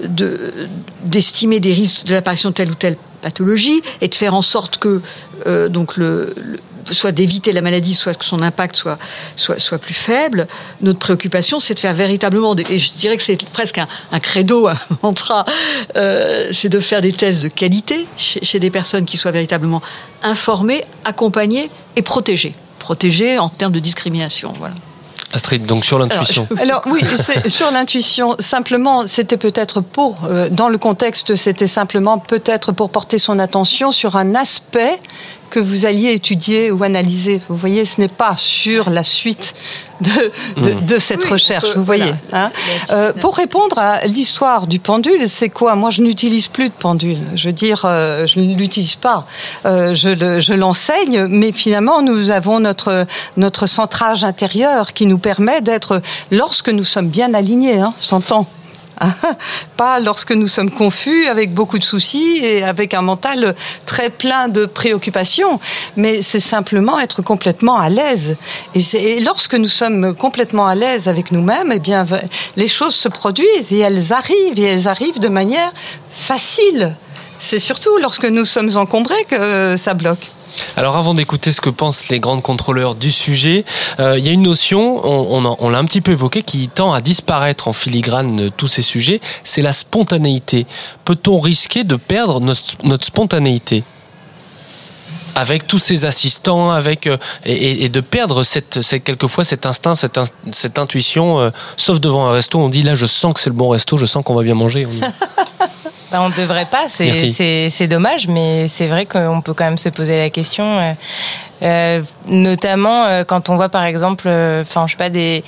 de- 0.00 0.68
d'estimer 1.04 1.60
des 1.60 1.72
risques 1.72 2.04
de 2.04 2.14
l'apparition 2.14 2.50
de 2.50 2.54
telle 2.54 2.70
ou 2.70 2.74
telle 2.74 2.96
pathologie 3.22 3.82
et 4.00 4.08
de 4.08 4.14
faire 4.14 4.34
en 4.34 4.42
sorte 4.42 4.78
que 4.78 5.02
euh, 5.46 5.68
donc 5.68 5.96
le, 5.96 6.34
le- 6.36 6.58
soit 6.90 7.12
d'éviter 7.12 7.52
la 7.52 7.60
maladie, 7.60 7.94
soit 7.94 8.14
que 8.14 8.24
son 8.24 8.40
impact 8.40 8.74
soit 8.76 8.98
soit 9.36 9.58
soit 9.58 9.76
plus 9.78 9.92
faible. 9.92 10.46
Notre 10.80 10.98
préoccupation, 10.98 11.58
c'est 11.60 11.74
de 11.74 11.80
faire 11.80 11.92
véritablement 11.92 12.54
des, 12.54 12.64
et 12.70 12.78
je 12.78 12.92
dirais 12.92 13.16
que 13.18 13.22
c'est 13.22 13.44
presque 13.50 13.76
un, 13.76 13.88
un 14.10 14.20
credo, 14.20 14.68
un 14.68 14.76
mantra, 15.02 15.44
euh, 15.96 16.48
c'est 16.52 16.70
de 16.70 16.80
faire 16.80 17.02
des 17.02 17.12
tests 17.12 17.42
de 17.42 17.48
qualité 17.48 18.06
chez, 18.16 18.42
chez 18.42 18.58
des 18.58 18.70
personnes 18.70 19.04
qui 19.04 19.18
soient 19.18 19.32
véritablement 19.32 19.82
informées, 20.22 20.82
accompagnées 21.04 21.70
et 21.96 22.02
protégées. 22.02 22.54
Protégées 22.78 23.38
en 23.38 23.50
termes 23.50 23.72
de 23.72 23.80
discrimination, 23.80 24.54
voilà. 24.58 24.74
Astrid, 25.32 25.66
donc 25.66 25.84
sur 25.84 25.98
l'intuition. 25.98 26.48
Alors 26.58 26.82
oui, 26.86 27.02
c'est 27.16 27.48
sur 27.58 27.70
l'intuition. 27.70 28.34
Simplement, 28.38 29.06
c'était 29.06 29.36
peut-être 29.36 29.80
pour, 29.80 30.20
euh, 30.24 30.48
dans 30.50 30.68
le 30.68 30.78
contexte, 30.78 31.34
c'était 31.34 31.66
simplement 31.66 32.18
peut-être 32.18 32.72
pour 32.72 32.90
porter 32.90 33.18
son 33.18 33.38
attention 33.38 33.92
sur 33.92 34.16
un 34.16 34.34
aspect 34.34 34.98
que 35.50 35.60
vous 35.60 35.86
alliez 35.86 36.12
étudier 36.12 36.70
ou 36.70 36.82
analyser. 36.84 37.40
Vous 37.48 37.56
voyez, 37.56 37.84
ce 37.84 38.00
n'est 38.00 38.08
pas 38.08 38.34
sur 38.36 38.90
la 38.90 39.04
suite 39.04 39.54
de, 40.00 40.32
de, 40.62 40.80
de 40.80 40.98
cette 40.98 41.24
Oui, 41.24 41.30
recherche. 41.30 41.74
vous 41.74 41.82
voyez. 41.84 42.12
voilà. 42.30 42.46
hein. 42.46 42.50
Euh, 42.90 43.12
pour 43.12 43.36
répondre 43.36 43.78
à 43.78 44.04
l'histoire 44.06 44.66
du 44.66 44.78
pendule, 44.78 45.28
c'est 45.28 45.48
quoi? 45.48 45.74
Moi, 45.74 45.90
je 45.90 46.02
n'utilise 46.02 46.48
plus 46.48 46.68
de 46.68 46.74
pendule. 46.74 47.18
Je 47.34 47.48
veux 47.48 47.52
dire, 47.52 47.82
euh, 47.84 48.26
je 48.26 48.38
ne 48.40 48.54
l'utilise 48.56 48.96
pas. 48.96 49.26
Euh, 49.66 49.94
je 49.94 50.10
le- 50.10 50.40
je 50.40 50.54
l'enseigne, 50.54 51.24
mais 51.28 51.52
finalement, 51.52 52.02
nous 52.02 52.30
avons 52.30 52.60
notre 52.60 53.06
notre 53.36 53.66
centrage 53.66 54.24
intérieur 54.24 54.92
qui 54.92 55.06
nous 55.06 55.18
permet 55.18 55.60
d'être, 55.60 56.00
lorsque 56.30 56.68
nous 56.68 56.84
sommes 56.84 57.08
bien 57.08 57.34
alignés, 57.34 57.80
hein, 57.80 57.92
s'entend. 57.98 58.46
Pas 59.76 60.00
lorsque 60.00 60.32
nous 60.32 60.46
sommes 60.46 60.70
confus, 60.70 61.26
avec 61.26 61.54
beaucoup 61.54 61.78
de 61.78 61.84
soucis 61.84 62.40
et 62.42 62.62
avec 62.62 62.94
un 62.94 63.02
mental 63.02 63.54
très 63.86 64.10
plein 64.10 64.48
de 64.48 64.66
préoccupations, 64.66 65.60
mais 65.96 66.22
c'est 66.22 66.40
simplement 66.40 66.98
être 66.98 67.22
complètement 67.22 67.78
à 67.78 67.88
l'aise. 67.88 68.36
Et, 68.74 69.20
lorsque 69.20 69.54
nous 69.54 69.68
sommes 69.68 70.14
complètement 70.14 70.66
à 70.66 70.74
l'aise 70.74 71.08
avec 71.08 71.32
nous-mêmes, 71.32 71.72
eh 71.72 71.78
bien, 71.78 72.06
les 72.56 72.68
choses 72.68 72.94
se 72.94 73.08
produisent 73.08 73.72
et 73.72 73.78
elles 73.78 74.12
arrivent 74.12 74.58
et 74.58 74.64
elles 74.64 74.88
arrivent 74.88 75.20
de 75.20 75.28
manière 75.28 75.72
facile. 76.10 76.96
C'est 77.38 77.60
surtout 77.60 77.96
lorsque 77.98 78.24
nous 78.24 78.44
sommes 78.44 78.76
encombrés 78.76 79.24
que 79.28 79.76
ça 79.76 79.94
bloque. 79.94 80.30
Alors 80.76 80.96
avant 80.96 81.14
d'écouter 81.14 81.52
ce 81.52 81.60
que 81.60 81.70
pensent 81.70 82.08
les 82.08 82.20
grandes 82.20 82.42
contrôleurs 82.42 82.94
du 82.94 83.10
sujet, 83.12 83.64
euh, 84.00 84.18
il 84.18 84.26
y 84.26 84.28
a 84.28 84.32
une 84.32 84.42
notion, 84.42 85.00
on, 85.04 85.44
on, 85.44 85.56
on 85.58 85.68
l'a 85.70 85.78
un 85.78 85.84
petit 85.84 86.00
peu 86.00 86.12
évoqué, 86.12 86.42
qui 86.42 86.68
tend 86.68 86.92
à 86.92 87.00
disparaître 87.00 87.68
en 87.68 87.72
filigrane 87.72 88.36
de 88.36 88.48
tous 88.48 88.68
ces 88.68 88.82
sujets, 88.82 89.20
c'est 89.44 89.62
la 89.62 89.72
spontanéité. 89.72 90.66
Peut-on 91.04 91.40
risquer 91.40 91.84
de 91.84 91.96
perdre 91.96 92.40
notre, 92.40 92.62
notre 92.84 93.04
spontanéité 93.04 93.84
avec 95.34 95.68
tous 95.68 95.78
ces 95.78 96.04
assistants, 96.04 96.70
avec 96.72 97.06
euh, 97.06 97.16
et, 97.44 97.84
et- 97.84 97.88
de 97.88 98.00
perdre 98.00 98.42
cette, 98.42 98.80
cette 98.82 99.04
quelquefois 99.04 99.44
cet 99.44 99.66
instinct, 99.66 99.94
cette, 99.94 100.18
cette 100.50 100.78
intuition, 100.80 101.38
euh, 101.38 101.50
sauf 101.76 102.00
devant 102.00 102.26
un 102.26 102.32
resto, 102.32 102.58
on 102.58 102.68
dit 102.68 102.82
là 102.82 102.96
je 102.96 103.06
sens 103.06 103.34
que 103.34 103.40
c'est 103.40 103.50
le 103.50 103.54
bon 103.54 103.68
resto, 103.68 103.96
je 103.96 104.06
sens 104.06 104.24
qu'on 104.24 104.34
va 104.34 104.42
bien 104.42 104.54
manger. 104.54 104.88
Bah, 106.10 106.18
on 106.22 106.30
ne 106.30 106.34
devrait 106.34 106.64
pas, 106.70 106.88
c'est- 106.88 107.10
c'est 107.28 107.68
c'est 107.70 107.86
dommage, 107.86 108.28
mais 108.28 108.66
c'est 108.68 108.86
vrai 108.86 109.04
qu'on 109.04 109.40
peut 109.42 109.52
quand 109.52 109.64
même 109.64 109.76
se 109.78 109.90
poser 109.90 110.16
la 110.16 110.30
question, 110.30 110.64
euh, 110.78 110.92
euh, 111.62 112.02
notamment 112.26 113.04
euh, 113.04 113.24
quand 113.24 113.50
on 113.50 113.56
voit 113.56 113.68
par 113.68 113.84
exemple, 113.84 114.24
euh, 114.28 114.62
enfin 114.62 114.86
je 114.86 114.92
sais 114.92 114.96
pas 114.96 115.10
des 115.10 115.44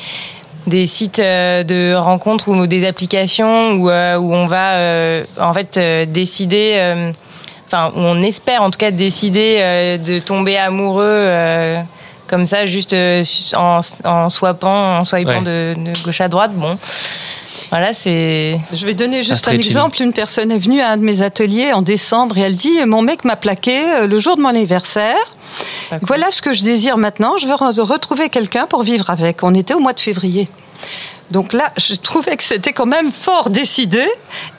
des 0.67 0.87
sites 0.87 1.19
euh, 1.21 1.63
de 1.63 1.95
rencontres 1.95 2.49
ou 2.49 2.67
des 2.67 2.87
applications 2.87 3.73
où, 3.73 3.89
euh, 3.89 4.17
où 4.19 4.35
on 4.35 4.45
va 4.47 4.75
euh, 4.75 5.25
en 5.41 5.55
fait 5.55 5.79
euh, 5.79 6.05
décider, 6.05 6.73
euh, 6.75 7.11
enfin 7.67 7.91
où 7.97 8.01
on 8.01 8.21
espère 8.23 8.63
en 8.63 8.71
tout 8.71 8.79
cas 8.79 8.91
décider 8.91 9.57
euh, 9.61 9.97
de 9.97 10.19
tomber 10.19 10.59
amoureux. 10.59 11.05
euh, 11.07 11.79
comme 12.27 12.47
ça, 12.47 12.65
juste 12.65 12.93
euh, 12.93 13.25
en, 13.57 13.81
en 14.05 14.29
swipant, 14.29 14.99
en 14.99 15.05
swipant 15.05 15.41
de, 15.43 15.75
de 15.77 16.03
gauche 16.05 16.21
à 16.21 16.29
droite, 16.29 16.53
bon, 16.55 16.79
voilà, 17.71 17.93
c'est. 17.95 18.59
Je 18.73 18.85
vais 18.87 18.95
donner 18.95 19.23
juste 19.23 19.47
un 19.49 19.53
exemple. 19.69 20.03
Une 20.03 20.13
personne 20.13 20.51
est 20.51 20.59
venue 20.59 20.81
à 20.81 20.91
un 20.91 20.97
de 20.97 21.03
mes 21.03 21.23
ateliers 21.23 21.73
en 21.73 21.83
décembre 21.83 22.37
et 22.39 22.43
elle 22.43 22.57
dit 22.57 22.85
Mon 22.87 23.03
mec 23.03 23.25
m'a 23.25 23.37
plaqué 23.37 23.79
euh, 23.95 24.07
le 24.07 24.19
jour 24.19 24.37
de 24.37 24.43
mon 24.43 24.49
anniversaire. 24.49 25.17
Voilà 26.03 26.31
ce 26.31 26.43
que 26.43 26.53
je 26.53 26.63
désire 26.63 26.97
maintenant. 26.99 27.37
Je 27.39 27.47
veux 27.47 27.55
re- 27.55 27.81
retrouver 27.81 28.29
quelqu'un 28.29 28.67
pour 28.67 28.83
vivre 28.83 29.11
avec. 29.11 29.43
On 29.43 29.55
était 29.55 29.75
au 29.75 29.81
mois 29.81 29.93
de 29.93 30.01
février. 30.01 30.49
Donc 31.31 31.53
là, 31.53 31.71
je 31.77 31.95
trouvais 31.95 32.37
que 32.37 32.43
c'était 32.43 32.73
quand 32.73 32.87
même 32.87 33.11
fort 33.13 33.51
décidé 33.51 34.05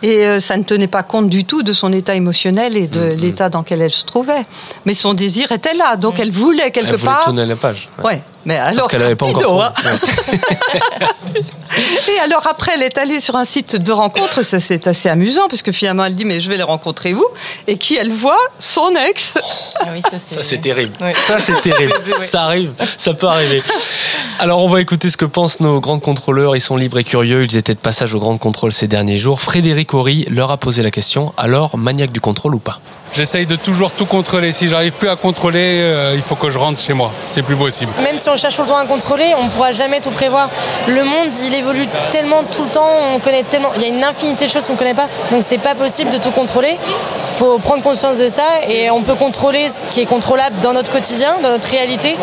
et 0.01 0.25
euh, 0.25 0.39
ça 0.39 0.55
ne 0.57 0.63
tenait 0.63 0.87
pas 0.87 1.03
compte 1.03 1.29
du 1.29 1.43
tout 1.45 1.63
de 1.63 1.73
son 1.73 1.91
état 1.91 2.15
émotionnel 2.15 2.77
et 2.77 2.87
de 2.87 3.01
l'état 3.13 3.49
dans 3.49 3.59
lequel 3.59 3.81
elle 3.81 3.91
se 3.91 4.05
trouvait. 4.05 4.43
Mais 4.85 4.93
son 4.93 5.13
désir 5.13 5.51
était 5.51 5.73
là, 5.73 5.95
donc 5.97 6.19
elle 6.19 6.31
voulait 6.31 6.71
quelque 6.71 6.89
Elle 6.89 6.95
voulait 6.95 7.11
part. 7.11 7.25
tourner 7.25 7.45
la 7.45 7.55
page. 7.55 7.89
Ouais, 8.03 8.23
mais 8.45 8.57
alors 8.57 8.87
qu'elle 8.87 9.03
avait 9.03 9.15
pas 9.15 9.27
encore 9.27 9.63
hein. 9.63 9.73
Et 12.07 12.19
alors 12.19 12.45
après, 12.47 12.73
elle 12.75 12.83
est 12.83 12.97
allée 12.97 13.19
sur 13.19 13.35
un 13.35 13.45
site 13.45 13.75
de 13.75 13.91
rencontre, 13.91 14.41
ça 14.43 14.59
c'est 14.59 14.87
assez 14.87 15.09
amusant, 15.09 15.47
parce 15.47 15.61
que 15.61 15.71
finalement 15.71 16.03
elle 16.05 16.15
dit 16.15 16.25
mais 16.25 16.39
je 16.39 16.49
vais 16.49 16.57
les 16.57 16.63
rencontrer 16.63 17.13
où 17.13 17.23
Et 17.67 17.77
qui 17.77 17.95
elle 17.95 18.11
voit 18.11 18.39
Son 18.59 18.93
ex. 19.09 19.33
Ah 19.79 19.85
oui, 19.93 20.01
ça 20.03 20.17
c'est. 20.19 20.35
Ça 20.35 20.43
c'est 20.43 20.57
terrible. 20.59 20.93
Ça 21.13 21.39
c'est 21.39 21.59
terrible. 21.61 21.93
Ça 22.19 22.43
arrive, 22.43 22.71
ça 22.97 23.13
peut 23.13 23.27
arriver. 23.27 23.63
Alors 24.39 24.63
on 24.63 24.69
va 24.69 24.79
écouter 24.81 25.09
ce 25.09 25.17
que 25.17 25.25
pensent 25.25 25.59
nos 25.59 25.79
grands 25.79 25.99
contrôleurs. 25.99 26.55
Sont 26.61 26.75
libres 26.75 26.99
et 26.99 27.03
curieux. 27.03 27.43
Ils 27.43 27.57
étaient 27.57 27.73
de 27.73 27.79
passage 27.79 28.13
au 28.13 28.19
grand 28.19 28.37
contrôle 28.37 28.71
ces 28.71 28.87
derniers 28.87 29.17
jours. 29.17 29.41
Frédéric 29.41 29.95
Horry 29.95 30.27
leur 30.29 30.51
a 30.51 30.57
posé 30.57 30.83
la 30.83 30.91
question. 30.91 31.33
Alors 31.35 31.75
maniaque 31.75 32.11
du 32.11 32.21
contrôle 32.21 32.53
ou 32.53 32.59
pas? 32.59 32.79
J'essaye 33.13 33.45
de 33.45 33.57
toujours 33.57 33.91
tout 33.91 34.05
contrôler. 34.05 34.53
Si 34.53 34.69
j'arrive 34.69 34.93
plus 34.93 35.09
à 35.09 35.17
contrôler, 35.17 35.81
euh, 35.81 36.13
il 36.15 36.21
faut 36.21 36.35
que 36.35 36.49
je 36.49 36.57
rentre 36.57 36.79
chez 36.79 36.93
moi. 36.93 37.11
C'est 37.27 37.41
plus 37.41 37.57
possible. 37.57 37.91
Même 38.03 38.17
si 38.17 38.29
on 38.29 38.37
cherche 38.37 38.55
tout 38.55 38.61
le 38.61 38.67
temps 38.69 38.77
à 38.77 38.85
contrôler, 38.85 39.33
on 39.37 39.43
ne 39.43 39.49
pourra 39.49 39.73
jamais 39.73 39.99
tout 39.99 40.11
prévoir. 40.11 40.49
Le 40.87 41.03
monde, 41.03 41.29
il 41.45 41.53
évolue 41.53 41.87
tellement 42.11 42.43
tout 42.43 42.63
le 42.63 42.69
temps, 42.69 42.87
on 43.13 43.19
connaît 43.19 43.43
tellement, 43.43 43.71
il 43.75 43.81
y 43.81 43.85
a 43.85 43.89
une 43.89 44.03
infinité 44.03 44.45
de 44.45 44.51
choses 44.51 44.65
qu'on 44.67 44.73
ne 44.73 44.77
connaît 44.77 44.93
pas, 44.93 45.09
donc 45.29 45.43
c'est 45.43 45.57
pas 45.57 45.75
possible 45.75 46.09
de 46.09 46.17
tout 46.17 46.31
contrôler. 46.31 46.77
Il 47.33 47.37
faut 47.37 47.57
prendre 47.59 47.81
conscience 47.81 48.17
de 48.17 48.27
ça 48.27 48.43
et 48.67 48.89
on 48.91 49.03
peut 49.03 49.15
contrôler 49.15 49.67
ce 49.69 49.85
qui 49.85 50.01
est 50.01 50.05
contrôlable 50.05 50.59
dans 50.61 50.73
notre 50.73 50.91
quotidien, 50.91 51.35
dans 51.41 51.49
notre 51.49 51.69
réalité, 51.69 52.17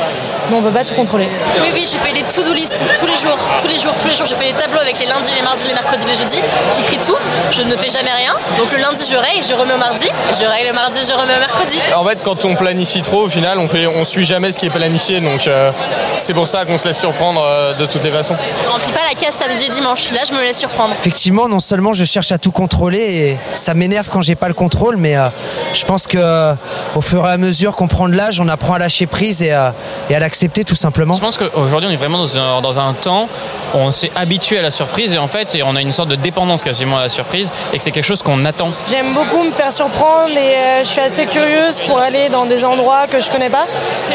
mais 0.48 0.56
on 0.56 0.60
ne 0.60 0.66
peut 0.66 0.74
pas 0.74 0.84
tout 0.84 0.94
contrôler. 0.94 1.28
Oui, 1.60 1.68
oui, 1.74 1.88
je 1.90 1.96
fais 1.98 2.12
des 2.12 2.22
to-do 2.22 2.52
list 2.52 2.84
tous 2.98 3.06
les 3.06 3.16
jours, 3.16 3.38
tous 3.60 3.68
les 3.68 3.78
jours, 3.78 3.92
tous 4.00 4.08
les 4.08 4.14
jours. 4.14 4.26
Je 4.26 4.34
fais 4.34 4.52
des 4.52 4.58
tableaux 4.58 4.80
avec 4.80 4.98
les 4.98 5.06
lundis, 5.06 5.32
les 5.34 5.42
mardis, 5.42 5.66
les 5.66 5.74
mercredis, 5.74 6.06
les 6.06 6.14
jeudis. 6.14 6.40
J'écris 6.76 6.98
tout, 7.04 7.16
je 7.52 7.62
ne 7.62 7.76
fais 7.76 7.88
jamais 7.88 8.12
rien. 8.12 8.34
Donc 8.58 8.70
le 8.70 8.78
lundi, 8.78 9.04
je 9.10 9.16
raye, 9.16 9.42
je 9.42 9.54
remets 9.54 9.74
au 9.74 9.78
mardi. 9.78 10.08
Je 10.38 10.44
raye 10.44 10.66
le 10.66 10.72
mardi, 10.80 10.98
je 11.06 11.12
remets 11.12 11.38
mercredi. 11.38 11.78
En 11.96 12.04
fait, 12.04 12.18
quand 12.22 12.44
on 12.44 12.54
planifie 12.54 13.02
trop, 13.02 13.22
au 13.24 13.28
final, 13.28 13.58
on 13.58 13.68
fait, 13.68 13.86
on 13.86 14.04
suit 14.04 14.24
jamais 14.24 14.52
ce 14.52 14.58
qui 14.58 14.66
est 14.66 14.70
planifié. 14.70 15.20
Donc, 15.20 15.46
euh, 15.46 15.70
c'est 16.16 16.34
pour 16.34 16.46
ça 16.46 16.64
qu'on 16.64 16.78
se 16.78 16.86
laisse 16.88 16.98
surprendre 16.98 17.42
euh, 17.44 17.74
de 17.74 17.86
toutes 17.86 18.04
les 18.04 18.10
façons. 18.10 18.36
Je 18.64 18.68
remplis 18.68 18.92
pas 18.92 19.00
la 19.08 19.14
case 19.14 19.34
samedi 19.34 19.64
et 19.66 19.68
dimanche. 19.70 20.10
Là, 20.12 20.20
je 20.28 20.32
me 20.34 20.40
laisse 20.42 20.58
surprendre. 20.58 20.94
Effectivement, 20.98 21.48
non 21.48 21.60
seulement 21.60 21.92
je 21.94 22.04
cherche 22.04 22.32
à 22.32 22.38
tout 22.38 22.52
contrôler 22.52 22.98
et 22.98 23.38
ça 23.54 23.74
m'énerve 23.74 24.08
quand 24.10 24.22
j'ai 24.22 24.34
pas 24.36 24.48
le 24.48 24.54
contrôle, 24.54 24.96
mais 24.96 25.16
euh, 25.16 25.28
je 25.74 25.84
pense 25.84 26.06
que 26.06 26.18
euh, 26.18 26.54
au 26.94 27.00
fur 27.00 27.26
et 27.26 27.30
à 27.30 27.36
mesure 27.36 27.74
qu'on 27.76 27.88
prend 27.88 28.08
de 28.08 28.14
l'âge, 28.16 28.40
on 28.40 28.48
apprend 28.48 28.74
à 28.74 28.78
lâcher 28.78 29.06
prise 29.06 29.42
et, 29.42 29.52
à- 29.52 29.74
et 30.10 30.14
à 30.14 30.20
l'accepter 30.20 30.64
tout 30.64 30.76
simplement. 30.76 31.14
Je 31.14 31.20
pense 31.20 31.36
qu'aujourd'hui 31.36 31.88
on 31.88 31.92
est 31.92 31.96
vraiment 31.96 32.18
dans 32.18 32.38
un, 32.38 32.60
dans 32.60 32.78
un 32.80 32.92
temps 32.92 33.28
où 33.74 33.78
on 33.78 33.92
s'est 33.92 34.10
habitué 34.16 34.58
à 34.58 34.62
la 34.62 34.70
surprise 34.70 35.14
et 35.14 35.18
en 35.18 35.28
fait 35.28 35.54
et 35.54 35.62
on 35.62 35.76
a 35.76 35.80
une 35.80 35.92
sorte 35.92 36.08
de 36.08 36.14
dépendance 36.16 36.64
quasiment 36.64 36.98
à 36.98 37.02
la 37.02 37.08
surprise 37.08 37.50
et 37.72 37.76
que 37.78 37.82
c'est 37.82 37.90
quelque 37.90 38.04
chose 38.04 38.22
qu'on 38.22 38.44
attend. 38.44 38.70
J'aime 38.90 39.14
beaucoup 39.14 39.42
me 39.42 39.52
faire 39.52 39.72
surprendre 39.72 40.30
et 40.36 40.56
euh, 40.56 40.67
je 40.82 40.88
suis 40.88 41.00
assez 41.00 41.26
curieuse 41.26 41.80
pour 41.86 41.98
aller 41.98 42.28
dans 42.28 42.46
des 42.46 42.64
endroits 42.64 43.06
que 43.06 43.20
je 43.20 43.30
connais 43.30 43.50
pas. 43.50 43.66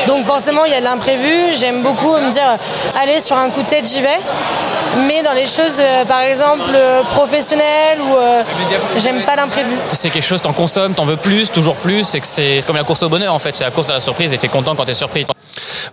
Donc 0.08 0.26
forcément, 0.26 0.66
il 0.66 0.72
y 0.72 0.76
a 0.76 0.80
de 0.80 0.86
l'imprévu. 0.86 1.54
J'aime 1.60 1.84
beaucoup 1.84 2.14
me 2.18 2.32
dire, 2.32 2.48
euh, 2.48 3.00
allez, 3.02 3.20
sur 3.20 3.38
un 3.38 3.50
coup 3.50 3.62
de 3.62 3.68
tête, 3.68 3.88
j'y 3.88 4.02
vais. 4.02 4.20
Mais 5.08 5.22
dans 5.24 5.34
les 5.34 5.46
choses, 5.46 5.80
euh, 5.80 6.06
par 6.06 6.22
exemple, 6.22 6.70
euh, 6.74 7.04
professionnelles 7.04 8.00
ou 8.02 8.16
euh, 8.16 8.44
j'aime 8.98 9.22
pas 9.24 9.36
l'imprévu. 9.36 9.74
C'est 9.94 10.10
quelque 10.10 10.26
chose, 10.26 10.42
t'en 10.42 10.54
consommes, 10.54 10.94
t'en 10.94 11.06
veux 11.06 11.18
plus, 11.18 11.52
toujours 11.52 11.76
plus 11.76 12.16
et 12.16 12.20
que 12.20 12.28
c'est 12.28 12.64
comme 12.66 12.78
la 12.78 12.84
course 12.84 13.04
au 13.04 13.10
bonheur 13.10 13.34
en 13.34 13.40
fait, 13.40 13.56
c'est 13.56 13.64
la 13.64 13.72
course 13.72 13.90
à 13.90 13.94
la 13.94 14.00
surprise 14.00 14.34
et 14.34 14.38
t'es 14.38 14.48
content 14.48 14.76
quand 14.76 14.86
t'es 14.86 14.94
surpris. 14.94 15.26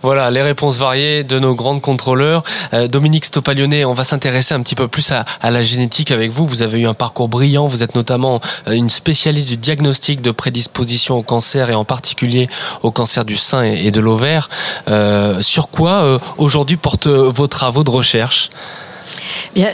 Voilà 0.01 0.31
les 0.31 0.41
réponses 0.41 0.77
variées 0.77 1.23
de 1.23 1.37
nos 1.37 1.53
grandes 1.53 1.81
contrôleurs. 1.81 2.43
Euh, 2.73 2.87
Dominique 2.87 3.25
Stopaglione, 3.25 3.85
on 3.85 3.93
va 3.93 4.03
s'intéresser 4.03 4.53
un 4.53 4.61
petit 4.61 4.75
peu 4.75 4.87
plus 4.87 5.11
à, 5.11 5.25
à 5.41 5.51
la 5.51 5.61
génétique 5.61 6.11
avec 6.11 6.31
vous. 6.31 6.45
Vous 6.45 6.61
avez 6.63 6.79
eu 6.79 6.87
un 6.87 6.93
parcours 6.93 7.27
brillant. 7.27 7.67
Vous 7.67 7.83
êtes 7.83 7.93
notamment 7.93 8.39
euh, 8.67 8.71
une 8.71 8.89
spécialiste 8.89 9.47
du 9.47 9.57
diagnostic 9.57 10.21
de 10.21 10.31
prédisposition 10.51 11.15
au 11.15 11.23
cancer 11.23 11.69
et 11.69 11.75
en 11.75 11.85
particulier 11.85 12.49
au 12.83 12.91
cancer 12.91 13.23
du 13.23 13.37
sein 13.37 13.63
et, 13.63 13.89
de 13.89 14.01
l'ovaire. 14.01 14.49
Euh, 14.89 15.41
sur 15.41 15.69
quoi 15.69 16.03
euh, 16.03 16.19
aujourd'hui 16.37 16.75
portent 16.75 17.07
euh, 17.07 17.31
vos 17.33 17.47
travaux 17.47 17.85
de 17.85 17.89
recherche 17.89 18.49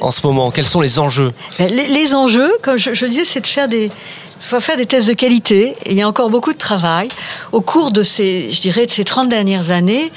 en 0.02 0.12
ce 0.12 0.26
moment? 0.26 0.52
Quels 0.52 0.66
sont 0.68 0.82
les 0.82 1.00
enjeux? 1.00 1.34
Ben, 1.58 1.74
Les, 1.74 1.88
les 1.88 2.14
enjeux, 2.14 2.52
comme 2.62 2.78
je, 2.78 2.94
je 2.94 3.06
disais, 3.06 3.26
c'est 3.26 3.42
de 3.42 3.48
faire 3.48 3.68
des, 3.68 3.90
faut 4.40 4.60
faire 4.60 4.78
des 4.78 4.86
tests 4.86 5.08
de 5.08 5.14
qualité. 5.14 5.76
Il 5.86 5.94
y 5.94 6.02
a 6.02 6.08
encore 6.08 6.30
beaucoup 6.30 6.54
de 6.54 6.58
travail. 6.58 7.10
Au 7.52 7.62
cours 7.62 7.92
de 7.92 8.04
ces, 8.04 8.52
je 8.52 8.62
dirais, 8.62 8.86
de 8.86 8.92
ces 8.92 9.04
30 9.04 9.30
dernières 9.30 9.72
années, 9.72 10.12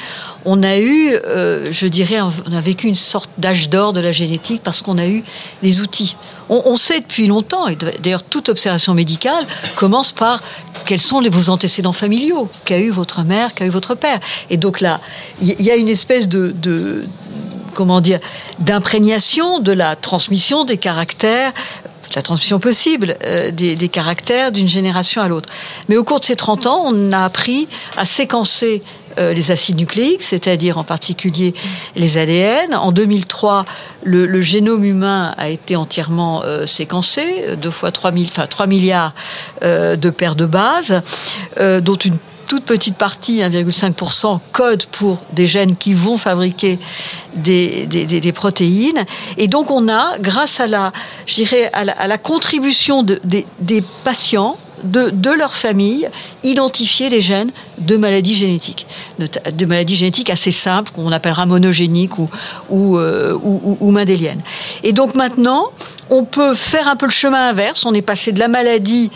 on 0.45 0.63
a 0.63 0.79
eu, 0.79 1.13
euh, 1.13 1.71
je 1.71 1.87
dirais, 1.87 2.19
on 2.21 2.53
a 2.53 2.61
vécu 2.61 2.87
une 2.87 2.95
sorte 2.95 3.31
d'âge 3.39 3.69
d'or 3.69 3.93
de 3.93 4.01
la 4.01 4.13
génétique 4.13 4.63
parce 4.63 4.83
qu'on 4.83 4.99
a 4.99 5.07
eu 5.07 5.23
des 5.63 5.81
outils. 5.81 6.17
On, 6.49 6.77
sait 6.77 7.01
depuis 7.01 7.29
longtemps, 7.29 7.69
et 7.69 7.77
d'ailleurs 7.77 8.25
toute 8.25 8.49
observation 8.49 8.93
médicale 8.93 9.47
commence 9.77 10.11
par 10.11 10.43
quels 10.85 11.01
sont 11.01 11.23
vos 11.23 11.49
antécédents 11.49 11.93
familiaux, 11.93 12.49
qu'a 12.65 12.81
eu 12.81 12.91
votre 12.91 13.23
mère, 13.23 13.55
qu'a 13.55 13.67
eu 13.67 13.69
votre 13.69 13.95
père. 13.95 14.19
Et 14.49 14.57
donc 14.57 14.81
là, 14.81 15.01
il 15.41 15.63
y, 15.63 15.71
a 15.71 15.77
une 15.77 15.89
espèce 15.89 16.27
de 16.27 16.53
comment 17.75 18.01
dire, 18.01 18.19
d'imprégnation 18.59 19.61
de 19.61 19.73
la 19.73 19.97
transmission 19.97 20.65
des 20.65 20.77
caractères, 20.77 21.53
la 22.15 22.23
transmission 22.23 22.59
possible 22.59 23.17
euh, 23.25 23.51
des, 23.51 23.89
caractères 23.89 24.53
d'une 24.53 24.69
génération 24.69 25.23
à 25.23 25.29
l'autre. 25.29 25.49
Mais 25.89 25.97
au 25.97 26.05
cours 26.05 26.21
de 26.21 26.25
ces 26.25 26.37
30 26.37 26.67
ans, 26.67 26.83
on 26.87 27.13
a 27.13 27.25
appris 27.25 27.69
à 27.97 28.05
séquencer 28.05 28.83
euh, 29.19 29.33
les 29.33 29.51
acides 29.51 29.77
nucléiques, 29.77 30.23
c'est-à-dire 30.23 30.79
en 30.79 30.85
particulier 30.85 31.55
les 31.97 32.19
ADN. 32.19 32.75
En 32.75 32.93
2003, 32.93 33.65
le, 34.05 34.41
génome 34.41 34.85
humain 34.85 35.35
a 35.37 35.49
été 35.49 35.77
entièrement 35.77 36.43
euh, 36.45 36.67
séquencé, 36.67 37.57
deux 37.61 37.71
fois 37.71 37.91
3, 37.91 38.13
000, 38.13 38.25
enfin, 38.27 38.47
3 38.47 38.67
milliards 38.67 39.15
de 39.63 40.11
paires 40.11 40.37
de 40.37 40.47
bases, 40.47 41.03
dont 41.59 41.97
une 41.97 42.17
toute 42.51 42.65
petite 42.65 42.97
partie, 42.97 43.43
1,5%, 43.43 44.41
code 44.51 44.85
pour 44.87 45.19
des 45.33 45.47
gènes 45.47 45.77
qui 45.77 45.95
vont 45.95 46.19
fabriquer 46.19 46.81
des, 47.37 47.87
des, 47.87 48.33
protéines. 48.33 49.05
Et 49.37 49.47
donc 49.47 49.71
on 49.71 49.89
a, 49.89 50.19
grâce 50.19 50.59
à 50.59 50.67
la, 50.67 50.91
je 51.27 51.37
dirais, 51.37 51.71
à 51.73 52.09
la, 52.09 52.19
contribution 52.19 53.05
de, 53.05 53.21
des, 53.23 53.85
patients, 54.03 54.57
de, 54.83 55.11
de 55.11 55.31
leur 55.31 55.55
famille, 55.55 56.09
identifier 56.43 57.09
les 57.09 57.21
gènes 57.21 57.53
de 57.79 57.97
maladies 57.97 58.35
génétiques, 58.35 58.89
de, 59.21 59.67
maladies 59.67 59.95
génétiques 59.95 60.31
assez 60.31 60.51
simples 60.51 60.91
qu'on 60.91 61.13
appellera 61.13 61.47
monogéniques 61.47 62.19
ou, 62.19 62.29
ou, 62.69 62.99
euh, 62.99 63.33
ou, 63.41 63.61
ou, 63.63 63.77
ou 63.79 63.91
mendéliennes. 63.93 64.43
Et 64.83 64.93
donc 64.93 65.15
maintenant, 65.15 65.71
on 66.11 66.25
peut 66.25 66.55
faire 66.55 66.89
un 66.89 66.97
peu 66.97 67.07
le 67.07 67.13
chemin 67.13 67.51
inverse. 67.51 67.87
On 67.87 67.95
est 67.95 68.03
passé 68.03 68.33
de 68.33 68.41
la 68.41 68.49
maladie 68.49 69.13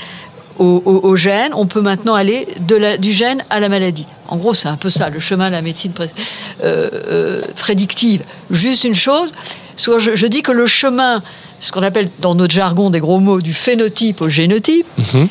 au, 0.59 0.82
au, 0.84 1.00
au, 1.09 1.16
gène, 1.16 1.52
on 1.55 1.66
peut 1.66 1.80
maintenant 1.80 2.14
aller 2.14 2.46
de 2.61 2.76
la, 2.76 2.96
du 2.96 3.12
gène 3.12 3.44
à 3.50 3.61
la 3.61 3.68
maladie. 3.68 4.07
En 4.28 4.36
gros, 4.36 4.55
c'est 4.55 4.68
un 4.68 4.76
peu 4.76 4.90
ça, 4.90 5.11
le 5.11 5.20
chemin 5.20 5.48
de 5.48 5.52
la 5.52 5.62
médecine 5.62 5.92
pré, 5.92 6.09
euh, 6.62 6.88
euh, 7.11 7.42
prédictive. 7.57 8.22
Juste 8.50 8.84
une 8.84 8.94
chose, 8.94 9.32
soit 9.76 9.98
je, 9.98 10.14
je, 10.14 10.26
dis 10.26 10.42
que 10.42 10.52
le 10.52 10.66
chemin, 10.66 11.22
ce 11.61 11.72
qu'on 11.72 11.82
appelle 11.82 12.09
dans 12.20 12.34
notre 12.34 12.55
jargon 12.55 12.90
des 12.90 13.00
gros 13.00 13.18
mots, 13.18 13.40
du 13.40 13.52
phénotype 13.52 14.20
au 14.20 14.28
génotype, 14.28 14.86
mmh. 14.96 15.24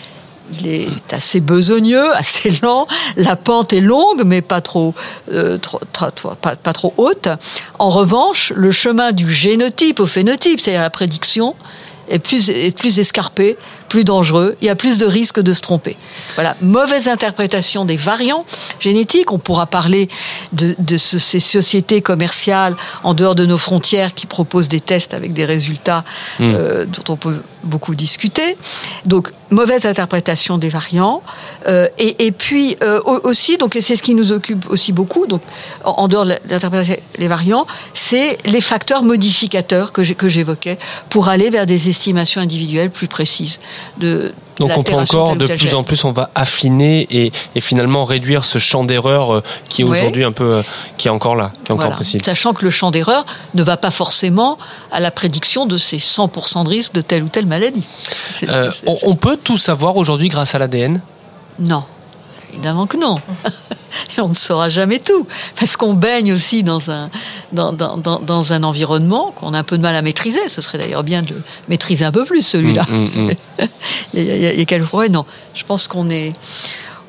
il 0.59 0.67
est 0.67 1.13
assez 1.13 1.39
besogneux, 1.39 2.11
assez 2.15 2.51
lent, 2.61 2.87
la 3.15 3.35
pente 3.35 3.73
est 3.73 3.81
longue, 3.81 4.23
mais 4.25 4.41
pas 4.41 4.61
trop, 4.61 4.93
euh, 5.31 5.57
trop, 5.57 5.79
trop, 5.91 6.11
trop 6.11 6.35
pas, 6.35 6.55
pas, 6.55 6.73
trop 6.73 6.93
haute. 6.97 7.29
En 7.79 7.89
revanche, 7.89 8.51
le 8.55 8.71
chemin 8.71 9.11
du 9.11 9.31
génotype 9.31 9.99
au 9.99 10.05
phénotype, 10.05 10.59
c'est-à-dire 10.59 10.81
la 10.81 10.89
prédiction, 10.89 11.55
est 12.09 12.19
plus, 12.19 12.49
est 12.49 12.77
plus 12.77 12.99
escarpé, 12.99 13.57
plus 13.93 14.03
dangereux, 14.03 14.55
il 14.59 14.65
y 14.65 14.71
a 14.71 14.75
plus 14.75 14.97
de 14.97 15.05
risques 15.05 15.39
de 15.39 15.53
se 15.53 15.61
tromper. 15.61 15.97
Voilà, 16.33 16.57
mauvaise 16.61 17.07
interprétation 17.07 17.85
des 17.85 17.95
variants 17.95 18.43
génétiques. 18.79 19.31
On 19.31 19.37
pourra 19.37 19.67
parler 19.67 20.09
de, 20.51 20.75
de 20.79 20.97
ce, 20.97 21.19
ces 21.19 21.39
sociétés 21.39 22.01
commerciales 22.01 22.75
en 23.03 23.13
dehors 23.13 23.35
de 23.35 23.45
nos 23.45 23.59
frontières 23.59 24.15
qui 24.15 24.25
proposent 24.25 24.67
des 24.67 24.81
tests 24.81 25.13
avec 25.13 25.31
des 25.33 25.45
résultats 25.45 26.03
mmh. 26.39 26.43
euh, 26.43 26.85
dont 26.87 27.13
on 27.13 27.17
peut 27.17 27.43
beaucoup 27.63 27.95
discuté. 27.95 28.55
Donc, 29.05 29.29
mauvaise 29.49 29.85
interprétation 29.85 30.57
des 30.57 30.69
variants. 30.69 31.21
Euh, 31.67 31.87
et, 31.97 32.31
puis 32.31 32.75
euh, 32.81 32.99
aussi, 33.23 33.57
donc 33.57 33.77
c'est 33.79 33.95
ce 33.95 34.03
qui 34.03 34.15
nous 34.15 34.31
occupe 34.31 34.69
aussi 34.69 34.91
beaucoup, 34.91 35.27
donc 35.27 35.41
en, 35.83 35.91
en 35.91 36.07
dehors 36.07 36.25
de 36.25 36.35
l'interprétation 36.49 36.95
des 37.17 37.27
variants, 37.27 37.65
c'est 37.93 38.37
les 38.45 38.61
facteurs 38.61 39.03
modificateurs 39.03 39.91
que 39.93 40.27
j'évoquais 40.27 40.77
pour 41.09 41.29
aller 41.29 41.49
vers 41.49 41.65
des 41.65 41.89
estimations 41.89 42.41
individuelles 42.41 42.89
plus 42.89 43.07
précises 43.07 43.59
de, 43.97 44.33
donc 44.59 44.71
on 44.77 44.83
peut 44.83 44.93
encore 44.93 45.35
de 45.35 45.47
plus 45.47 45.73
en 45.73 45.83
plus 45.83 46.03
on 46.03 46.11
va 46.11 46.29
affiner 46.35 47.07
et, 47.11 47.31
et 47.55 47.61
finalement 47.61 48.05
réduire 48.05 48.45
ce 48.45 48.59
champ 48.59 48.83
d'erreur 48.83 49.33
euh, 49.33 49.43
qui 49.69 49.81
est 49.81 49.85
aujourd'hui 49.85 50.23
un 50.23 50.31
peu 50.31 50.63
qui 50.97 51.07
est 51.07 51.11
encore 51.11 51.35
là, 51.35 51.51
qui 51.63 51.71
est 51.71 51.75
encore 51.75 51.95
possible. 51.95 52.23
Sachant 52.23 52.53
que 52.53 52.63
le 52.63 52.71
champ 52.71 52.91
d'erreur 52.91 53.25
ne 53.53 53.63
va 53.63 53.77
pas 53.77 53.91
forcément 53.91 54.57
à 54.91 54.99
la 54.99 55.11
prédiction 55.11 55.65
de 55.65 55.77
ces 55.77 55.97
100% 55.97 56.63
de 56.65 56.69
risque 56.69 56.93
de 56.93 57.01
telle 57.01 57.23
ou 57.23 57.29
telle 57.29 57.45
maladie. 57.45 57.83
Euh, 58.43 58.69
on, 58.85 58.97
on, 59.03 59.15
peut 59.15 59.37
tout 59.41 59.57
savoir 59.57 59.97
aujourd'hui 59.97 60.29
grâce 60.29 60.55
à 60.55 60.59
l'ADN 60.59 61.01
Non. 61.59 61.83
Évidemment 62.53 62.85
que 62.85 62.97
non. 62.97 63.19
Et 64.17 64.21
on 64.21 64.29
ne 64.29 64.35
saura 64.35 64.69
jamais 64.69 64.99
tout. 64.99 65.25
Parce 65.59 65.75
qu'on 65.75 65.93
baigne 65.93 66.33
aussi 66.33 66.63
dans 66.63 66.91
un, 66.91 67.09
dans, 67.51 67.73
dans, 67.73 67.97
dans 67.97 68.53
un 68.53 68.63
environnement 68.63 69.31
qu'on 69.31 69.53
a 69.53 69.59
un 69.59 69.63
peu 69.63 69.77
de 69.77 69.81
mal 69.81 69.95
à 69.95 70.01
maîtriser. 70.01 70.49
Ce 70.49 70.61
serait 70.61 70.77
d'ailleurs 70.77 71.03
bien 71.03 71.23
de 71.23 71.35
maîtriser 71.67 72.05
un 72.05 72.11
peu 72.11 72.25
plus, 72.25 72.41
celui-là. 72.41 72.83
Mmh, 72.93 73.05
mmh, 73.05 73.27
mmh. 73.27 73.31
il, 74.13 74.23
y 74.23 74.31
a, 74.31 74.53
il 74.53 74.59
y 74.59 74.61
a 74.61 74.65
quelques 74.65 74.85
fois, 74.85 75.07
non. 75.09 75.25
Je 75.55 75.63
pense 75.63 75.87
qu'on 75.87 76.09
est. 76.09 76.33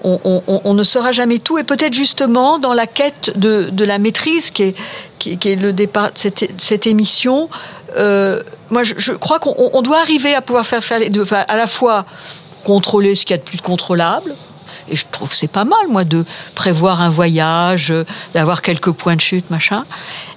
On, 0.03 0.18
on, 0.24 0.61
on, 0.64 0.74
ne 0.74 0.82
saura 0.82 1.12
jamais 1.12 1.38
tout 1.38 1.59
et 1.59 1.64
peut-être 1.64 1.95
justement 1.95 2.59
dans 2.59 2.74
la 2.74 2.86
quête 2.86 3.32
de, 3.36 3.70
de 3.70 3.84
la 3.84 3.99
maîtrise 3.99 4.51
qui 4.51 4.62
est, 4.64 4.76
qui, 5.18 5.38
qui, 5.38 5.49
est 5.49 5.57
le 5.57 5.72
départ 5.72 6.12
de 6.12 6.18
cette, 6.18 6.51
cette 6.59 6.86
émission. 6.86 7.49
Euh, 7.97 8.42
moi, 8.70 8.82
je, 8.82 8.95
je 8.99 9.12
crois 9.12 9.38
qu'on 9.38 9.82
doit 9.82 10.01
arriver 10.01 10.34
à 10.34 10.42
pouvoir 10.42 10.66
faire, 10.66 10.84
faire 10.84 10.99
les 10.99 11.09
deux, 11.09 11.22
enfin, 11.22 11.45
à 11.49 11.57
la 11.57 11.66
fois 11.66 12.05
contrôler 12.64 13.14
ce 13.14 13.24
qu'il 13.24 13.34
y 13.34 13.38
a 13.38 13.38
de 13.38 13.42
plus 13.42 13.61
contrôlable, 13.61 14.34
et 14.89 14.97
je 14.97 15.05
trouve 15.11 15.33
c'est 15.35 15.49
pas 15.51 15.64
mal, 15.64 15.89
moi, 15.89 16.05
de 16.05 16.25
prévoir 16.55 17.01
un 17.01 17.11
voyage, 17.11 17.93
d'avoir 18.35 18.62
quelques 18.62 18.93
points 18.93 19.16
de 19.16 19.20
chute, 19.20 19.51
machin. 19.51 19.85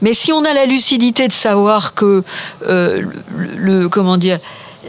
Mais 0.01 0.13
si 0.13 0.31
on 0.31 0.43
a 0.45 0.53
la 0.53 0.65
lucidité 0.65 1.27
de 1.27 1.33
savoir 1.33 1.93
que 1.93 2.23
euh, 2.63 3.03
le, 3.35 3.79
le, 3.79 3.89
comment 3.89 4.17
dire, 4.17 4.39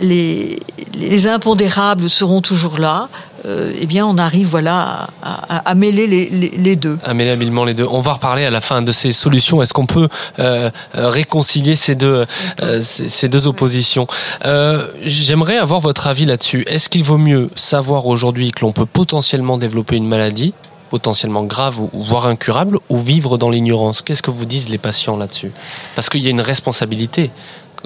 les, 0.00 0.60
les 0.94 1.26
impondérables 1.26 2.08
seront 2.08 2.40
toujours 2.40 2.78
là, 2.78 3.08
euh, 3.44 3.72
eh 3.80 3.86
bien, 3.86 4.06
on 4.06 4.18
arrive 4.18 4.48
voilà 4.48 5.08
à, 5.22 5.56
à, 5.56 5.70
à 5.70 5.74
mêler 5.74 6.06
les, 6.06 6.28
les, 6.30 6.50
les, 6.50 6.76
deux. 6.76 6.98
À 7.04 7.14
mêler 7.14 7.30
habilement 7.30 7.64
les 7.64 7.74
deux. 7.74 7.86
On 7.88 8.00
va 8.00 8.14
reparler 8.14 8.44
à 8.44 8.50
la 8.50 8.60
fin 8.60 8.82
de 8.82 8.92
ces 8.92 9.12
solutions. 9.12 9.62
Est-ce 9.62 9.72
qu'on 9.72 9.86
peut 9.86 10.08
euh, 10.38 10.70
réconcilier 10.94 11.76
ces 11.76 11.94
deux 11.94 12.26
euh, 12.62 12.80
ces 12.80 13.28
deux 13.28 13.46
oppositions? 13.46 14.06
Euh, 14.44 14.88
J'aimerais 15.04 15.56
avoir 15.56 15.80
votre 15.80 16.06
avis 16.06 16.24
là-dessus. 16.24 16.64
Est-ce 16.66 16.88
qu'il 16.88 17.04
vaut 17.04 17.18
mieux 17.18 17.50
savoir 17.54 18.06
aujourd'hui 18.06 18.50
que 18.50 18.60
l'on 18.62 18.72
peut 18.72 18.86
potentiellement 18.86 19.58
développer 19.58 19.96
une 19.96 20.08
maladie 20.08 20.54
potentiellement 20.90 21.44
grave 21.44 21.78
ou 21.80 21.90
voire 22.02 22.26
incurable 22.26 22.78
ou 22.88 22.98
vivre 22.98 23.38
dans 23.38 23.50
l'ignorance? 23.50 24.02
Qu'est-ce 24.02 24.22
que 24.22 24.30
vous 24.30 24.46
disent 24.46 24.68
les 24.68 24.78
patients 24.78 25.16
là-dessus? 25.16 25.52
Parce 25.94 26.08
qu'il 26.08 26.22
y 26.22 26.26
a 26.26 26.30
une 26.30 26.40
responsabilité. 26.40 27.30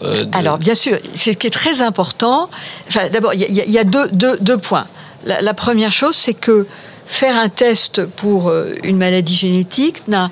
Euh, 0.02 0.24
de... 0.24 0.36
Alors, 0.36 0.58
bien 0.58 0.74
sûr, 0.74 0.96
ce 1.14 1.30
qui 1.30 1.46
est 1.46 1.50
très 1.50 1.80
important, 1.82 2.48
enfin, 2.88 3.08
d'abord, 3.12 3.34
il 3.34 3.40
y, 3.42 3.70
y, 3.70 3.78
a 3.78 3.84
deux, 3.84 4.08
deux, 4.12 4.38
deux 4.40 4.56
points. 4.58 4.86
La, 5.24 5.54
première 5.54 5.92
chose, 5.92 6.16
c'est 6.16 6.34
que 6.34 6.66
faire 7.06 7.38
un 7.38 7.48
test 7.48 8.06
pour 8.06 8.48
euh, 8.48 8.74
une 8.82 8.96
maladie 8.96 9.36
génétique 9.36 10.06
n'a 10.08 10.30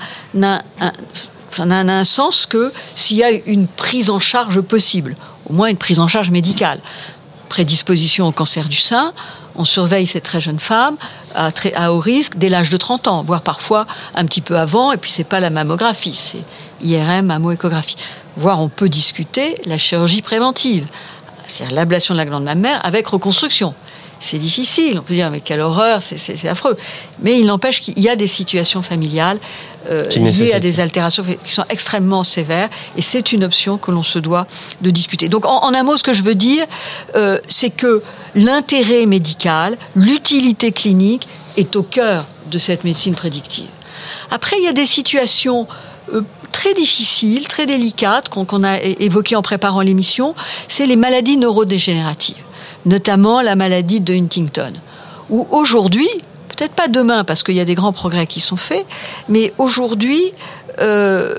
un, 1.58 2.04
sens 2.04 2.46
que 2.46 2.72
s'il 2.94 3.18
y 3.18 3.24
a 3.24 3.30
une 3.30 3.68
prise 3.68 4.10
en 4.10 4.18
charge 4.18 4.60
possible, 4.60 5.14
au 5.48 5.52
moins 5.52 5.68
une 5.68 5.76
prise 5.76 6.00
en 6.00 6.08
charge 6.08 6.30
médicale. 6.30 6.80
Prédisposition 7.48 8.26
au 8.26 8.32
cancer 8.32 8.68
du 8.68 8.78
sein, 8.78 9.12
on 9.56 9.64
surveille 9.64 10.06
cette 10.06 10.24
très 10.24 10.40
jeune 10.40 10.60
femme 10.60 10.96
à, 11.34 11.52
très, 11.52 11.74
haut 11.88 11.98
risque 11.98 12.36
dès 12.36 12.48
l'âge 12.48 12.70
de 12.70 12.76
30 12.76 13.08
ans, 13.08 13.22
voire 13.22 13.42
parfois 13.42 13.86
un 14.14 14.24
petit 14.24 14.40
peu 14.40 14.58
avant, 14.58 14.92
et 14.92 14.96
puis 14.96 15.10
c'est 15.10 15.24
pas 15.24 15.40
la 15.40 15.50
mammographie, 15.50 16.14
c'est 16.14 16.44
IRM, 16.82 17.26
mammoéchographie. 17.26 17.96
Voire 18.36 18.60
on 18.60 18.68
peut 18.68 18.88
discuter 18.88 19.56
la 19.66 19.76
chirurgie 19.76 20.22
préventive, 20.22 20.86
c'est-à-dire 21.46 21.74
l'ablation 21.74 22.14
de 22.14 22.18
la 22.18 22.26
glande 22.26 22.44
mammaire 22.44 22.80
avec 22.84 23.06
reconstruction. 23.08 23.74
C'est 24.22 24.38
difficile, 24.38 24.98
on 24.98 25.02
peut 25.02 25.14
dire 25.14 25.30
mais 25.30 25.40
quelle 25.40 25.60
horreur, 25.60 26.02
c'est 26.02 26.46
affreux. 26.46 26.76
Mais 27.20 27.40
il 27.40 27.46
n'empêche 27.46 27.80
qu'il 27.80 27.98
y 27.98 28.08
a 28.10 28.16
des 28.16 28.26
situations 28.26 28.82
familiales 28.82 29.38
euh, 29.90 30.04
liées 30.10 30.52
à 30.52 30.60
des 30.60 30.78
altérations 30.78 31.24
qui 31.24 31.50
sont 31.50 31.64
extrêmement 31.70 32.22
sévères, 32.22 32.68
et 32.98 33.02
c'est 33.02 33.32
une 33.32 33.44
option 33.44 33.78
que 33.78 33.90
l'on 33.90 34.02
se 34.02 34.18
doit 34.18 34.46
de 34.82 34.90
discuter. 34.90 35.30
Donc 35.30 35.46
en, 35.46 35.64
en, 35.64 35.72
un 35.72 35.82
mot, 35.82 35.96
ce 35.96 36.02
que 36.02 36.12
je 36.12 36.22
veux 36.22 36.34
dire, 36.34 36.66
euh, 37.16 37.38
c'est 37.48 37.70
que 37.70 38.02
l'intérêt 38.34 39.06
médical, 39.06 39.78
l'utilité 39.94 40.70
clinique 40.70 41.26
est 41.56 41.74
au 41.74 41.82
cœur 41.82 42.26
de 42.50 42.58
cette 42.58 42.84
médecine 42.84 43.14
prédictive. 43.14 43.70
Après, 44.30 44.56
il 44.58 44.64
y 44.64 44.68
a 44.68 44.72
des 44.72 44.86
situations 44.86 45.66
euh, 46.12 46.20
très 46.52 46.74
difficiles, 46.74 47.48
très 47.48 47.64
délicates, 47.64 48.28
qu'on 48.28 48.44
qu 48.44 48.62
a 48.66 48.82
évoquées 48.82 49.36
en 49.36 49.42
préparant 49.42 49.80
l'émission, 49.80 50.34
c'est 50.68 50.84
les 50.84 50.96
maladies 50.96 51.38
neurodégénératives 51.38 52.44
notamment 52.84 53.40
la 53.42 53.56
maladie 53.56 54.00
de 54.00 54.14
Huntington, 54.14 54.72
où 55.28 55.46
aujourd'hui, 55.50 56.08
peut-être 56.48 56.72
pas 56.72 56.88
demain 56.88 57.24
parce 57.24 57.42
qu'il 57.42 57.54
y 57.54 57.60
a 57.60 57.64
des 57.64 57.74
grands 57.74 57.92
progrès 57.92 58.26
qui 58.26 58.40
sont 58.40 58.56
faits, 58.56 58.86
mais 59.28 59.52
aujourd'hui, 59.58 60.32
euh, 60.80 61.36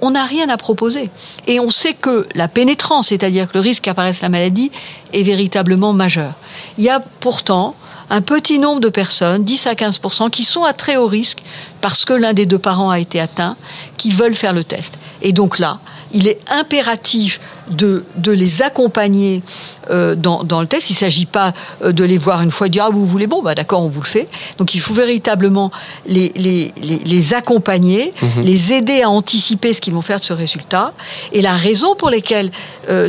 on 0.00 0.12
n'a 0.12 0.24
rien 0.24 0.48
à 0.48 0.56
proposer. 0.56 1.10
Et 1.46 1.60
on 1.60 1.70
sait 1.70 1.92
que 1.92 2.26
la 2.34 2.48
pénétrance, 2.48 3.08
c'est-à-dire 3.08 3.50
que 3.50 3.58
le 3.58 3.60
risque 3.60 3.84
qu'apparaisse 3.84 4.22
la 4.22 4.30
maladie, 4.30 4.70
est 5.12 5.22
véritablement 5.22 5.92
majeur. 5.92 6.32
Il 6.78 6.84
y 6.84 6.90
a 6.90 7.00
pourtant 7.20 7.74
un 8.10 8.20
petit 8.20 8.58
nombre 8.58 8.80
de 8.80 8.88
personnes, 8.88 9.44
10 9.44 9.66
à 9.66 9.74
15% 9.74 10.30
qui 10.30 10.44
sont 10.44 10.64
à 10.64 10.72
très 10.72 10.96
haut 10.96 11.06
risque 11.06 11.42
parce 11.80 12.04
que 12.04 12.12
l'un 12.12 12.32
des 12.32 12.46
deux 12.46 12.58
parents 12.58 12.90
a 12.90 12.98
été 12.98 13.20
atteint, 13.20 13.56
qui 13.96 14.10
veulent 14.10 14.34
faire 14.34 14.52
le 14.52 14.64
test. 14.64 14.94
Et 15.22 15.32
donc 15.32 15.58
là, 15.58 15.80
il 16.12 16.28
est 16.28 16.38
impératif 16.50 17.40
de, 17.70 18.04
de 18.16 18.32
les 18.32 18.62
accompagner 18.62 19.42
euh, 19.90 20.14
dans, 20.14 20.44
dans, 20.44 20.60
le 20.60 20.66
test. 20.66 20.90
Il 20.90 20.94
ne 20.94 20.98
s'agit 20.98 21.26
pas 21.26 21.52
euh, 21.82 21.92
de 21.92 22.04
les 22.04 22.18
voir 22.18 22.42
une 22.42 22.50
fois 22.50 22.66
et 22.66 22.70
de 22.70 22.74
dire 22.74 22.84
ah 22.86 22.90
vous 22.90 23.04
voulez 23.04 23.26
bon 23.26 23.42
bah 23.42 23.54
d'accord 23.54 23.82
on 23.82 23.88
vous 23.88 24.00
le 24.00 24.06
fait. 24.06 24.28
Donc 24.58 24.74
il 24.74 24.80
faut 24.80 24.94
véritablement 24.94 25.70
les, 26.06 26.32
les, 26.36 26.72
les, 26.82 26.98
les 26.98 27.34
accompagner, 27.34 28.12
mmh. 28.20 28.40
les 28.42 28.72
aider 28.72 29.02
à 29.02 29.10
anticiper 29.10 29.72
ce 29.72 29.80
qu'ils 29.80 29.94
vont 29.94 30.02
faire 30.02 30.20
de 30.20 30.24
ce 30.24 30.32
résultat. 30.32 30.92
Et 31.32 31.42
la 31.42 31.54
raison 31.54 31.94
pour 31.94 32.10
laquelle 32.10 32.50
euh, 32.88 33.08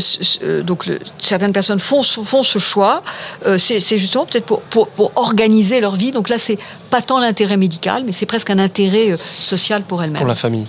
donc 0.63 0.85
le, 0.85 0.99
certaines 1.19 1.53
personnes 1.53 1.79
font, 1.79 2.03
font 2.03 2.43
ce 2.43 2.59
choix, 2.59 3.01
euh, 3.45 3.57
c'est 3.57 3.97
justement 3.97 4.25
peut-être 4.25 4.45
pour, 4.45 4.61
pour, 4.61 4.87
pour, 4.89 5.11
organiser 5.15 5.79
leur 5.79 5.95
vie. 5.95 6.11
Donc 6.11 6.29
là 6.29 6.37
c'est 6.37 6.57
pas 6.89 7.01
tant 7.01 7.19
l'intérêt 7.19 7.57
médical, 7.57 8.03
mais 8.05 8.11
c'est 8.11 8.25
presque 8.25 8.49
un 8.49 8.59
intérêt 8.59 9.17
social 9.39 9.83
pour 9.83 10.03
elle-même. 10.03 10.19
Pour 10.19 10.27
la 10.27 10.35
famille. 10.35 10.67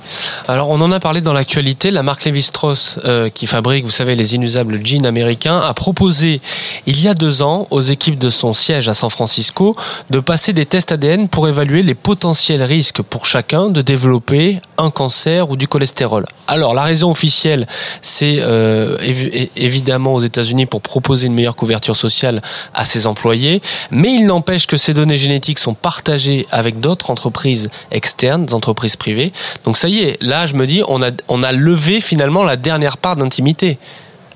Alors 0.49 0.70
on 0.70 0.80
en 0.80 0.91
a 0.93 1.01
parlé 1.01 1.20
dans 1.20 1.32
l'actualité. 1.32 1.91
La 1.91 2.03
marque 2.03 2.24
Lévi-Strauss 2.24 2.99
qui 3.34 3.47
fabrique, 3.47 3.76
vous 3.85 3.91
savez, 3.91 4.16
les 4.16 4.35
inusables 4.35 4.85
jeans 4.85 5.07
américains 5.07 5.59
a 5.59 5.74
proposé 5.74 6.41
il 6.87 7.01
y 7.01 7.09
a 7.09 7.14
deux 7.14 7.43
ans 7.43 7.66
aux 7.70 7.81
équipes 7.81 8.18
de 8.18 8.31
son 8.31 8.53
siège 8.53 8.89
à 8.89 8.95
San 8.95 9.11
Francisco 9.11 9.77
de 10.11 10.20
passer 10.20 10.53
des 10.53 10.66
tests 10.66 10.93
ADN 10.93 11.29
pour 11.29 11.49
évaluer 11.49 11.83
les 11.83 11.95
potentiels 11.95 12.62
risques 12.62 13.03
pour 13.03 13.27
chacun 13.27 13.68
de 13.68 13.83
développer 13.83 14.61
un 14.79 14.91
cancer 14.91 15.51
ou 15.51 15.57
du 15.57 15.68
cholestérol. 15.68 16.27
Alors 16.47 16.74
la 16.74 16.83
raison 16.83 17.11
officielle, 17.11 17.66
c'est 18.03 18.37
euh, 18.39 18.97
év 19.01 19.49
évidemment 19.57 20.14
aux 20.14 20.20
États-Unis 20.20 20.66
pour 20.66 20.81
proposer 20.81 21.27
une 21.27 21.35
meilleure 21.35 21.57
couverture 21.57 21.97
sociale 21.97 22.43
à 22.74 22.85
ses 22.85 23.07
employés, 23.07 23.62
mais 23.91 24.12
il 24.12 24.27
n'empêche 24.27 24.66
que 24.66 24.77
ces 24.77 24.95
données 24.95 25.16
génétiques 25.16 25.59
sont 25.59 25.74
partagées 25.74 26.47
avec 26.51 26.81
d'autres 26.81 27.11
entreprises 27.11 27.68
externes, 27.91 28.47
des 28.47 28.55
entreprises 28.55 28.97
privées. 28.97 29.33
Donc 29.64 29.77
ça 29.77 29.89
y 29.89 30.01
est, 30.01 30.22
là 30.22 30.47
je 30.47 30.55
me 30.55 30.66
dis, 30.66 30.83
on 30.87 31.03
a 31.43 31.53
levé 31.53 32.01
finalement 32.01 32.45
la 32.45 32.57
dernière 32.57 32.99
part 32.99 33.16
d'intimité 33.16 33.66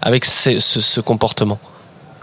avec 0.02 0.24
ce, 0.24 1.00
comportement. 1.00 1.58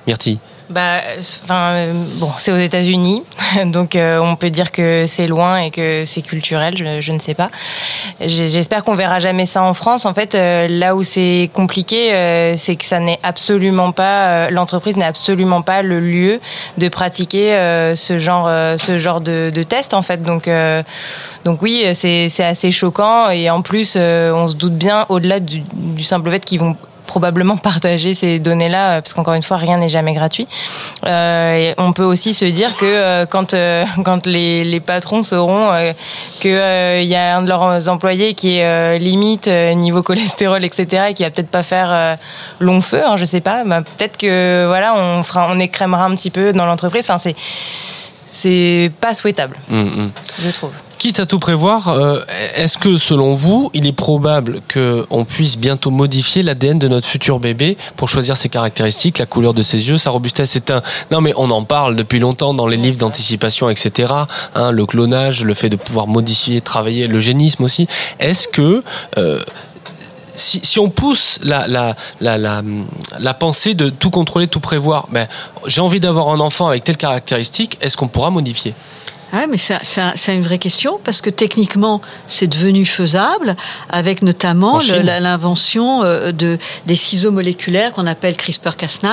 Myrtille 0.06 0.40
bah, 0.70 1.00
enfin, 1.44 1.94
bon, 2.16 2.30
c'est 2.38 2.52
aux 2.52 2.58
États-Unis, 2.58 3.24
donc 3.68 3.96
euh, 3.96 4.20
on 4.22 4.36
peut 4.36 4.50
dire 4.50 4.74
que 4.74 5.06
c'est 5.08 5.28
loin 5.28 5.60
et 5.60 5.72
que 5.72 6.04
c'est 6.06 6.22
culturel. 6.22 6.76
Je, 6.76 7.12
ne 7.14 7.20
sais 7.20 7.34
pas. 7.34 7.50
J'espère 8.20 8.84
qu'on 8.84 8.96
verra 8.96 9.20
jamais 9.20 9.46
ça 9.46 9.64
en 9.64 9.74
France. 9.74 10.06
En 10.06 10.14
fait, 10.14 10.36
euh, 10.36 10.68
là 10.68 10.96
où 10.98 11.04
c'est 11.04 11.50
compliqué, 11.54 12.14
euh, 12.14 12.56
c'est 12.58 12.76
que 12.76 12.84
ça 12.84 13.00
n'est 13.00 13.20
absolument 13.24 13.94
pas, 13.94 14.48
euh, 14.48 14.50
l'entreprise 14.50 14.98
n'est 14.98 15.06
absolument 15.06 15.62
pas 15.62 15.84
le 15.84 16.02
lieu 16.02 16.42
de 16.78 16.90
pratiquer 16.90 17.54
euh, 17.54 17.96
ce 17.96 18.18
genre, 18.18 18.50
ce 18.78 19.00
genre 19.00 19.22
de, 19.22 19.64
test. 19.64 19.94
En 19.94 20.02
fait, 20.02 20.22
donc, 20.22 20.50
donc 21.46 21.62
oui, 21.62 21.86
c'est 21.94 22.44
assez 22.44 22.72
choquant 22.72 23.30
et 23.30 23.50
en 23.50 23.62
plus, 23.62 23.96
on 23.96 24.50
se 24.50 24.56
doute 24.56 24.76
bien, 24.76 25.06
au-delà 25.08 25.40
du 25.40 25.64
simple 26.04 26.30
fait 26.30 26.44
qu'ils 26.44 26.60
vont 26.60 26.76
probablement 27.08 27.58
partager 27.58 28.14
ces 28.14 28.40
données-là, 28.40 29.02
parce 29.02 29.14
qu'encore 29.14 29.34
une 29.34 29.42
fois, 29.42 29.58
rien 29.58 29.78
n'est 29.78 29.90
jamais 29.90 30.14
gratuit. 30.14 30.48
et 31.06 31.74
on 31.78 31.94
peut 31.94 32.04
aussi 32.04 32.34
se 32.34 32.46
dire 32.46 32.76
que 32.78 33.26
quand 33.26 33.56
quand 34.04 34.26
les, 34.28 34.64
les 34.64 34.80
patrons 34.80 35.24
sauront 35.24 35.70
que 36.42 37.02
il 37.02 37.08
y 37.08 37.16
a 37.16 37.38
un 37.38 37.42
de 37.42 37.50
leurs 37.50 37.90
employés 37.90 38.34
qui 38.34 38.58
est 38.58 39.00
limite 39.00 39.48
niveau 39.48 40.04
cholestérol, 40.04 40.64
etc., 40.64 41.08
et 41.10 41.14
qui 41.14 41.24
va 41.24 41.30
peut-être 41.32 41.50
pas 41.50 41.64
faire 41.64 42.18
long 42.60 42.82
feu, 42.82 43.02
hein, 43.06 43.18
je 43.18 43.26
sais 43.26 43.42
pas, 43.42 43.64
bah, 43.64 43.82
peut-être 43.82 44.18
que 44.18 44.66
voilà, 44.68 44.94
on 44.96 45.24
fera, 45.24 45.48
on 45.50 45.60
écrémera 45.60 46.06
un 46.06 46.16
petit 46.16 46.32
peu 46.32 46.54
dans 46.54 46.66
l'entreprise. 46.66 47.06
Enfin, 47.10 47.18
c'est 47.18 47.36
c'est 48.30 48.92
pas 49.02 49.14
souhaitable, 49.14 49.56
Hum, 49.72 49.80
hum. 49.98 50.12
je 50.44 50.52
trouve. 50.52 50.72
Quitte 50.98 51.20
à 51.20 51.28
tout 51.28 51.38
prévoir, 51.38 51.90
euh, 51.90 52.22
est-ce 52.56 52.76
que 52.80 52.98
selon 52.98 53.34
vous, 53.34 53.70
il 53.76 53.86
est 53.86 53.92
probable 53.94 54.62
qu'on 54.74 55.26
puisse 55.26 55.56
bientôt 55.56 55.92
modifier 55.92 56.42
l'ADN 56.42 56.80
de 56.80 56.88
notre 56.88 57.08
futur 57.08 57.40
bébé 57.40 57.78
pour 57.96 58.10
choisir 58.10 58.36
ses 58.36 58.50
caractéristiques, 58.50 59.20
la 59.20 59.28
couleur 59.28 59.54
de 59.54 59.62
ses 59.62 59.90
yeux, 59.90 60.00
sa 60.00 60.10
robustesse? 60.10 60.50
C'est. 60.50 60.74
Non 61.12 61.22
mais 61.22 61.34
on 61.38 61.52
en 61.52 61.64
parle 61.64 61.96
depuis 61.96 62.18
longtemps 62.18 62.56
dans 62.56 62.66
les 62.66 62.78
livres 62.78 62.98
d'anticipation, 62.98 63.70
etc. 63.70 64.12
Hein, 64.56 64.72
le 64.72 64.86
clonage, 64.88 65.44
le 65.44 65.54
fait 65.54 65.70
de 65.70 65.76
pouvoir 65.76 66.08
modifier, 66.08 66.62
travailler, 66.62 67.06
l'eugénisme 67.08 67.64
aussi. 67.64 67.88
Est-ce 68.20 68.48
que... 68.48 68.84
euh, 69.18 69.40
si, 70.34 70.60
si 70.64 70.78
on 70.80 70.90
pousse 70.90 71.40
la, 71.42 71.68
la, 71.68 71.96
la, 72.22 72.38
la, 72.38 72.62
la 73.20 73.34
pensée 73.34 73.74
de 73.74 73.90
tout 73.90 74.12
contrôler, 74.12 74.48
tout 74.48 74.60
prévoir, 74.60 75.08
ben, 75.12 75.28
j'ai 75.66 75.82
envie 75.82 76.00
d'avoir 76.00 76.30
un 76.30 76.40
enfant 76.40 76.68
avec 76.68 76.84
telle 76.84 76.98
caractéristique, 76.98 77.78
est-ce 77.82 77.98
qu'on 77.98 78.08
pourra 78.08 78.30
modifier? 78.30 78.76
Ah, 79.34 79.46
mais 79.50 79.58
c'est 79.58 80.36
une 80.36 80.42
vraie 80.42 80.58
question 80.58 81.00
parce 81.04 81.20
que 81.20 81.30
techniquement 81.30 82.02
c'est 82.28 82.48
devenu 82.48 82.86
faisable 82.86 83.56
avec 83.90 84.22
notamment 84.22 84.80
l'invention 85.20 86.02
euh, 86.04 86.32
de 86.32 86.58
des 86.86 86.96
ciseaux 86.96 87.32
moléculaires 87.32 87.92
qu'on 87.92 88.08
appelle 88.08 88.36
CRISPR-Cas9 88.36 89.08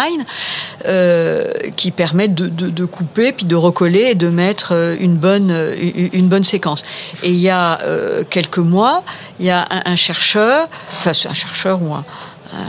euh, 0.87 1.53
qui 1.77 1.91
permettent 1.91 2.35
de, 2.35 2.47
de- 2.47 2.71
de 2.71 2.85
couper 2.85 3.33
puis 3.33 3.45
de 3.47 3.57
recoller 3.57 4.11
et 4.11 4.15
de 4.15 4.29
mettre 4.29 4.73
euh, 4.73 4.97
une 5.01 5.17
bonne 5.17 5.51
euh, 5.51 5.75
une 5.81 6.11
une 6.13 6.29
bonne 6.29 6.45
séquence. 6.45 6.83
Et 7.25 7.31
il 7.31 7.41
y 7.41 7.51
a 7.51 7.81
euh, 7.83 8.23
quelques 8.29 8.59
mois, 8.59 9.03
il 9.41 9.47
y 9.47 9.51
a 9.51 9.67
un, 9.71 9.83
un 9.93 9.97
chercheur, 9.97 10.69
enfin 10.93 11.13
c'est 11.13 11.29
un 11.29 11.35
chercheur 11.35 11.83
ou 11.83 11.93
un 11.93 12.05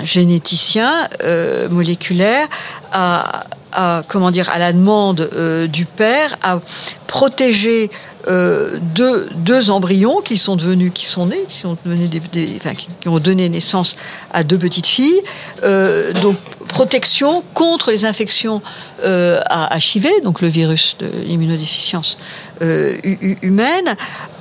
généticien 0.04 1.08
euh, 1.24 1.70
moléculaire 1.70 2.48
a, 2.92 3.44
comment 4.08 4.32
dire 4.32 4.50
à 4.50 4.58
la 4.58 4.72
demande 4.72 5.30
euh, 5.34 5.68
du 5.68 5.86
père 5.86 6.38
a 6.44 6.60
protégé 7.08 7.92
euh, 8.28 8.80
deux, 8.96 9.28
deux 9.36 9.70
embryons 9.70 10.22
qui 10.22 10.38
sont 10.38 10.56
devenus 10.56 10.92
qui 10.94 11.06
sont 11.06 11.26
nés 11.26 11.44
qui 11.48 11.64
qui, 13.02 13.08
ont 13.10 13.20
donné 13.20 13.50
naissance 13.50 13.98
à 14.34 14.44
deux 14.44 14.58
petites 14.58 14.88
filles. 14.88 15.22
Donc 16.22 16.38
protection 16.68 17.44
contre 17.54 17.92
les 17.92 18.06
infections 18.06 18.62
euh, 19.04 19.40
à 19.50 19.78
HIV 19.78 20.08
donc 20.24 20.42
le 20.42 20.48
virus 20.48 20.96
de 21.00 21.10
l'immunodéficience 21.26 22.18
euh, 22.62 22.98
hu- 23.04 23.18
hu- 23.22 23.38
humaine 23.42 23.96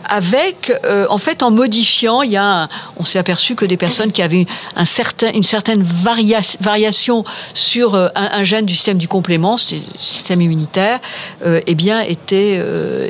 avec 0.08 0.72
euh, 0.84 1.06
en 1.10 1.18
fait 1.18 1.42
en 1.42 1.50
modifiant 1.50 2.22
il 2.22 2.32
y 2.32 2.36
a 2.36 2.44
un- 2.64 2.68
on 2.96 3.04
s'est 3.04 3.18
aperçu 3.18 3.54
que 3.54 3.64
des 3.64 3.76
personnes 3.76 4.12
qui 4.12 4.22
avaient 4.22 4.46
un 4.76 4.84
certain, 4.84 5.30
une 5.32 5.42
certaine 5.42 5.82
varia- 5.82 6.56
variation 6.60 7.24
sur 7.54 7.94
un, 7.94 8.42
gène 8.42 8.66
du 8.66 8.74
système 8.74 8.98
du 8.98 9.08
complément 9.08 9.56
le 9.70 9.78
système 9.98 10.40
immunitaire 10.40 11.00
eh 11.44 11.74
bien 11.74 12.00
étaient 12.00 12.60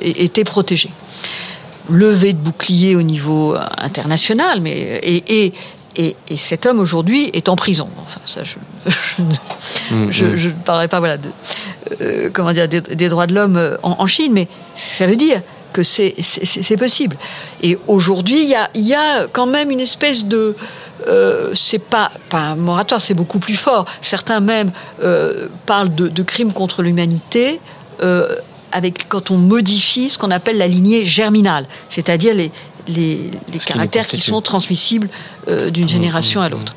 étaient 0.02 0.44
protégées 0.44 0.90
levée 1.90 2.32
de 2.32 2.38
bouclier 2.38 2.96
au 2.96 3.02
niveau 3.02 3.54
international 3.78 4.60
mais 4.60 5.00
et 5.02 5.52
et, 5.96 6.16
et 6.28 6.36
cet 6.36 6.66
homme 6.66 6.80
aujourd'hui 6.80 7.30
est 7.32 7.48
en 7.48 7.56
prison. 7.56 7.88
Enfin, 8.02 8.20
ça, 8.24 8.44
je, 8.44 8.56
Mm, 9.18 10.10
je, 10.10 10.24
mm. 10.24 10.36
je 10.36 10.48
ne 10.48 10.54
parlerai 10.54 10.88
pas 10.88 10.98
voilà, 10.98 11.16
de, 11.16 11.30
euh, 12.00 12.30
comment 12.32 12.52
dire, 12.52 12.68
des, 12.68 12.80
des 12.80 13.08
droits 13.08 13.26
de 13.26 13.34
l'homme 13.34 13.56
euh, 13.56 13.76
en, 13.82 13.96
en 13.98 14.06
Chine, 14.06 14.32
mais 14.32 14.48
ça 14.74 15.06
veut 15.06 15.16
dire 15.16 15.42
que 15.72 15.82
c'est 15.82 16.14
possible. 16.78 17.16
Et 17.60 17.76
aujourd'hui, 17.88 18.42
il 18.42 18.48
y 18.48 18.54
a, 18.54 18.70
il 18.74 18.86
y 18.86 18.94
a 18.94 19.26
quand 19.26 19.46
même 19.46 19.72
une 19.72 19.80
espèce 19.80 20.24
de... 20.24 20.54
Euh, 21.08 21.50
c'est 21.52 21.80
pas, 21.80 22.12
pas 22.30 22.38
un 22.38 22.54
moratoire, 22.54 23.00
c'est 23.00 23.14
beaucoup 23.14 23.40
plus 23.40 23.56
fort. 23.56 23.84
Certains 24.00 24.38
même 24.38 24.70
euh, 25.02 25.48
parlent 25.66 25.92
de, 25.92 26.06
de 26.06 26.22
crimes 26.22 26.52
contre 26.52 26.82
l'humanité 26.82 27.60
avec 28.70 29.08
quand 29.08 29.30
on 29.30 29.36
modifie 29.36 30.10
ce 30.10 30.18
qu'on 30.18 30.32
appelle 30.32 30.58
la 30.58 30.66
lignée 30.66 31.04
germinale, 31.04 31.66
c'est-à-dire 31.88 32.34
les, 32.34 32.50
les, 32.88 33.30
caractères 33.66 34.06
qui 34.06 34.20
sont 34.20 34.40
transmissibles 34.40 35.08
euh, 35.48 35.70
d'une 35.70 35.88
génération 35.88 36.40
à 36.40 36.48
l'autre. 36.48 36.74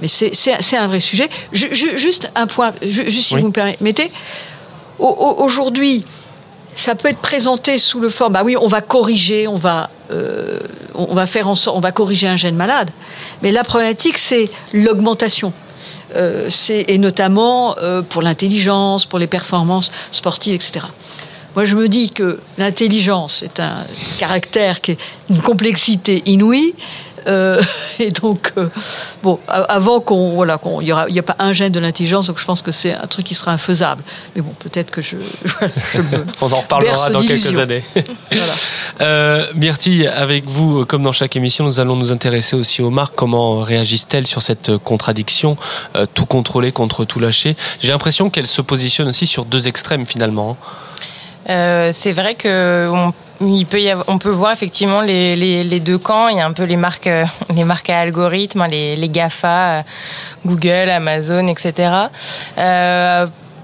Mais 0.00 0.08
c'est- 0.08 0.32
un 0.76 0.86
vrai 0.86 1.00
sujet. 1.00 1.28
Ju- 1.52 1.74
ju- 1.74 1.98
juste 1.98 2.30
un 2.36 2.46
point, 2.46 2.72
ju- 2.82 3.10
juste 3.10 3.28
si 3.28 3.34
Oui. 3.34 3.40
vous 3.40 3.48
me 3.48 3.52
permettez. 3.52 4.12
Au- 4.98 5.06
au- 5.06 5.44
Aujourd'hui, 5.44 6.04
ça 6.76 6.94
peut 6.94 7.08
être 7.08 7.18
présenté 7.18 7.78
sous 7.78 7.98
le 7.98 8.08
forme, 8.08 8.32
bah 8.34 8.42
oui, 8.44 8.56
on 8.60 8.68
va 8.68 8.80
corriger, 8.80 9.48
on 9.48 9.56
va, 9.56 9.90
euh, 10.12 10.60
on 10.94 11.14
va 11.14 11.26
faire 11.26 11.48
en 11.48 11.54
sorte, 11.56 11.76
on 11.76 11.80
va 11.80 11.90
corriger 11.92 12.28
un 12.28 12.36
gène 12.36 12.54
malade. 12.56 12.90
Mais 13.42 13.50
la 13.50 13.64
problématique, 13.64 14.18
c'est 14.18 14.48
l'augmentation. 14.72 15.52
Euh, 16.16 16.48
et 16.70 16.96
notamment 16.98 17.76
euh, 17.78 18.00
pour 18.00 18.22
l'intelligence, 18.22 19.04
pour 19.04 19.18
les 19.18 19.26
performances 19.26 19.90
sportives, 20.10 20.54
etc. 20.54 20.86
Moi, 21.56 21.64
je 21.64 21.74
me 21.74 21.88
dis 21.88 22.10
que 22.10 22.40
l'intelligence 22.56 23.42
est 23.42 23.58
un 23.60 23.84
caractère 24.18 24.80
qui 24.80 24.92
est 24.92 24.98
une 25.30 25.40
complexité 25.40 26.22
inouïe. 26.26 26.74
Euh, 27.26 27.60
et 27.98 28.10
donc, 28.12 28.52
euh, 28.56 28.68
bon, 29.22 29.38
a- 29.48 29.62
avant 29.62 30.00
qu'on, 30.00 30.30
voilà, 30.34 30.56
qu'on, 30.56 30.80
il 30.80 30.90
aura, 30.92 31.08
n'y 31.08 31.18
a 31.18 31.22
pas 31.22 31.34
un 31.40 31.52
gène 31.52 31.72
de 31.72 31.80
l'intelligence, 31.80 32.28
donc 32.28 32.38
je 32.38 32.44
pense 32.44 32.62
que 32.62 32.70
c'est 32.70 32.94
un 32.94 33.06
truc 33.08 33.26
qui 33.26 33.34
sera 33.34 33.50
infaisable. 33.52 34.02
Mais 34.34 34.40
bon, 34.40 34.54
peut-être 34.60 34.90
que 34.90 35.02
je, 35.02 35.16
voilà, 35.44 35.72
je 35.94 35.98
me 35.98 36.24
On 36.40 36.52
en 36.52 36.60
reparlera 36.60 37.10
dans 37.10 37.18
quelques 37.20 37.58
années. 37.58 37.84
Euh, 39.00 39.46
Myrtille, 39.54 40.06
avec 40.06 40.48
vous, 40.48 40.86
comme 40.86 41.02
dans 41.02 41.12
chaque 41.12 41.36
émission, 41.36 41.64
nous 41.64 41.80
allons 41.80 41.96
nous 41.96 42.12
intéresser 42.12 42.56
aussi 42.56 42.82
aux 42.82 42.90
marques. 42.90 43.14
Comment 43.16 43.60
réagissent-elles 43.60 44.26
sur 44.26 44.40
cette 44.42 44.76
contradiction 44.78 45.56
Tout 46.14 46.24
contrôler 46.26 46.72
contre 46.72 47.04
tout 47.04 47.20
lâcher? 47.20 47.56
J'ai 47.80 47.90
l'impression 47.90 48.30
qu'elles 48.30 48.46
se 48.46 48.62
positionnent 48.62 49.08
aussi 49.08 49.26
sur 49.26 49.44
deux 49.44 49.68
extrêmes 49.68 50.06
finalement. 50.06 50.56
hein. 50.62 50.66
Euh, 51.48 51.90
c'est 51.92 52.12
vrai 52.12 52.34
que 52.34 52.90
on, 53.40 54.18
peut 54.18 54.30
voir 54.30 54.52
effectivement 54.52 55.00
les, 55.00 55.80
deux 55.80 55.98
camps. 55.98 56.28
Il 56.28 56.36
y 56.36 56.40
a 56.40 56.46
un 56.46 56.52
peu 56.52 56.64
les 56.64 56.76
marques, 56.76 57.06
euh, 57.06 57.24
les 57.54 57.64
marques 57.64 57.90
à 57.90 58.00
algorithmes, 58.00 58.62
hein, 58.62 58.68
les, 58.68 59.08
Gafa, 59.08 59.78
euh, 59.78 59.82
Google, 60.44 60.90
Amazon, 60.90 61.46
etc. 61.46 62.08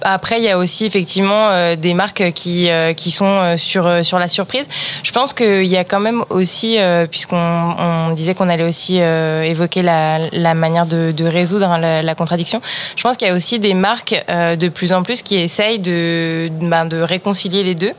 après, 0.04 0.38
il 0.38 0.44
y 0.44 0.50
a 0.50 0.58
aussi 0.58 0.84
effectivement 0.84 1.48
euh, 1.50 1.76
des 1.76 1.94
marques 1.94 2.32
qui 2.32 2.70
euh, 2.70 2.92
qui 2.92 3.10
sont 3.10 3.24
euh, 3.24 3.56
sur 3.56 4.04
sur 4.04 4.18
la 4.18 4.28
surprise. 4.28 4.66
Je 5.02 5.10
pense 5.12 5.32
qu'il 5.32 5.64
y 5.64 5.76
a 5.76 5.84
quand 5.84 6.00
même 6.00 6.22
aussi, 6.30 6.78
puisqu'on 7.10 7.36
on 7.36 8.10
disait 8.10 8.34
qu'on 8.34 8.48
allait 8.48 8.64
aussi 8.64 8.98
évoquer 8.98 9.82
la, 9.82 10.18
la 10.32 10.54
manière 10.54 10.86
de, 10.86 11.12
de 11.12 11.24
résoudre 11.24 11.68
hein, 11.68 11.78
la, 11.78 12.02
la 12.02 12.14
contradiction. 12.14 12.60
Je 12.96 13.02
pense 13.02 13.16
qu'il 13.16 13.28
y 13.28 13.30
a 13.30 13.34
aussi 13.34 13.58
des 13.58 13.74
marques 13.74 14.14
de 14.28 14.68
plus 14.68 14.92
en 14.92 15.02
plus 15.02 15.22
qui 15.22 15.36
essayent 15.36 15.78
de 15.78 16.50
ben, 16.60 16.84
de 16.84 17.00
réconcilier 17.00 17.62
les 17.62 17.74
deux 17.74 17.92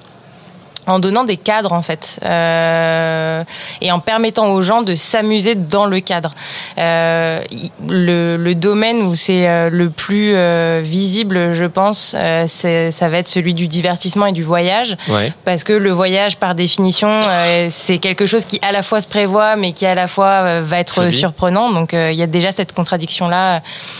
en 0.88 1.00
donnant 1.00 1.24
des 1.24 1.38
cadres 1.38 1.74
en 1.74 1.82
fait 1.82 2.20
euh, 2.24 3.44
et 3.82 3.92
en 3.92 4.00
permettant 4.00 4.52
aux 4.52 4.62
gens 4.62 4.82
de 4.82 4.96
s'amuser 4.96 5.56
dans 5.56 5.86
le 5.86 6.00
cadre. 6.00 6.32
Euh, 6.78 7.42
le, 7.88 8.38
le 8.38 8.56
domaine 8.56 8.98
où 9.04 9.16
c'est 9.16 9.48
euh, 9.48 9.70
le 9.70 9.90
plus 9.90 10.34
euh, 10.36 10.82
visible, 10.84 11.54
je 11.54 11.66
pense, 11.66 12.16
euh, 12.18 12.46
ça 12.48 13.10
va 13.10 13.18
être 13.18 13.28
celui 13.28 13.54
du 13.54 13.68
divertissement 13.68 14.28
et 14.28 14.32
du 14.32 14.44
voyage. 14.44 14.96
Ouais. 15.08 15.34
Parce 15.44 15.64
que 15.64 15.74
le 15.74 15.92
voyage, 15.92 16.38
par 16.38 16.56
définition, 16.56 17.10
euh, 17.10 17.68
c'est 17.70 17.98
quelque 17.98 18.26
chose 18.26 18.46
qui 18.46 18.60
à 18.62 18.72
la 18.72 18.84
fois 18.84 19.02
se 19.02 19.08
prévoit, 19.08 19.56
mais 19.56 19.74
qui 19.74 19.86
à 19.86 19.96
la 19.96 20.08
fois 20.08 20.62
va 20.62 20.80
être 20.80 21.10
surprenant. 21.10 21.72
Donc 21.72 21.94
euh, 21.94 22.12
il 22.12 22.18
y 22.18 22.24
a 22.24 22.28
déjà 22.28 22.52
cette 22.52 22.74
contradiction-là, 22.74 23.56
euh, 23.56 23.60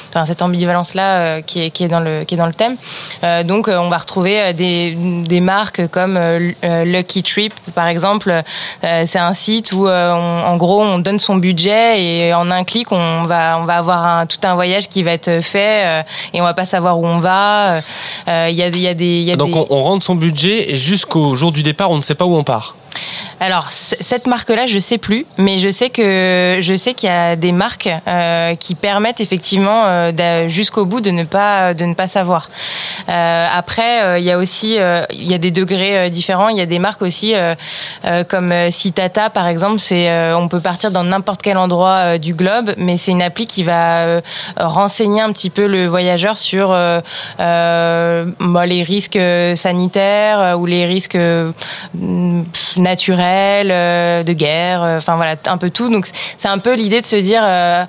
enfin 0.10 0.26
cette 0.26 0.42
ambivalence-là 0.42 1.04
euh, 1.04 1.42
qui, 1.42 1.66
est, 1.66 1.70
qui 1.70 1.84
est 1.84 1.88
dans 1.88 2.00
le 2.00 2.24
qui 2.26 2.36
est 2.36 2.38
dans 2.38 2.46
le 2.46 2.54
thème. 2.54 2.76
Euh, 3.24 3.44
donc 3.44 3.68
euh, 3.68 3.78
on 3.78 3.90
va 3.90 3.98
retrouver 3.98 4.54
des, 4.54 4.96
des 4.96 5.40
marques 5.42 5.88
comme 5.88 6.18
euh, 6.18 6.52
Lucky 6.84 7.24
Trip, 7.24 7.54
par 7.74 7.88
exemple. 7.88 8.42
Euh, 8.84 9.04
c'est 9.06 9.20
un 9.20 9.34
site 9.34 9.72
où 9.72 9.88
euh, 9.88 10.12
on- 10.14 10.44
en 10.48 10.58
gros 10.58 10.82
on 10.82 11.00
donne 11.00 11.20
son 11.20 11.36
budget 11.38 12.04
et 12.04 12.34
en 12.34 12.52
un 12.52 12.64
clic 12.64 12.92
on 12.92 13.24
va 13.24 13.58
on 13.62 13.66
va 13.66 13.78
avoir 13.78 14.06
un, 14.06 14.26
tout 14.26 14.40
un 14.44 14.56
voyage 14.56 14.90
qui 14.90 15.04
va 15.04 15.12
être 15.12 15.42
fait 15.42 15.86
euh, 15.86 16.04
et 16.34 16.42
on 16.42 16.44
va 16.44 16.54
pas 16.54 16.66
savoir 16.66 17.00
où 17.00 17.06
on 17.06 17.20
va. 17.20 17.82
Euh, 18.28 18.48
Il 18.50 18.56
y 18.56 18.64
a, 18.64 18.68
il 18.68 18.80
y 18.80 18.88
a 18.88 18.94
des 18.94 19.06
il 19.20 19.24
y 19.24 19.32
a 19.32 19.36
Donc 19.36 19.52
des- 19.52 19.58
on, 19.60 19.68
on 19.70 19.84
rentre 19.84 20.06
son 20.06 20.16
budget 20.16 20.72
et 20.74 20.78
jusqu'au 20.78 21.36
jour 21.36 21.52
du 21.52 21.64
départ, 21.64 21.92
on 21.92 21.98
ne 21.98 22.02
sait 22.04 22.16
pas 22.16 22.26
où 22.26 22.36
on 22.36 22.44
part. 22.44 22.76
Alors 23.40 23.70
cette 23.70 24.28
marque-là, 24.28 24.66
je 24.66 24.80
sais 24.80 24.98
plus, 24.98 25.26
mais 25.38 25.60
je 25.60 25.70
sais 25.70 25.90
que 25.90 26.60
je 26.62 26.76
sais 26.76 26.94
qu'il 26.94 27.10
y 27.10 27.12
a 27.12 27.36
des 27.36 27.52
marques 27.52 27.90
euh, 28.08 28.56
qui 28.56 28.76
permettent 28.76 29.20
effectivement 29.20 29.84
euh, 29.86 30.48
jusqu'au 30.48 30.86
bout 30.86 31.02
de 31.02 31.12
ne 31.12 31.26
pas 31.26 31.74
de 31.74 31.84
ne 31.86 31.94
pas 31.94 32.08
savoir. 32.08 32.50
Euh, 33.10 33.48
après, 33.54 34.04
euh, 34.04 34.20
il 34.20 34.26
y 34.26 34.32
a 34.32 34.38
aussi 34.38 34.78
euh, 34.80 35.04
il 35.12 35.30
y 35.30 35.34
a 35.34 35.38
des 35.38 35.52
degrés 35.52 35.98
euh, 35.98 36.10
différents. 36.10 36.48
Il 36.50 36.58
y 36.58 36.62
a 36.62 36.66
des 36.66 36.80
marques 36.80 37.02
aussi 37.02 37.34
comme 38.30 38.54
Citata 38.72 39.30
par 39.30 39.48
exemple. 39.48 39.80
C'est 39.80 40.34
on 40.34 40.48
peut 40.48 40.62
partir 40.62 40.92
dans 40.92 41.04
n'importe 41.04 41.42
quel 41.42 41.58
endroit 41.58 42.18
du 42.18 42.34
globe, 42.34 42.72
mais 42.78 42.98
c'est 42.98 43.12
une 43.12 43.22
appli 43.22 43.48
qui 43.48 43.64
va 43.64 44.22
renseigner 44.58 45.22
un 45.22 45.32
petit 45.32 45.50
peu 45.50 45.68
le 45.68 45.88
voyageur 45.88 46.38
sur 46.38 46.70
bah, 47.38 48.66
les 48.66 48.84
risques 48.84 49.20
sanitaires 49.56 50.58
ou 50.58 50.66
les 50.66 50.86
risques 50.86 51.16
euh, 51.16 51.52
naturels, 52.96 53.72
euh, 53.72 54.24
de 54.24 54.32
guerre, 54.32 54.82
euh, 54.82 54.98
enfin 54.98 55.18
voilà, 55.18 55.36
un 55.48 55.58
peu 55.58 55.70
tout. 55.70 55.90
Donc 55.90 56.06
c'est 56.38 56.48
un 56.48 56.60
peu 56.60 56.76
l'idée 56.76 57.02
de 57.02 57.06
se 57.06 57.18
dire, 57.18 57.42
euh, 57.44 57.86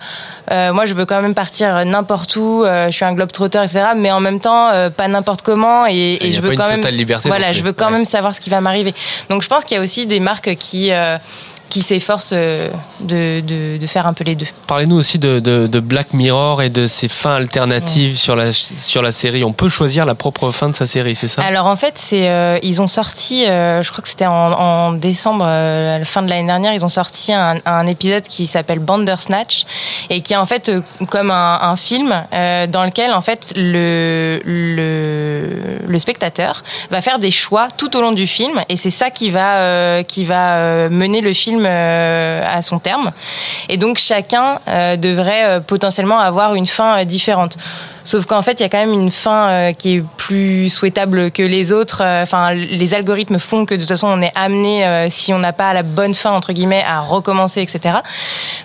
moi 0.73 0.85
je 0.85 0.95
veux 0.95 1.07
quand 1.07 1.23
même 1.23 1.35
partir 1.35 1.85
n'importe 1.85 2.35
où, 2.35 2.65
je 2.65 2.91
suis 2.91 3.05
un 3.05 3.15
globe-trotteur, 3.15 3.63
etc. 3.63 3.87
Mais 3.97 4.11
en 4.11 4.21
même 4.21 4.41
temps, 4.41 4.71
pas 4.97 5.07
n'importe 5.07 5.43
comment, 5.43 5.87
et, 5.87 6.19
je 6.31 6.41
veux 6.41 6.57
quand 6.57 6.69
même, 6.69 6.85
liberté 6.89 7.29
voilà, 7.29 7.53
je 7.53 7.63
veux 7.63 7.73
quand 7.73 7.91
même 7.91 8.05
savoir 8.05 8.35
ce 8.35 8.41
qui 8.41 8.51
va 8.51 8.61
m'arriver. 8.61 8.95
Donc 9.31 9.43
je 9.43 9.49
pense 9.49 9.65
qu'il 9.65 9.77
y 9.77 9.81
a 9.81 9.83
aussi 9.83 10.07
des 10.07 10.21
marques 10.21 10.55
qui 10.57 10.91
qui 11.69 11.83
s'efforcent 11.83 12.31
euh, 12.33 12.71
de, 13.01 13.41
de, 13.41 13.77
de 13.77 13.87
faire 13.87 14.07
un 14.07 14.13
peu 14.13 14.25
les 14.25 14.35
deux. 14.35 14.47
Parlez-nous 14.67 14.97
aussi 14.97 15.19
de, 15.19 15.39
de, 15.41 15.81
Black 15.81 16.13
Mirror 16.13 16.63
et 16.63 16.71
de 16.71 16.87
ses 16.87 17.09
fins 17.09 17.35
alternatives 17.35 18.17
sur, 18.17 18.35
la, 18.37 18.53
sur 18.53 19.03
la 19.03 19.11
série. 19.11 19.45
On 19.45 19.53
peut 19.53 19.69
choisir 19.69 20.07
la 20.07 20.15
propre 20.15 20.51
fin 20.51 20.69
de 20.69 20.75
sa 20.75 20.87
série, 20.87 21.15
c'est 21.15 21.29
ça? 21.29 21.43
Alors 21.43 21.67
en 21.67 21.77
fait, 21.77 21.95
c'est 21.97 22.29
euh, 22.29 22.59
ils 22.63 22.81
ont 22.83 22.87
sorti, 22.87 23.47
euh, 23.47 23.83
je 23.83 23.91
crois 23.91 24.03
que 24.03 24.09
c'était 24.09 24.27
en, 24.27 24.53
en 24.53 24.93
décembre, 24.93 25.45
euh, 25.47 25.99
la 25.99 26.05
fin 26.05 26.23
de 26.23 26.31
l'année 26.31 26.47
dernière, 26.47 26.73
ils 26.73 26.85
ont 26.85 26.89
sorti 26.89 27.33
un, 27.33 27.59
un 27.65 27.87
épisode 27.87 28.23
qui 28.23 28.47
s'appelle 28.47 28.79
Bandersnatch 28.79 29.65
et 30.11 30.21
qui 30.21 30.33
est 30.33 30.37
en 30.37 30.47
fait 30.47 30.73
comme 31.11 31.31
un, 31.31 31.59
un 31.63 31.77
film 31.77 32.11
dans 32.31 32.85
lequel 32.85 33.13
en 33.13 33.21
fait 33.21 33.53
le, 33.57 34.41
le 34.45 35.61
le 35.87 35.99
spectateur 35.99 36.63
va 36.91 37.01
faire 37.01 37.19
des 37.19 37.31
choix 37.31 37.69
tout 37.77 37.97
au 37.97 38.01
long 38.01 38.13
du 38.13 38.27
film 38.27 38.63
et 38.69 38.77
c'est 38.77 38.91
ça 38.91 39.11
qui 39.11 39.31
va 39.31 40.03
qui 40.05 40.25
va 40.25 40.89
mener 40.89 41.21
le 41.21 41.33
film 41.33 41.56
euh, 41.65 42.43
à 42.47 42.63
son 42.63 42.79
terme. 42.79 43.11
Et 43.69 43.77
donc 43.77 43.99
chacun 43.99 44.59
euh, 44.69 44.97
devrait 44.97 45.45
euh, 45.45 45.61
potentiellement 45.61 46.19
avoir 46.19 46.55
une 46.55 46.67
fin 46.67 47.05
différente. 47.05 47.57
Sauf 48.05 48.27
qu'en 48.27 48.43
fait, 48.43 48.61
il 48.61 48.63
y 48.63 48.67
a 48.67 48.69
quand 48.69 48.79
même 48.79 48.93
une 48.93 49.11
fin 49.11 49.73
qui 49.73 49.97
est 49.97 50.05
plus 50.17 50.69
souhaitable 50.69 51.33
que 51.33 51.43
les 51.43 51.73
autres. 51.73 52.05
Enfin, 52.05 52.55
les 52.55 52.95
algorithmes 52.95 53.41
font 53.41 53.67
que 53.67 53.75
de 53.75 53.81
toute 53.81 53.89
façon, 53.89 54.07
on 54.07 54.23
est 54.23 54.31
amené, 54.37 55.09
si 55.11 55.35
on 55.35 55.41
n'a 55.41 55.53
pas 55.53 55.73
la 55.73 55.83
bonne 55.83 56.15
fin 56.15 56.31
entre 56.31 56.53
guillemets, 56.53 56.85
à 56.89 57.01
recommencer, 57.01 57.63
etc. 57.63 57.97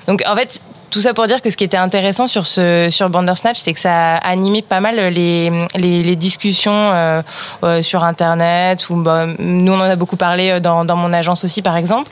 Donc, 0.07 0.21
en 0.27 0.35
fait. 0.35 0.61
Tout 0.91 0.99
ça 0.99 1.13
pour 1.13 1.25
dire 1.25 1.41
que 1.41 1.49
ce 1.49 1.55
qui 1.55 1.63
était 1.63 1.77
intéressant 1.77 2.27
sur 2.27 2.45
ce 2.45 2.89
sur 2.89 3.09
Bandersnatch, 3.09 3.57
c'est 3.57 3.71
que 3.71 3.79
ça 3.79 4.15
a 4.15 4.29
animé 4.29 4.61
pas 4.61 4.81
mal 4.81 4.97
les 4.97 5.49
les, 5.75 6.03
les 6.03 6.15
discussions 6.17 6.73
euh, 6.73 7.21
euh, 7.63 7.81
sur 7.81 8.03
internet 8.03 8.89
ou 8.89 9.01
bah, 9.01 9.25
nous 9.39 9.71
on 9.71 9.77
en 9.77 9.89
a 9.89 9.95
beaucoup 9.95 10.17
parlé 10.17 10.59
dans 10.59 10.83
dans 10.83 10.97
mon 10.97 11.13
agence 11.13 11.45
aussi 11.45 11.61
par 11.61 11.77
exemple. 11.77 12.11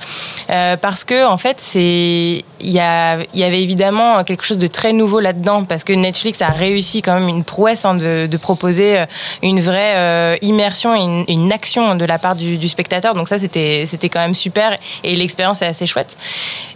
Euh, 0.50 0.78
parce 0.78 1.04
que 1.04 1.28
en 1.28 1.36
fait 1.36 1.58
c'est 1.60 2.46
il 2.62 2.70
y 2.72 2.80
a 2.80 3.18
il 3.34 3.40
y 3.42 3.44
avait 3.44 3.62
évidemment 3.62 4.24
quelque 4.24 4.46
chose 4.46 4.58
de 4.58 4.68
très 4.68 4.94
nouveau 4.94 5.20
là-dedans 5.20 5.66
parce 5.66 5.84
que 5.84 5.92
Netflix 5.92 6.42
a 6.42 6.48
réussi 6.48 7.02
quand 7.02 7.20
même 7.20 7.28
une 7.28 7.44
prouesse 7.44 7.84
hein, 7.84 7.96
de, 7.96 8.28
de 8.28 8.38
proposer 8.38 9.04
une 9.44 9.60
vraie 9.60 9.98
euh, 9.98 10.36
immersion 10.42 10.96
et 10.96 11.02
une, 11.02 11.26
une 11.28 11.52
action 11.52 11.96
de 11.96 12.06
la 12.06 12.18
part 12.18 12.36
du, 12.36 12.58
du 12.58 12.70
spectateur. 12.70 13.14
Donc 13.14 13.28
ça 13.28 13.40
c'était 13.40 13.84
c'était 13.86 14.08
quand 14.08 14.22
même 14.22 14.36
super 14.36 14.74
et 15.04 15.18
l'expérience 15.18 15.62
est 15.62 15.68
assez 15.68 15.86
chouette 15.86 16.18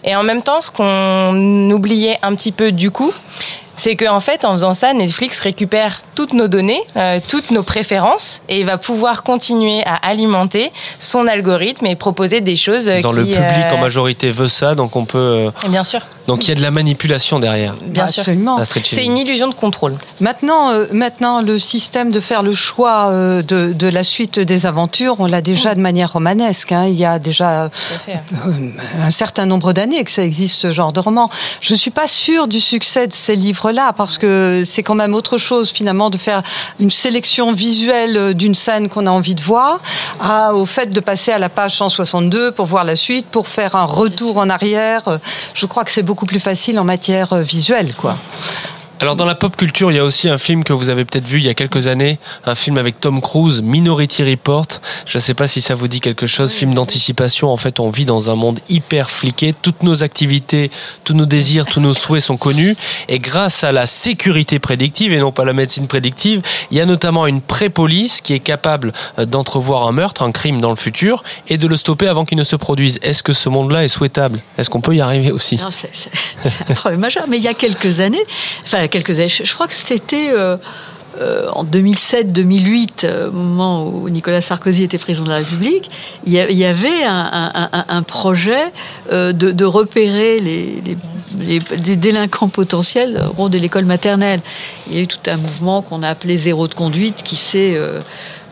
et 0.04 0.16
en 0.16 0.24
même 0.24 0.42
temps 0.42 0.62
ce 0.62 0.70
qu'on 0.72 1.72
oublie 1.72 2.14
un 2.22 2.36
petit 2.36 2.52
peu 2.52 2.72
du 2.72 2.92
coup, 2.92 3.14
c'est 3.76 3.96
qu'en 3.96 4.16
en 4.16 4.20
fait, 4.20 4.46
en 4.46 4.54
faisant 4.54 4.74
ça, 4.74 4.94
Netflix 4.94 5.40
récupère 5.40 6.02
toutes 6.16 6.34
nos 6.34 6.48
données, 6.48 6.82
euh, 6.96 7.20
toutes 7.28 7.52
nos 7.52 7.64
préférences, 7.64 8.42
et 8.50 8.64
va 8.64 8.78
pouvoir 8.78 9.24
continuer 9.24 9.84
à 9.86 9.96
alimenter 9.96 10.72
son 11.00 11.28
algorithme 11.28 11.86
et 11.86 11.96
proposer 11.96 12.42
des 12.42 12.56
choses 12.56 12.88
euh, 12.90 13.00
Dans 13.02 13.10
qui, 13.10 13.16
le 13.18 13.24
public 13.26 13.66
euh, 13.72 13.76
en 13.76 13.78
majorité 13.80 14.32
veut 14.32 14.48
ça, 14.48 14.76
donc 14.76 14.96
on 14.96 15.06
peut. 15.06 15.18
euh, 15.18 15.52
et 15.66 15.70
Bien 15.70 15.84
sûr. 15.84 16.02
Donc 16.28 16.46
il 16.46 16.50
y 16.50 16.52
a 16.54 16.56
de 16.56 16.62
la 16.62 16.72
manipulation 16.72 17.38
derrière. 17.40 17.74
Bien 17.86 18.08
sûr. 18.08 18.22
Absolument. 18.22 18.58
C'est 18.86 19.04
une 19.04 19.18
illusion 19.18 19.50
de 19.50 19.54
contrôle. 19.54 19.94
Maintenant, 20.22 20.72
euh, 20.72 20.86
maintenant, 20.94 21.42
le 21.42 21.60
système 21.60 22.12
de 22.12 22.22
faire 22.22 22.44
le 22.44 22.54
choix 22.54 23.08
euh, 23.10 23.42
de, 23.42 23.74
de 23.74 23.88
la 23.90 24.06
suite 24.06 24.40
des 24.40 24.66
aventures, 24.66 25.18
on 25.20 25.26
l'a 25.26 25.42
déjà 25.42 25.76
de 25.76 25.82
manière 25.82 26.14
romanesque. 26.14 26.72
hein. 26.72 26.86
Il 26.88 26.94
y 26.94 27.04
a 27.04 27.20
déjà 27.20 27.64
euh, 27.64 27.70
un 29.02 29.10
certain 29.10 29.46
nombre 29.46 29.74
d'années 29.74 30.02
que 30.04 30.12
ça 30.12 30.24
existe 30.24 30.62
ce 30.62 30.72
genre 30.72 30.94
de 30.94 31.00
roman. 31.02 31.30
Je 31.60 31.76
suis 31.76 31.92
pas 31.92 32.08
sûre 32.08 32.48
du 32.48 32.62
succès 32.62 33.08
de 33.08 33.14
ces 33.14 33.36
livres-là 33.64 33.94
parce 33.94 34.18
que 34.18 34.64
c'est 34.66 34.84
quand 34.84 34.96
même 34.96 35.14
autre 35.14 35.38
chose 35.38 35.72
finalement 35.72 36.10
de 36.10 36.18
faire 36.18 36.42
une 36.80 36.92
sélection 36.92 37.52
visuelle 37.52 38.18
euh, 38.18 38.34
d'une 38.34 38.56
scène 38.56 38.90
qu'on 38.90 39.08
a 39.08 39.12
envie 39.12 39.36
de 39.36 39.42
voir, 39.42 39.80
au 40.54 40.66
fait 40.66 40.88
de 40.88 41.00
passer 41.00 41.32
à 41.32 41.38
la 41.38 41.50
page 41.50 41.78
162 41.78 42.52
pour 42.52 42.66
voir 42.66 42.84
la 42.84 42.96
suite, 42.96 43.28
pour 43.28 43.48
faire 43.48 43.76
un 43.76 43.86
retour 43.86 44.38
en 44.38 44.50
arrière. 44.50 45.08
Euh, 45.08 45.18
Je 45.54 45.66
crois 45.66 45.84
que 45.84 45.92
c'est 45.92 46.04
beaucoup 46.04 46.26
plus 46.26 46.40
facile 46.40 46.80
en 46.80 46.84
matière 46.84 47.34
euh, 47.34 47.42
visuelle, 47.42 47.94
quoi. 47.96 48.18
Alors 49.04 49.18
dans 49.18 49.26
la 49.26 49.36
pop 49.36 49.58
culture, 49.58 49.92
il 49.92 49.96
y 49.96 50.00
a 50.00 50.06
aussi 50.06 50.30
un 50.30 50.38
film 50.38 50.64
que 50.64 50.72
vous 50.72 50.88
avez 50.88 51.04
peut-être 51.04 51.28
vu 51.28 51.40
il 51.40 51.44
y 51.44 51.50
a 51.50 51.54
quelques 51.54 51.88
années, 51.88 52.20
un 52.46 52.56
film 52.56 52.78
avec 52.78 53.02
Tom 53.02 53.20
Cruise, 53.20 53.62
Minority 53.62 54.24
Report. 54.24 54.66
Je 55.06 55.18
ne 55.18 55.22
sais 55.22 55.34
pas 55.34 55.50
si 55.50 55.60
ça 55.60 55.76
vous 55.76 55.90
dit 55.90 56.00
quelque 56.00 56.26
chose, 56.26 56.54
film 56.54 56.74
d'anticipation. 56.74 57.52
En 57.52 57.58
fait, 57.58 57.82
on 57.82 57.90
vit 57.90 58.06
dans 58.06 58.32
un 58.32 58.36
monde 58.36 58.62
hyper 58.70 59.10
fliqué. 59.10 59.54
Toutes 59.62 59.84
nos 59.84 60.04
activités, 60.04 60.72
tous 61.04 61.14
nos 61.16 61.26
désirs, 61.26 61.66
tous 61.66 61.82
nos 61.82 61.92
souhaits 61.92 62.24
sont 62.24 62.38
connus. 62.38 62.78
Et 63.10 63.20
grâce 63.20 63.66
à 63.66 63.74
la 63.74 63.88
sécurité 63.88 64.60
prédictive 64.60 65.12
et 65.12 65.20
non 65.20 65.34
pas 65.34 65.44
la 65.44 65.52
médecine 65.52 65.88
prédictive, 65.88 66.42
il 66.72 66.78
y 66.78 66.80
a 66.80 66.86
notamment 66.86 67.28
une 67.28 67.42
pré-police 67.42 68.22
qui 68.22 68.32
est 68.32 68.40
capable 68.40 68.94
euh, 69.20 69.26
d'entrevoir 69.26 69.86
un 69.86 69.92
meurtre, 69.92 70.24
un 70.24 70.32
crime 70.32 70.62
dans 70.62 70.70
le 70.70 70.78
futur 70.78 71.26
et 71.50 71.58
de 71.58 71.68
le 71.68 71.76
stopper 71.76 72.08
avant 72.08 72.24
qu'il 72.24 72.38
ne 72.38 72.44
se 72.46 72.56
produise. 72.56 73.00
Est-ce 73.02 73.22
que 73.22 73.34
ce 73.34 73.50
monde-là 73.50 73.84
est 73.84 73.90
souhaitable? 73.90 74.40
Est-ce 74.58 74.70
qu'on 74.70 74.80
peut 74.80 74.96
y 74.96 75.02
arriver 75.02 75.34
aussi? 75.34 75.58
Non, 75.58 75.72
c'est 75.72 75.94
c'est- 75.94 76.10
c'est 76.46 76.72
un 76.72 76.76
problème 76.76 77.02
majeur. 77.02 77.26
Mais 77.28 77.36
il 77.36 77.44
y 77.44 77.50
a 77.50 77.54
quelques 77.54 78.00
années, 78.00 78.24
enfin 78.64 78.88
quelques 78.94 79.14
je, 79.14 79.54
crois 79.54 79.68
que 79.68 79.74
c'était 79.74 80.30
euh, 80.30 80.56
euh, 81.20 81.50
en 81.54 81.66
2007-2008, 81.66 83.06
euh, 83.06 83.30
au 83.30 83.32
moment 83.32 83.88
où 83.88 84.08
Nicolas 84.10 84.40
Sarkozy 84.40 84.84
était 84.84 85.00
président 85.00 85.26
de 85.26 85.32
la 85.32 85.38
République, 85.38 85.90
il 86.26 86.34
y, 86.34 86.66
avait 86.66 87.04
un, 87.04 88.04
projet 88.04 88.72
de, 89.12 89.66
repérer 89.66 90.40
les, 90.40 91.96
délinquants 91.98 92.50
potentiels 92.50 93.20
au 93.32 93.34
rond 93.34 93.50
de 93.50 93.58
l'école 93.58 93.86
maternelle. 93.86 94.42
Il 94.88 94.96
y 94.96 95.00
a 95.00 95.02
eu 95.02 95.08
tout 95.08 95.28
un 95.28 95.38
mouvement 95.38 95.82
qu'on 95.82 96.04
a 96.04 96.10
appelé 96.10 96.38
zéro 96.38 96.68
de 96.68 96.76
conduite 96.76 97.24
qui 97.24 97.36
s'est 97.36 97.80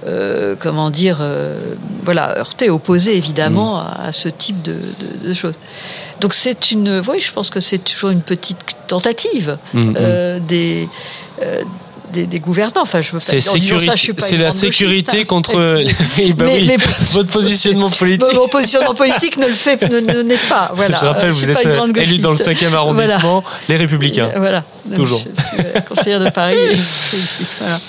euh, 0.08 0.56
comment 0.60 0.90
dire, 0.90 1.18
euh, 1.22 1.76
voilà, 2.04 2.38
heurté, 2.38 2.70
opposé 2.70 3.16
évidemment 3.18 3.80
à, 3.80 4.06
à 4.08 4.12
ce 4.12 4.30
type 4.30 4.62
de, 4.62 4.74
de- 4.74 5.28
de 5.30 5.34
choses. 5.34 5.54
Donc 6.20 6.34
c'est 6.34 6.72
une, 6.72 7.02
oui, 7.08 7.20
je 7.20 7.32
pense 7.32 7.50
que 7.50 7.60
c'est 7.60 7.78
toujours 7.80 8.10
une 8.12 8.22
petite 8.22 8.58
tentative 8.88 9.58
Mhm. 9.74 9.96
euh, 9.98 10.40
des, 10.40 10.88
euh, 11.44 11.62
des 12.14 12.26
des 12.28 12.40
gouvernants. 12.40 12.82
Enfin, 12.82 13.00
je 13.02 13.12
veux 13.14 13.20
C'est 13.22 13.36
la 14.38 14.52
sécurité 14.52 15.22
hein. 15.22 15.24
contre. 15.24 15.56
Oui, 16.18 16.34
bah 16.38 16.46
Mais- 16.46 16.60
oui, 16.60 16.66
mais- 16.68 16.78
votre 17.12 17.30
positionnement 17.30 17.90
politique. 17.90 18.34
Mon 18.36 18.48
positionnement 18.50 18.94
politique 18.94 19.38
ne 19.38 19.48
le 19.48 19.54
fait, 19.54 19.82
ne, 19.90 20.00
ne- 20.00 20.22
n'est 20.22 20.36
pas. 20.50 20.72
Voilà. 20.76 20.98
Je 21.00 21.06
rappelle, 21.06 21.32
vous 21.32 21.50
êtes 21.52 21.60
élu 21.62 22.18
dans 22.18 22.32
le 22.32 22.38
gauchiste. 22.38 22.62
5e 22.64 22.74
arrondissement, 22.74 23.44
les 23.70 23.78
Républicains. 23.78 24.30
Voilà. 24.36 24.64
Toujours. 24.96 25.22
Je 25.24 25.42
suis 25.64 25.82
conseillère 25.88 26.20
de 26.20 26.30
Paris. 26.30 26.58
et- 26.72 26.78
voilà. 27.60 27.80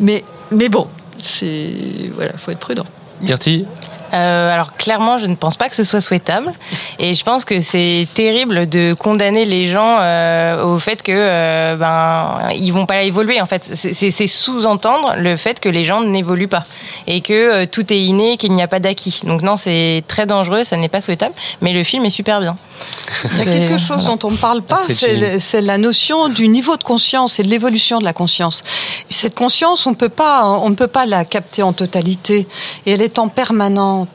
Mais, 0.00 0.22
mais 0.50 0.68
bon, 0.68 0.86
c'est 1.22 2.10
voilà, 2.14 2.32
faut 2.36 2.50
être 2.50 2.58
prudent. 2.58 2.84
Gertie 3.24 3.66
Euh, 4.14 4.52
alors 4.52 4.72
clairement, 4.72 5.16
je 5.16 5.24
ne 5.26 5.34
pense 5.36 5.56
pas 5.56 5.70
que 5.70 5.74
ce 5.74 5.84
soit 5.84 6.02
souhaitable, 6.02 6.52
et 6.98 7.14
je 7.14 7.24
pense 7.24 7.46
que 7.46 7.60
c'est 7.60 8.06
terrible 8.14 8.68
de 8.68 8.92
condamner 8.92 9.46
les 9.46 9.66
gens 9.68 9.96
euh, 10.00 10.62
au 10.66 10.78
fait 10.78 11.02
que 11.02 11.12
euh, 11.14 11.76
ben 11.76 12.50
ils 12.54 12.72
vont 12.72 12.84
pas 12.84 13.04
évoluer. 13.04 13.40
En 13.40 13.46
fait, 13.46 13.64
c'est- 13.64 14.26
sous-entendre 14.26 15.14
le 15.16 15.36
fait 15.38 15.60
que 15.60 15.70
les 15.70 15.86
gens 15.86 16.02
n'évoluent 16.02 16.46
pas 16.58 16.64
et 17.06 17.22
que 17.22 17.32
euh, 17.32 17.66
tout 17.66 17.90
est 17.90 18.00
inné, 18.00 18.36
qu'il 18.36 18.52
n'y 18.52 18.62
a 18.62 18.68
pas 18.68 18.80
d'acquis. 18.80 19.20
Donc 19.24 19.40
non, 19.40 19.56
c'est 19.56 20.04
très 20.08 20.26
dangereux, 20.26 20.62
ça 20.64 20.76
n'est 20.76 20.90
pas 20.90 21.00
souhaitable. 21.00 21.34
Mais 21.62 21.72
le 21.72 21.82
film 21.82 22.04
est 22.04 22.10
super 22.10 22.40
bien. 22.40 22.58
Il 23.24 23.38
y 23.38 23.42
a 23.42 23.44
quelque 23.44 23.78
chose 23.86 24.04
dont 24.06 24.18
on 24.24 24.30
ne 24.30 24.36
parle 24.36 24.62
pas, 24.62 24.82
c'est 24.88 25.60
la 25.60 25.78
notion 25.78 26.28
du 26.28 26.48
niveau 26.48 26.76
de 26.76 26.84
conscience 26.84 27.38
et 27.38 27.42
de 27.42 27.48
l'évolution 27.48 27.98
de 27.98 28.04
la 28.04 28.12
conscience. 28.12 28.62
Et 29.10 29.14
cette 29.14 29.34
conscience, 29.34 29.86
on 29.86 29.94
peut 29.94 30.08
pas, 30.08 30.44
on 30.44 30.70
ne 30.70 30.74
peut 30.74 30.86
pas 30.86 31.06
la 31.06 31.24
capter 31.24 31.62
en 31.62 31.72
totalité. 31.72 32.46
Et 32.86 32.92
elle 32.92 33.02
est 33.02 33.18
en 33.18 33.28
permanente 33.28 34.08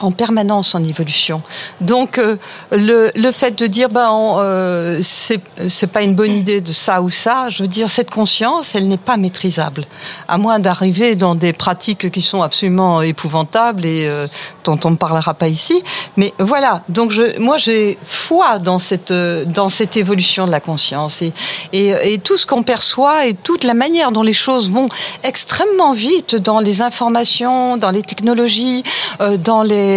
en 0.00 0.10
permanence 0.10 0.74
en 0.74 0.84
évolution. 0.84 1.42
Donc 1.80 2.18
euh, 2.18 2.36
le, 2.72 3.10
le 3.14 3.32
fait 3.32 3.58
de 3.58 3.66
dire 3.66 3.88
ben 3.88 4.10
euh, 4.38 5.00
c'est 5.02 5.86
pas 5.86 6.02
une 6.02 6.14
bonne 6.14 6.32
idée 6.32 6.60
de 6.60 6.72
ça 6.72 7.02
ou 7.02 7.10
ça, 7.10 7.48
je 7.48 7.62
veux 7.62 7.68
dire 7.68 7.88
cette 7.88 8.10
conscience, 8.10 8.74
elle 8.74 8.88
n'est 8.88 8.96
pas 8.96 9.16
maîtrisable, 9.16 9.86
à 10.28 10.38
moins 10.38 10.58
d'arriver 10.58 11.14
dans 11.14 11.34
des 11.34 11.52
pratiques 11.52 12.10
qui 12.10 12.22
sont 12.22 12.42
absolument 12.42 13.02
épouvantables 13.02 13.84
et 13.84 14.06
euh, 14.06 14.26
dont 14.64 14.78
on 14.84 14.90
ne 14.90 14.96
parlera 14.96 15.34
pas 15.34 15.48
ici. 15.48 15.82
Mais 16.16 16.32
voilà, 16.38 16.82
donc 16.88 17.10
je, 17.10 17.38
moi 17.38 17.56
j'ai 17.56 17.98
foi 18.02 18.58
dans 18.58 18.78
cette 18.78 19.12
dans 19.12 19.68
cette 19.68 19.96
évolution 19.96 20.46
de 20.46 20.50
la 20.50 20.60
conscience 20.60 21.22
et 21.22 21.32
et, 21.72 21.94
et 22.12 22.18
tout 22.18 22.36
ce 22.36 22.46
qu'on 22.46 22.62
perçoit 22.62 23.26
et 23.26 23.34
toute 23.34 23.64
la 23.64 23.74
manière 23.74 24.12
dont 24.12 24.22
les 24.22 24.32
choses 24.32 24.70
vont 24.70 24.88
extrêmement 25.22 25.92
vite 25.92 26.36
dans 26.36 26.60
les 26.60 26.82
informations, 26.82 27.76
dans 27.76 27.90
les 27.90 28.02
technologies, 28.02 28.82
euh, 29.20 29.36
dans 29.36 29.62
les 29.62 29.87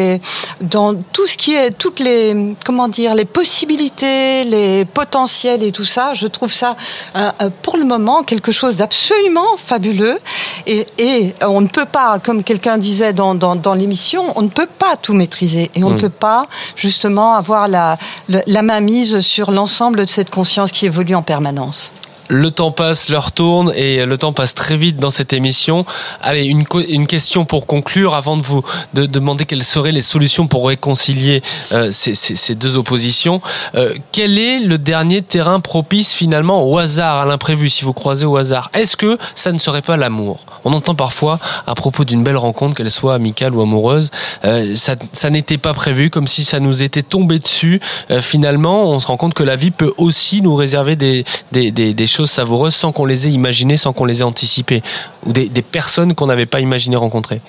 dans 0.61 0.93
tout 0.95 1.27
ce 1.27 1.37
qui 1.37 1.53
est 1.53 1.71
toutes 1.71 1.99
les 1.99 2.55
comment 2.65 2.87
dire 2.87 3.15
les 3.15 3.25
possibilités, 3.25 4.43
les 4.45 4.85
potentiels 4.85 5.63
et 5.63 5.71
tout 5.71 5.85
ça. 5.85 6.13
Je 6.13 6.27
trouve 6.27 6.51
ça 6.51 6.75
euh, 7.15 7.31
euh, 7.41 7.49
pour 7.61 7.77
le 7.77 7.85
moment 7.85 8.23
quelque 8.23 8.51
chose 8.51 8.75
d'absolument 8.77 9.57
fabuleux 9.57 10.19
et, 10.67 10.85
et 10.97 11.33
on 11.41 11.61
ne 11.61 11.67
peut 11.67 11.85
pas, 11.85 12.19
comme 12.19 12.43
quelqu'un 12.43 12.77
disait 12.77 13.13
dans, 13.13 13.35
dans, 13.35 13.55
dans 13.55 13.73
l'émission, 13.73 14.23
on 14.35 14.41
ne 14.43 14.49
peut 14.49 14.69
pas 14.85 14.95
tout 14.95 15.13
maîtriser 15.13 15.71
et 15.75 15.83
on 15.83 15.89
ne 15.89 15.95
Mm. 15.95 16.01
peut 16.01 16.09
pas 16.09 16.47
justement 16.75 17.33
avoir 17.35 17.67
la, 17.67 17.97
la, 18.29 18.41
la 18.47 18.61
main 18.61 18.79
mise 18.79 19.19
sur 19.19 19.51
l'ensemble 19.51 20.05
de 20.05 20.09
cette 20.09 20.29
conscience 20.29 20.71
qui 20.71 20.85
évolue 20.85 21.15
en 21.15 21.21
permanence. 21.21 21.91
Le 22.33 22.49
temps 22.49 22.71
passe, 22.71 23.09
l'heure 23.09 23.33
tourne 23.33 23.73
et 23.75 24.05
le 24.05 24.17
temps 24.17 24.31
passe 24.31 24.55
très 24.55 24.77
vite 24.77 24.95
dans 24.95 25.09
cette 25.09 25.33
émission. 25.33 25.85
Allez, 26.21 26.45
une, 26.45 26.63
une 26.87 27.05
question 27.05 27.43
pour 27.43 27.67
conclure 27.67 28.15
avant 28.15 28.37
de 28.37 28.41
vous 28.41 28.63
de 28.93 29.05
demander 29.05 29.43
quelles 29.43 29.65
seraient 29.65 29.91
les 29.91 30.01
solutions 30.01 30.47
pour 30.47 30.65
réconcilier 30.69 31.41
euh, 31.73 31.91
ces, 31.91 32.13
ces- 32.13 32.37
ces 32.37 32.55
deux 32.55 32.77
oppositions. 32.77 33.41
Euh, 33.75 33.93
quel 34.13 34.39
est 34.39 34.59
le 34.59 34.77
dernier 34.77 35.21
terrain 35.21 35.59
propice 35.59 36.13
finalement 36.13 36.63
au 36.63 36.77
hasard, 36.77 37.17
à 37.17 37.25
l'imprévu, 37.25 37.67
si 37.67 37.83
vous 37.83 37.91
croisez 37.91 38.23
au 38.23 38.37
hasard? 38.37 38.69
Est-ce 38.73 38.95
que 38.95 39.17
ça 39.35 39.51
ne 39.51 39.59
serait 39.59 39.81
pas 39.81 39.97
l'amour? 39.97 40.39
On 40.63 40.71
entend 40.71 40.95
parfois 40.95 41.37
à 41.67 41.75
propos 41.75 42.05
d'une 42.05 42.23
belle 42.23 42.37
rencontre, 42.37 42.75
qu'elle 42.75 42.91
soit 42.91 43.13
amicale 43.13 43.53
ou 43.53 43.61
amoureuse, 43.61 44.09
euh, 44.45 44.73
ça, 44.77 44.95
ça 45.11 45.29
n'était 45.31 45.57
pas 45.57 45.73
prévu, 45.73 46.09
comme 46.09 46.27
si 46.27 46.45
ça 46.45 46.61
nous 46.61 46.81
était 46.81 47.03
tombé 47.03 47.39
dessus. 47.39 47.81
Euh, 48.09 48.21
finalement, 48.21 48.85
on 48.89 49.01
se 49.01 49.07
rend 49.07 49.17
compte 49.17 49.33
que 49.33 49.43
la 49.43 49.57
vie 49.57 49.71
peut 49.71 49.91
aussi 49.97 50.41
nous 50.41 50.55
réserver 50.55 50.95
des, 50.95 51.25
des, 51.51 51.71
des 51.71 52.07
choses 52.07 52.20
savoureuses 52.25 52.75
sans 52.75 52.91
qu'on 52.91 53.05
les 53.05 53.27
ait 53.27 53.31
imaginées, 53.31 53.77
sans 53.77 53.93
qu'on 53.93 54.05
les 54.05 54.19
ait 54.21 54.23
anticipées, 54.23 54.81
ou 55.25 55.31
des, 55.33 55.49
des 55.49 55.61
personnes 55.61 56.13
qu'on 56.15 56.25
n'avait 56.27 56.45
pas 56.45 56.59
imaginé 56.59 56.95
rencontrer. 56.95 57.41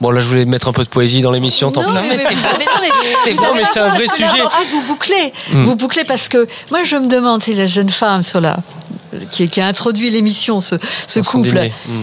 Bon, 0.00 0.10
là, 0.10 0.20
je 0.20 0.28
voulais 0.28 0.44
mettre 0.44 0.68
un 0.68 0.72
peu 0.72 0.84
de 0.84 0.88
poésie 0.90 1.22
dans 1.22 1.30
l'émission, 1.30 1.72
tant 1.72 1.82
pis. 1.82 1.90
Non, 1.94 3.54
mais 3.54 3.62
c'est 3.72 3.80
un 3.80 3.88
vrai 3.88 4.08
sujet. 4.08 4.42
ah, 4.44 4.60
vous 4.70 4.82
bouclez, 4.86 5.32
Mm. 5.52 5.62
vous 5.62 5.74
bouclez 5.76 6.04
parce 6.04 6.28
que 6.28 6.46
moi 6.70 6.82
je 6.84 6.96
me 6.96 7.08
demande 7.08 7.42
si 7.42 7.54
la 7.54 7.66
jeune 7.66 7.88
femme 7.90 8.22
sur 8.22 8.40
la 8.40 8.56
qui, 9.30 9.48
qui 9.48 9.60
a 9.60 9.66
introduit 9.66 10.10
l'émission, 10.10 10.60
ce, 10.60 10.76
couple, 11.20 11.48
dîner. 11.48 11.72
Mm. 11.88 12.02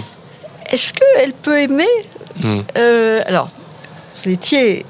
est-ce 0.70 0.93
qu'elle 0.93 1.34
peut 1.34 1.60
aimer 1.60 1.88
Mm. 2.41 2.60
euh, 2.78 3.22
Alors, 3.28 3.47
vous 4.24 4.32
étiez 4.32 4.84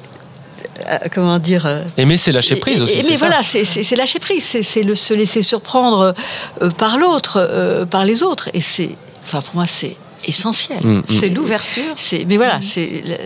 comment 1.13 1.39
dire 1.39 1.65
euh, 1.65 1.84
Aimer, 1.97 2.17
c'est 2.17 2.32
lâcher 2.32 2.55
prise 2.55 2.82
aussi. 2.82 3.01
mais 3.09 3.15
voilà, 3.15 3.43
c'est- 3.43 3.95
lâcher 3.95 4.19
prise, 4.19 4.43
c'est 4.43 4.63
c'est 4.63 4.84
le 4.84 4.95
se 4.95 5.13
laisser 5.13 5.41
surprendre 5.43 6.13
euh, 6.61 6.69
par 6.71 6.97
l'autre, 6.97 7.38
euh, 7.38 7.86
par 7.86 8.05
les 8.05 8.24
autres, 8.24 8.49
et 8.53 8.61
c'est, 8.61 8.95
enfin 9.24 9.41
pour 9.41 9.55
moi 9.55 9.65
c'est 9.67 9.95
essentiel. 10.28 10.80
Mm, 10.84 10.97
mm. 10.99 11.03
C'est 11.19 11.30
l'ouverture. 11.30 11.93
C'est, 11.95 12.26
mais 12.26 12.38
voilà, 12.38 12.59
c'est 12.61 13.03
la, 13.05 13.17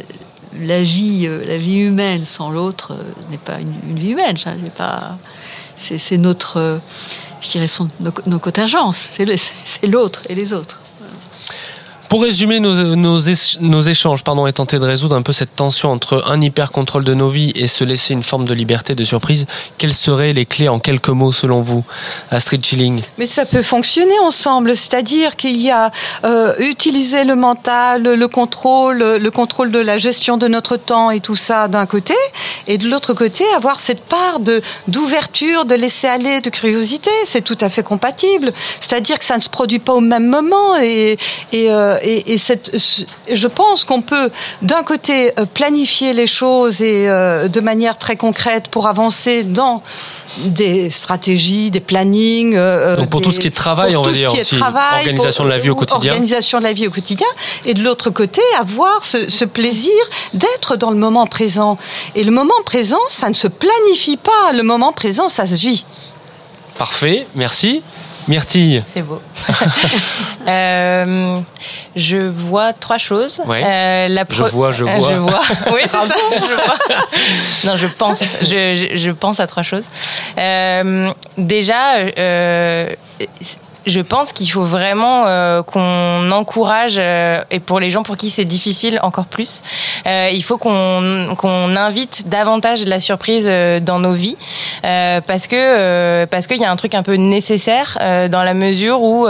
la 0.65 0.83
vie, 0.83 1.25
euh, 1.27 1.45
la 1.45 1.57
vie 1.57 1.79
humaine 1.79 2.25
sans 2.25 2.49
l'autre 2.49 2.93
euh, 2.93 3.03
n'est 3.31 3.37
pas 3.37 3.59
une, 3.59 3.73
une 3.91 3.99
vie 3.99 4.11
humaine. 4.11 4.35
C'est 4.37 4.71
pas, 4.73 5.17
c'est, 5.75 5.99
c'est 5.99 6.17
notre, 6.17 6.57
euh, 6.57 6.77
je 7.41 7.49
dirais, 7.49 7.67
son, 7.67 7.87
nos, 7.99 8.11
nos 8.25 8.39
contingences. 8.39 9.09
C'est 9.11 9.25
l'autre 9.87 10.23
et 10.29 10.35
les 10.35 10.53
autres. 10.53 10.79
Pour 12.09 12.23
résumer 12.23 12.59
nos, 12.61 12.95
nos, 12.95 13.19
nos 13.59 13.81
échanges 13.81 14.23
pardon, 14.23 14.47
et 14.47 14.53
tenter 14.53 14.79
de 14.79 14.85
résoudre 14.85 15.15
un 15.15 15.21
peu 15.21 15.33
cette 15.33 15.55
tension 15.55 15.91
entre 15.91 16.23
un 16.25 16.39
hyper 16.39 16.71
contrôle 16.71 17.03
de 17.03 17.13
nos 17.13 17.29
vies 17.29 17.51
et 17.55 17.67
se 17.67 17.83
laisser 17.83 18.13
une 18.13 18.23
forme 18.23 18.45
de 18.45 18.53
liberté, 18.53 18.95
de 18.95 19.03
surprise, 19.03 19.45
quelles 19.77 19.93
seraient 19.93 20.31
les 20.31 20.45
clés 20.45 20.69
en 20.69 20.79
quelques 20.79 21.09
mots 21.09 21.33
selon 21.33 21.61
vous, 21.61 21.83
Astrid 22.31 22.65
Chilling 22.65 23.01
Mais 23.17 23.25
ça 23.25 23.45
peut 23.45 23.61
fonctionner 23.61 24.17
ensemble, 24.19 24.75
c'est-à-dire 24.75 25.35
qu'il 25.35 25.61
y 25.61 25.69
a 25.69 25.91
euh, 26.23 26.53
utiliser 26.59 27.25
le 27.25 27.35
mental, 27.35 28.03
le 28.03 28.27
contrôle, 28.27 28.99
le 28.99 29.31
contrôle 29.31 29.71
de 29.71 29.79
la 29.79 29.97
gestion 29.97 30.37
de 30.37 30.47
notre 30.47 30.77
temps 30.77 31.11
et 31.11 31.19
tout 31.19 31.35
ça 31.35 31.67
d'un 31.67 31.85
côté, 31.85 32.15
et 32.67 32.77
de 32.77 32.89
l'autre 32.89 33.13
côté 33.13 33.43
avoir 33.55 33.79
cette 33.79 34.05
part 34.05 34.39
de 34.39 34.61
d'ouverture, 34.87 35.65
de 35.65 35.75
laisser 35.75 36.07
aller, 36.07 36.41
de 36.41 36.49
curiosité. 36.49 37.11
C'est 37.25 37.43
tout 37.43 37.57
à 37.59 37.69
fait 37.69 37.83
compatible. 37.83 38.53
C'est-à-dire 38.79 39.19
que 39.19 39.25
ça 39.25 39.35
ne 39.35 39.41
se 39.41 39.49
produit 39.49 39.79
pas 39.79 39.93
au 39.93 39.99
même 39.99 40.27
moment 40.27 40.77
et 40.77 41.17
et 41.51 41.71
euh, 41.71 41.96
et, 42.01 42.33
et 42.33 42.37
cette, 42.37 42.71
je 43.31 43.47
pense 43.47 43.83
qu'on 43.83 44.01
peut 44.01 44.29
d'un 44.61 44.83
côté 44.83 45.31
euh, 45.39 45.45
planifier 45.45 46.13
les 46.13 46.27
choses 46.27 46.81
et 46.81 47.09
euh, 47.09 47.47
de 47.47 47.59
manière 47.59 47.97
très 47.97 48.15
concrète 48.15 48.67
pour 48.69 48.87
avancer 48.87 49.43
dans 49.43 49.81
des 50.39 50.89
stratégies, 50.89 51.71
des 51.71 51.79
plannings. 51.79 52.55
euh, 52.55 52.95
Donc 52.97 53.09
pour 53.09 53.21
des- 53.21 53.25
tout 53.25 53.31
ce 53.31 53.39
qui 53.39 53.47
est 53.47 53.55
travail, 53.55 53.93
pour 53.93 54.01
on 54.01 54.05
va 54.05 54.11
dire 54.11 54.31
aussi, 54.33 54.55
travail, 54.57 54.99
organisation 54.99 55.43
de 55.45 55.49
la 55.49 55.57
vie 55.57 55.69
au 55.69 55.75
quotidien. 55.75 56.11
Organisation 56.11 56.59
de 56.59 56.63
la 56.63 56.73
vie 56.73 56.87
au 56.87 56.91
quotidien. 56.91 57.27
Et 57.65 57.73
de 57.73 57.81
l'autre 57.81 58.09
côté, 58.09 58.41
avoir 58.59 59.03
ce, 59.03 59.29
ce 59.29 59.45
plaisir 59.45 59.91
d'être 60.33 60.75
dans 60.75 60.91
le 60.91 60.97
moment 60.97 61.25
présent. 61.27 61.77
Et 62.15 62.23
le 62.23 62.31
moment 62.31 62.53
présent, 62.65 62.99
ça 63.09 63.29
ne 63.29 63.33
se 63.35 63.47
planifie 63.47 64.17
pas. 64.17 64.53
Le 64.53 64.63
moment 64.63 64.91
présent, 64.93 65.29
ça 65.29 65.45
se 65.45 65.55
vit. 65.55 65.85
Parfait, 66.77 67.25
merci. 67.35 67.81
Myrtille 68.27 68.83
C'est 68.85 69.01
beau. 69.01 69.21
Euh, 70.47 71.41
je 71.97 72.17
vois 72.17 72.71
trois 72.71 72.97
choses. 72.97 73.41
Ouais. 73.45 73.61
Euh, 73.61 74.07
la 74.07 74.23
Je 74.29 74.43
pre- 74.43 74.49
vois, 74.49 74.71
je 74.71 74.85
Euh, 74.85 74.97
vois. 74.97 75.09
je 75.13 75.15
vois. 75.19 75.41
Oui, 75.73 75.81
c'est 75.81 75.87
ça. 75.89 76.05
Je 76.07 76.53
vois. 76.53 76.75
Non, 77.65 77.75
je 77.75 77.87
pense. 77.87 78.23
Je, 78.43 78.87
je, 78.93 78.95
je 78.95 79.11
pense 79.11 79.41
à 79.41 79.47
trois 79.47 79.63
choses. 79.63 79.87
Euh, 80.37 81.11
déjà, 81.37 81.95
euh, 82.17 82.87
je 83.87 84.01
pense 84.01 84.33
qu'il 84.33 84.49
faut 84.51 84.63
vraiment 84.63 85.25
euh, 85.27 85.63
qu'on 85.63 86.31
encourage, 86.31 86.97
euh, 86.99 87.41
et 87.51 87.59
pour 87.59 87.79
les 87.79 87.89
gens 87.89 88.03
pour 88.03 88.17
qui 88.17 88.29
c'est 88.29 88.45
difficile 88.45 88.99
encore 89.01 89.25
plus, 89.25 89.61
euh, 90.05 90.29
il 90.31 90.43
faut 90.43 90.57
qu'on 90.57 91.35
qu'on 91.37 91.75
invite 91.75 92.27
davantage 92.27 92.83
de 92.83 92.89
la 92.89 92.99
surprise 92.99 93.47
euh, 93.49 93.79
dans 93.79 93.99
nos 93.99 94.13
vies, 94.13 94.37
euh, 94.83 95.21
parce 95.21 95.47
que 95.47 95.55
euh, 95.55 96.25
parce 96.25 96.47
qu'il 96.47 96.57
y 96.57 96.65
a 96.65 96.71
un 96.71 96.75
truc 96.75 96.93
un 96.93 97.03
peu 97.03 97.15
nécessaire 97.15 97.97
dans 98.29 98.43
la 98.43 98.53
mesure 98.53 99.01
où 99.01 99.27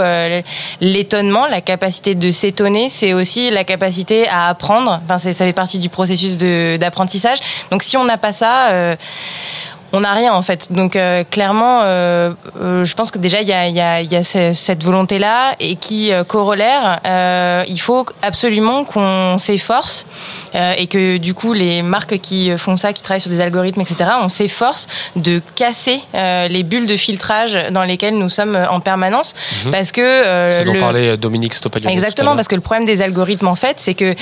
l'étonnement, 0.80 1.46
la 1.46 1.60
capacité 1.60 2.14
de 2.14 2.30
s'étonner, 2.30 2.88
c'est 2.88 3.12
aussi 3.12 3.50
la 3.50 3.64
capacité 3.64 4.28
à 4.28 4.48
apprendre. 4.48 5.00
Enfin, 5.04 5.18
ça 5.18 5.32
fait 5.32 5.52
partie 5.52 5.78
du 5.78 5.88
processus 5.88 6.36
d'apprentissage. 6.36 7.38
Donc, 7.70 7.82
si 7.82 7.96
on 7.96 8.04
n'a 8.04 8.18
pas 8.18 8.32
ça. 8.32 8.96
On 9.92 10.00
n'a 10.00 10.12
rien 10.12 10.32
en 10.34 10.42
fait. 10.42 10.72
Donc 10.72 10.96
euh, 10.96 11.24
clairement, 11.30 11.80
euh, 11.82 12.32
euh, 12.60 12.84
je 12.84 12.94
pense 12.94 13.10
que 13.10 13.18
déjà 13.18 13.40
il 13.40 13.48
y 13.48 13.52
a, 13.52 13.68
y 13.68 13.80
a- 13.80 14.02
y 14.02 14.16
a 14.16 14.22
ce- 14.22 14.52
cette 14.52 14.82
volonté-là 14.84 15.54
et 15.60 15.76
qui 15.76 16.12
euh, 16.12 16.24
corollaire, 16.24 17.00
euh, 17.06 17.64
il 17.68 17.80
faut 17.80 18.04
absolument 18.22 18.84
qu'on 18.84 19.38
s'efforce 19.38 20.04
euh, 20.54 20.74
et 20.76 20.86
que 20.88 21.16
du 21.16 21.32
coup 21.34 21.52
les 21.52 21.82
marques 21.82 22.18
qui 22.18 22.50
font 22.58 22.76
ça, 22.76 22.92
qui 22.92 23.02
travaillent 23.02 23.20
sur 23.20 23.30
des 23.30 23.40
algorithmes, 23.40 23.80
etc., 23.80 24.10
on 24.22 24.28
s'efforce 24.28 24.86
de 25.16 25.40
casser 25.54 26.00
euh, 26.14 26.48
les 26.48 26.62
bulles 26.62 26.86
de 26.86 26.96
filtrage 26.96 27.58
dans 27.70 27.84
lesquelles 27.84 28.14
nous 28.18 28.28
sommes 28.28 28.58
en 28.70 28.80
permanence 28.80 29.34
Mhm. 29.64 29.70
parce 29.72 29.92
que 29.92 30.00
euh, 30.02 30.50
C'est 30.52 30.64
dont 30.64 30.72
le- 30.74 30.80
parlait 30.80 31.16
Dominique 31.16 31.54
Stopadian. 31.54 31.90
Exactement, 31.90 32.34
parce 32.34 32.48
que 32.48 32.54
le 32.54 32.60
problème 32.60 32.84
des 32.84 33.00
algorithmes, 33.02 33.48
en 33.48 33.54
fait, 33.54 33.76
c'est 33.78 33.94
que 33.94 34.14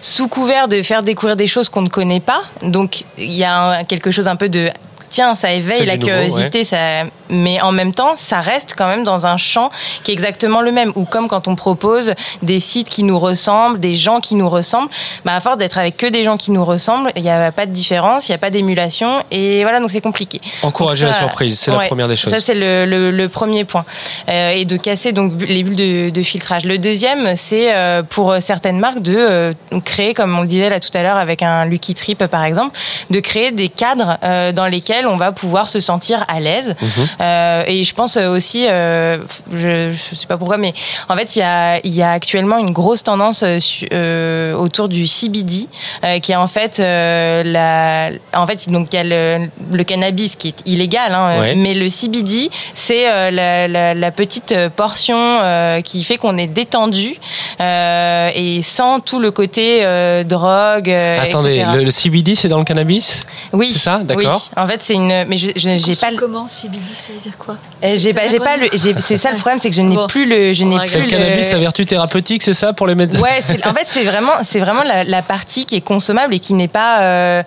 sous 0.00 0.28
couvert 0.28 0.66
de 0.68 0.82
faire 0.82 1.02
découvrir 1.02 1.36
des 1.36 1.46
choses 1.46 1.68
qu'on 1.68 1.82
ne 1.82 1.88
connaît 1.88 2.20
pas, 2.20 2.40
donc 2.62 3.04
il 3.18 3.32
y 3.34 3.44
a 3.44 3.54
un- 3.80 3.84
quelque 3.84 4.10
chose 4.10 4.28
un 4.28 4.36
peu 4.36 4.48
de 4.48 4.70
tiens, 5.10 5.34
ça 5.34 5.52
éveille 5.52 5.84
la 5.84 5.96
nouveau, 5.96 6.06
curiosité, 6.06 6.64
ça... 6.64 7.02
mais 7.28 7.60
en 7.60 7.72
même 7.72 7.92
temps, 7.92 8.14
ça 8.16 8.40
reste 8.40 8.74
quand 8.78 8.88
même 8.88 9.04
dans 9.04 9.26
un 9.26 9.36
champ 9.36 9.68
qui 10.02 10.10
est 10.12 10.14
exactement 10.14 10.62
le 10.62 10.72
même. 10.72 10.92
Ou 10.94 11.04
comme 11.04 11.28
quand 11.28 11.46
on 11.48 11.54
propose 11.56 12.14
des 12.42 12.60
sites 12.60 12.88
qui 12.88 13.02
nous 13.02 13.18
ressemblent, 13.18 13.78
des 13.78 13.94
gens 13.96 14.20
qui 14.20 14.34
nous 14.36 14.48
ressemblent, 14.48 14.88
bah 15.26 15.34
à 15.34 15.40
force 15.40 15.58
d'être 15.58 15.76
avec 15.76 15.98
que 15.98 16.06
des 16.06 16.24
gens 16.24 16.38
qui 16.38 16.50
nous 16.52 16.64
ressemblent, 16.64 17.10
il 17.16 17.22
n'y 17.22 17.28
a 17.30 17.52
pas 17.52 17.66
de 17.66 17.72
différence, 17.72 18.28
il 18.28 18.32
n'y 18.32 18.36
a 18.36 18.38
pas 18.38 18.50
d'émulation, 18.50 19.22
et 19.30 19.62
voilà, 19.64 19.80
donc 19.80 19.90
c'est 19.90 20.00
compliqué. 20.00 20.40
Encourager 20.62 21.04
Donc 21.06 21.14
la 21.14 21.18
surprise, 21.20 21.58
c'est 21.58 21.70
la 21.72 21.80
première 21.80 22.08
des 22.08 22.16
choses. 22.16 22.32
Ça, 22.32 22.40
c'est 22.40 22.54
le, 22.54 22.86
le- 22.86 23.10
le 23.10 23.28
premier 23.28 23.64
point. 23.64 23.84
Euh, 24.28 24.52
et 24.52 24.64
de 24.64 24.76
casser 24.76 25.12
donc 25.12 25.32
les 25.40 25.62
bulles 25.64 25.76
de, 25.76 26.10
de 26.10 26.22
filtrage. 26.22 26.64
Le 26.64 26.78
deuxième, 26.78 27.34
c'est 27.34 27.74
euh, 27.74 28.02
pour 28.02 28.36
certaines 28.40 28.78
marques 28.78 29.00
de 29.02 29.16
euh, 29.16 29.52
créer, 29.84 30.14
comme 30.14 30.38
on 30.38 30.42
le 30.42 30.46
disait 30.46 30.70
là 30.70 30.78
tout 30.80 30.90
à 30.94 31.02
l'heure 31.02 31.16
avec 31.16 31.42
un 31.42 31.64
Lucky 31.64 31.94
Trip 31.94 32.24
par 32.26 32.44
exemple, 32.44 32.76
de 33.10 33.18
créer 33.20 33.50
des 33.50 33.68
cadres 33.68 34.16
euh, 34.22 34.52
dans 34.52 34.66
lesquels 34.66 34.99
on 35.06 35.16
va 35.16 35.32
pouvoir 35.32 35.68
se 35.68 35.80
sentir 35.80 36.24
à 36.28 36.40
l'aise. 36.40 36.74
Mhm. 36.80 36.88
Euh, 37.20 37.64
et 37.66 37.84
je 37.84 37.94
pense 37.94 38.16
aussi, 38.16 38.66
euh, 38.68 39.18
je, 39.52 39.92
je 39.92 40.14
sais 40.14 40.26
pas 40.26 40.36
pourquoi, 40.36 40.56
mais 40.56 40.72
en 41.08 41.16
fait, 41.16 41.36
il 41.36 41.40
y 41.40 41.42
a, 41.42 41.80
y 41.86 42.02
a 42.02 42.12
actuellement 42.12 42.58
une 42.58 42.72
grosse 42.72 43.02
tendance 43.02 43.42
euh, 43.42 43.58
euh, 43.92 44.54
autour 44.54 44.88
du 44.88 45.06
CBD, 45.06 45.66
euh, 46.04 46.18
qui 46.20 46.32
est 46.32 46.36
en 46.36 46.46
fait 46.46 46.80
euh, 46.80 47.42
la, 47.44 48.10
en 48.38 48.46
fait, 48.46 48.68
donc 48.70 48.88
il 48.92 48.96
y 48.96 48.98
a 48.98 49.04
le, 49.04 49.48
le 49.72 49.84
cannabis 49.84 50.36
qui 50.36 50.48
est 50.48 50.62
illégal, 50.66 51.12
hein, 51.14 51.40
Ouais. 51.40 51.54
mais 51.54 51.74
le 51.74 51.88
CBD, 51.88 52.50
c'est 52.74 53.08
euh, 53.08 53.30
la, 53.30 53.68
la, 53.68 53.94
la 53.94 54.10
petite 54.10 54.54
portion 54.76 55.16
euh, 55.16 55.80
qui 55.80 56.02
fait 56.04 56.16
qu'on 56.16 56.36
est 56.36 56.46
détendu 56.46 57.16
euh, 57.60 58.30
et 58.34 58.62
sans 58.62 59.00
tout 59.00 59.18
le 59.18 59.30
côté 59.30 59.80
euh, 59.82 60.24
drogue. 60.24 60.88
euh, 60.90 61.20
Attendez, 61.22 61.56
etc. 61.58 61.70
le, 61.74 61.84
le 61.84 61.90
CBD, 61.90 62.34
c'est 62.34 62.48
dans 62.48 62.58
le 62.58 62.64
cannabis? 62.64 63.20
Oui, 63.52 63.70
C'est 63.72 63.78
ça? 63.80 64.00
D'accord. 64.02 64.42
Oui. 64.56 64.62
En 64.62 64.66
fait, 64.66 64.82
c'est 64.90 64.94
une. 64.96 65.24
Mais 65.28 65.36
je, 65.36 65.48
je- 65.56 65.78
j'ai 65.78 65.94
pas. 65.94 66.08
Comment 66.16 66.48
CBD, 66.48 66.82
ça 66.94 67.12
veut 67.12 67.20
dire 67.20 67.38
quoi 67.38 67.56
Euh, 67.84 67.94
J'ai 67.96 68.12
pas, 68.12 68.26
j'ai 68.26 68.38
pas 68.38 68.56
le. 68.56 68.68
j'ai- 68.72 68.94
C'est 69.00 69.16
ça 69.16 69.30
le 69.30 69.38
problème, 69.38 69.58
c'est 69.60 69.70
que 69.70 69.76
je 69.76 69.82
n'ai 69.82 69.96
plus 70.08 70.26
le. 70.26 70.52
Je 70.52 70.64
n'ai 70.64 70.76
C'est 70.86 70.98
plus 70.98 71.06
le 71.06 71.10
cannabis 71.10 71.50
le. 71.50 71.56
à 71.56 71.58
vertu 71.60 71.86
thérapeutique, 71.86 72.42
c'est 72.42 72.52
ça 72.54 72.72
pour 72.72 72.86
les 72.86 72.94
médecins 72.94 73.20
Ouais, 73.20 73.38
c'est- 73.40 73.64
en 73.66 73.72
fait, 73.72 73.86
c'est 73.86 74.04
vraiment, 74.04 74.32
c'est 74.42 74.58
vraiment 74.60 74.82
la, 74.82 75.04
la 75.04 75.22
partie 75.22 75.64
qui 75.66 75.76
est 75.76 75.80
consommable 75.80 76.34
et 76.34 76.40
qui 76.40 76.54
n'est 76.54 76.68
pas. 76.68 77.02
euh, 77.02 77.42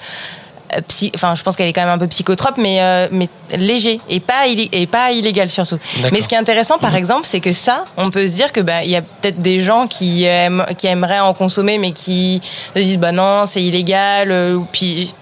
euh, 0.75 0.79
psy- 0.87 1.11
Enfin, 1.13 1.35
je 1.35 1.43
pense 1.43 1.55
qu'elle 1.55 1.67
est 1.67 1.73
quand 1.73 1.81
même 1.81 1.89
un 1.93 1.97
peu 1.99 2.07
psychotrope, 2.07 2.57
mais 2.57 2.81
euh, 2.81 3.07
mais 3.11 3.27
léger 3.55 3.99
et 4.09 4.19
pas 4.19 4.47
illé- 4.47 4.69
et 4.71 4.87
pas 4.87 5.11
illégal 5.11 5.49
surtout. 5.49 5.77
D'accord. 5.97 6.11
Mais 6.13 6.21
ce 6.21 6.27
qui 6.27 6.33
est 6.35 6.39
intéressant, 6.39 6.77
par 6.79 6.95
exemple, 6.95 7.27
c'est 7.29 7.41
que 7.41 7.53
ça, 7.53 7.83
on 7.97 8.09
peut 8.09 8.25
se 8.25 8.31
dire 8.33 8.51
que 8.51 8.61
bah 8.61 8.83
il 8.83 8.89
y 8.89 8.95
a 8.95 9.01
peut-être 9.01 9.39
des 9.41 9.61
gens 9.61 9.85
qui 9.87 10.23
aiment, 10.23 10.65
qui 10.77 10.87
aimeraient 10.87 11.19
en 11.19 11.33
consommer, 11.35 11.77
mais 11.77 11.91
qui 11.91 12.41
se 12.75 12.79
disent 12.79 12.97
bah 12.97 13.11
non, 13.11 13.43
c'est 13.45 13.61
illégal, 13.61 14.31
euh, 14.31 14.55
ou 14.55 14.65
puis 14.71 15.13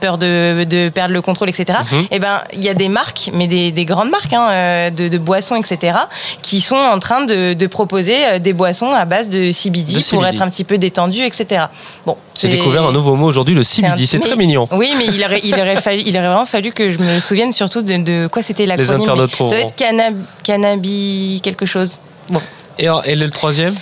peur 0.00 0.18
de, 0.18 0.64
de 0.64 0.88
perdre 0.88 1.12
le 1.12 1.22
contrôle, 1.22 1.48
etc. 1.50 1.78
Mhm. 1.92 2.06
Et 2.10 2.18
ben, 2.18 2.40
il 2.52 2.60
y 2.62 2.68
a 2.68 2.74
des 2.74 2.88
marques, 2.88 3.30
mais 3.34 3.46
des, 3.46 3.70
des 3.72 3.84
grandes 3.84 4.10
marques 4.10 4.32
hein, 4.32 4.48
euh, 4.50 4.90
de, 4.90 5.08
de 5.08 5.18
boissons, 5.18 5.54
etc., 5.56 5.98
qui 6.42 6.60
sont 6.60 6.76
en 6.76 6.98
train 6.98 7.24
de, 7.26 7.52
de 7.54 7.66
proposer 7.66 8.16
euh, 8.26 8.38
des 8.38 8.52
boissons 8.52 8.90
à 8.92 9.04
base 9.04 9.28
de 9.28 9.50
CBD, 9.52 9.94
De 9.94 10.08
pour 10.10 10.26
être 10.26 10.40
un 10.42 10.48
petit 10.48 10.64
peu 10.64 10.78
détendu, 10.78 11.22
etc. 11.22 11.66
Bon, 12.06 12.16
J'ai 12.34 12.42
c'est- 12.42 12.48
découvert 12.56 12.84
un 12.86 12.92
nouveau 12.92 13.14
mot 13.16 13.26
aujourd'hui, 13.26 13.54
le 13.54 13.62
CBD. 13.62 14.06
C'est 14.06 14.16
un- 14.18 14.20
très 14.20 14.36
mignon. 14.36 14.68
Oui, 14.72 14.92
mais 14.98 15.06
il 15.06 15.22
aurait, 15.24 15.40
il 15.44 15.54
aurait 15.54 15.80
fallu, 15.80 16.02
il 16.06 16.16
aurait 16.16 16.28
vraiment 16.28 16.46
fallu 16.46 16.72
que 16.72 16.90
je 16.90 16.98
me 16.98 17.20
souvienne 17.20 17.52
surtout 17.52 17.82
de, 17.82 17.96
de 18.02 18.26
quoi 18.28 18.42
c'était 18.42 18.66
l'acronyme. 18.66 19.02
internautes 19.02 19.32
mais 19.40 19.48
Ça 19.48 19.54
doit 19.56 19.64
être 19.66 19.74
cannab, 19.76 20.14
cannabis 20.42 21.40
quelque 21.42 21.66
chose. 21.66 21.98
Bon. 22.30 22.40
Et, 22.78 22.86
et 23.04 23.14
le 23.16 23.30
troisième? 23.30 23.74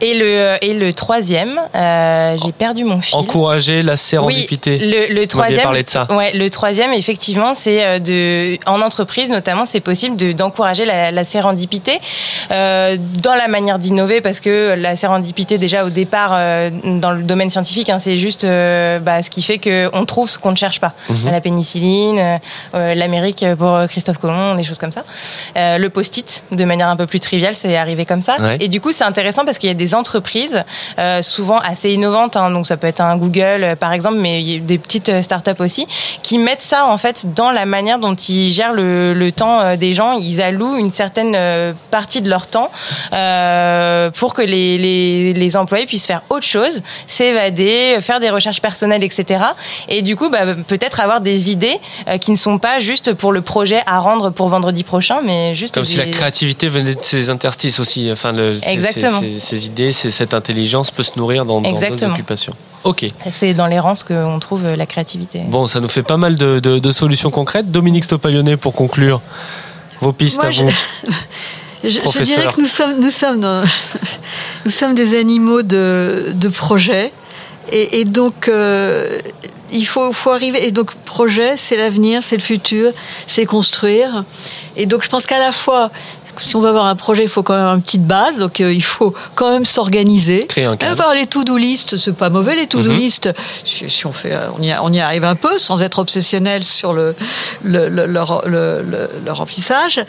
Et 0.00 0.14
le, 0.14 0.56
et 0.62 0.74
le 0.74 0.92
troisième, 0.92 1.58
euh, 1.74 2.36
j'ai 2.36 2.52
perdu 2.52 2.84
mon 2.84 3.00
fil. 3.00 3.16
Encourager 3.16 3.82
la 3.82 3.96
sérendipité. 3.96 4.78
Oui, 4.80 4.94
le, 5.08 5.14
le 5.14 5.26
troisième. 5.26 5.62
parlé 5.62 5.82
de 5.82 5.90
ça. 5.90 6.06
Ouais, 6.10 6.32
le 6.34 6.48
troisième, 6.50 6.92
effectivement, 6.92 7.52
c'est 7.52 7.84
euh, 7.84 7.98
de, 7.98 8.58
en 8.66 8.80
entreprise 8.80 9.30
notamment, 9.30 9.64
c'est 9.64 9.80
possible 9.80 10.14
de 10.16 10.30
d'encourager 10.30 10.84
la, 10.84 11.10
la 11.10 11.24
sérendipité 11.24 11.98
euh, 12.52 12.96
dans 13.22 13.34
la 13.34 13.48
manière 13.48 13.80
d'innover, 13.80 14.20
parce 14.20 14.38
que 14.38 14.74
la 14.78 14.94
sérendipité, 14.94 15.58
déjà 15.58 15.84
au 15.84 15.90
départ, 15.90 16.30
euh, 16.34 16.70
dans 16.84 17.10
le 17.10 17.22
domaine 17.22 17.50
scientifique, 17.50 17.90
hein, 17.90 17.98
c'est 17.98 18.16
juste 18.16 18.44
euh, 18.44 19.00
bah, 19.00 19.22
ce 19.24 19.30
qui 19.30 19.42
fait 19.42 19.58
que 19.58 19.90
on 19.94 20.04
trouve 20.04 20.30
ce 20.30 20.38
qu'on 20.38 20.52
ne 20.52 20.56
cherche 20.56 20.78
pas. 20.80 20.92
Mhm. 21.08 21.30
La 21.32 21.40
pénicilline, 21.40 22.18
euh, 22.18 22.36
euh, 22.76 22.94
l'Amérique 22.94 23.44
pour 23.58 23.76
Christophe 23.88 24.18
Colomb, 24.18 24.54
des 24.54 24.62
choses 24.64 24.78
comme 24.78 24.92
ça. 24.92 25.02
Euh, 25.56 25.78
le 25.78 25.90
post-it, 25.90 26.44
de 26.52 26.64
manière 26.64 26.88
un 26.88 26.96
peu 26.96 27.06
plus 27.06 27.18
triviale, 27.20 27.54
c'est 27.56 27.76
arrivé 27.76 28.04
comme 28.04 28.22
ça. 28.22 28.36
Ouais. 28.40 28.58
Et 28.60 28.68
du 28.68 28.80
coup, 28.80 28.92
c'est 28.92 29.04
intéressant 29.04 29.44
parce 29.44 29.58
qu'il 29.58 29.68
y 29.68 29.72
a 29.72 29.74
des 29.74 29.87
entreprises, 29.94 30.64
euh, 30.98 31.22
souvent 31.22 31.58
assez 31.58 31.92
innovantes, 31.92 32.36
hein, 32.36 32.50
donc 32.50 32.66
ça 32.66 32.76
peut 32.76 32.86
être 32.86 33.00
un 33.00 33.16
Google 33.16 33.62
euh, 33.64 33.76
par 33.76 33.92
exemple, 33.92 34.16
mais 34.18 34.40
il 34.42 34.50
y 34.50 34.56
a 34.56 34.60
des 34.60 34.78
petites 34.78 35.08
euh, 35.08 35.22
startups 35.22 35.50
aussi, 35.60 35.86
qui 36.22 36.38
mettent 36.38 36.62
ça 36.62 36.86
en 36.86 36.96
fait 36.98 37.34
dans 37.34 37.50
la 37.50 37.66
manière 37.66 37.98
dont 37.98 38.14
ils 38.14 38.52
gèrent 38.52 38.72
le, 38.72 39.14
le 39.14 39.32
temps 39.32 39.76
des 39.76 39.92
gens. 39.92 40.12
Ils 40.12 40.40
allouent 40.42 40.76
une 40.78 40.90
certaine 40.92 41.36
partie 41.90 42.20
de 42.22 42.28
leur 42.30 42.46
temps 42.46 42.70
euh, 43.12 44.10
pour 44.10 44.34
que 44.34 44.42
les, 44.42 44.78
les, 44.78 45.32
les 45.32 45.56
employés 45.56 45.86
puissent 45.86 46.06
faire 46.06 46.22
autre 46.30 46.46
chose, 46.46 46.82
s'évader, 47.06 47.98
faire 48.00 48.20
des 48.20 48.30
recherches 48.30 48.60
personnelles, 48.60 49.04
etc. 49.04 49.44
Et 49.88 50.02
du 50.02 50.16
coup, 50.16 50.30
bah, 50.30 50.40
peut-être 50.66 51.00
avoir 51.00 51.20
des 51.20 51.50
idées 51.50 51.78
qui 52.20 52.30
ne 52.30 52.36
sont 52.36 52.58
pas 52.58 52.78
juste 52.78 53.12
pour 53.14 53.32
le 53.32 53.42
projet 53.42 53.82
à 53.86 53.98
rendre 53.98 54.30
pour 54.30 54.48
vendredi 54.48 54.84
prochain, 54.84 55.20
mais 55.24 55.54
juste 55.54 55.74
Comme 55.74 55.84
si 55.84 55.96
la 55.96 56.06
créativité 56.06 56.68
venait 56.68 56.94
de 56.94 57.02
ces 57.02 57.30
interstices 57.30 57.80
aussi. 57.80 58.08
Enfin, 58.10 58.32
le, 58.32 58.56
Exactement. 58.68 59.20
Ces, 59.20 59.28
ces- 59.28 59.40
ces 59.40 59.66
idées, 59.66 59.77
c'est- 59.92 60.10
cette 60.10 60.34
intelligence 60.34 60.90
peut 60.90 61.02
se 61.02 61.18
nourrir 61.18 61.44
dans 61.44 61.60
d'autres 61.60 62.04
occupations. 62.04 62.54
Ok. 62.84 63.06
C'est 63.30 63.54
dans 63.54 63.66
l'errance 63.66 64.04
qu'on 64.04 64.38
trouve 64.38 64.64
euh, 64.66 64.76
la 64.76 64.86
créativité. 64.86 65.42
Bon, 65.48 65.66
ça 65.66 65.80
nous 65.80 65.88
fait 65.88 66.02
pas 66.02 66.16
mal 66.16 66.36
de, 66.36 66.58
de- 66.60 66.78
de 66.78 66.90
solutions 66.92 67.30
concrètes. 67.30 67.70
Dominique 67.70 68.04
Stopalionnet, 68.04 68.56
pour 68.56 68.74
conclure, 68.74 69.20
vos 70.00 70.12
pistes 70.12 70.36
Moi, 70.38 70.46
à 70.46 70.50
je- 70.50 70.62
vous. 70.64 70.70
Je, 71.84 71.90
je 71.90 72.22
dirais 72.22 72.48
que 72.52 72.60
nous 72.60 72.66
sommes, 72.66 73.00
nous 73.00 73.10
sommes, 73.10 73.40
dans- 73.40 73.62
nous 74.64 74.70
sommes 74.70 74.96
des 74.96 75.16
animaux 75.16 75.62
de, 75.62 76.32
de 76.34 76.48
projet. 76.48 77.12
Et, 77.70 78.00
et 78.00 78.04
donc, 78.04 78.48
euh, 78.48 79.20
il 79.70 79.84
faut, 79.84 80.12
faut 80.12 80.30
arriver. 80.30 80.66
Et 80.66 80.72
donc, 80.72 80.92
projet, 81.04 81.56
c'est 81.56 81.76
l'avenir, 81.76 82.22
c'est 82.24 82.36
le 82.36 82.42
futur, 82.42 82.90
c'est 83.28 83.46
construire. 83.46 84.24
Et 84.76 84.86
donc, 84.86 85.04
je 85.04 85.08
pense 85.08 85.24
qu'à 85.24 85.38
la 85.38 85.52
fois, 85.52 85.90
si 86.40 86.56
on 86.56 86.60
va 86.60 86.68
avoir 86.70 86.86
un 86.86 86.96
projet, 86.96 87.22
il 87.24 87.28
faut 87.28 87.42
quand 87.42 87.56
même 87.56 87.66
une 87.76 87.82
petite 87.82 88.06
base. 88.06 88.38
Donc, 88.38 88.60
euh, 88.60 88.72
il 88.72 88.82
faut 88.82 89.14
quand 89.34 89.50
même 89.50 89.64
s'organiser. 89.64 90.46
Créer 90.46 90.64
un 90.66 90.76
cadre. 90.76 90.92
Avoir 90.92 91.14
les 91.14 91.26
to-do 91.26 91.56
list, 91.56 91.96
c'est 91.96 92.14
pas 92.16 92.30
mauvais, 92.30 92.54
les 92.56 92.66
to-do 92.66 92.90
list. 92.92 93.30
Si, 93.64 93.88
si 93.88 94.06
on 94.06 94.12
fait, 94.12 94.32
euh, 94.32 94.48
on 94.58 94.62
y, 94.62 94.74
on 94.80 94.92
y 94.92 95.00
arrive 95.00 95.24
un 95.24 95.34
peu, 95.36 95.58
sans 95.58 95.82
être 95.82 95.98
obsessionnel 95.98 96.64
sur 96.64 96.92
le, 96.92 97.14
le, 97.62 97.88
le, 97.88 98.06
leur- 98.06 98.46
le- 98.48 98.82
le- 98.82 99.10
le 99.24 99.32
remplissage. 99.32 100.04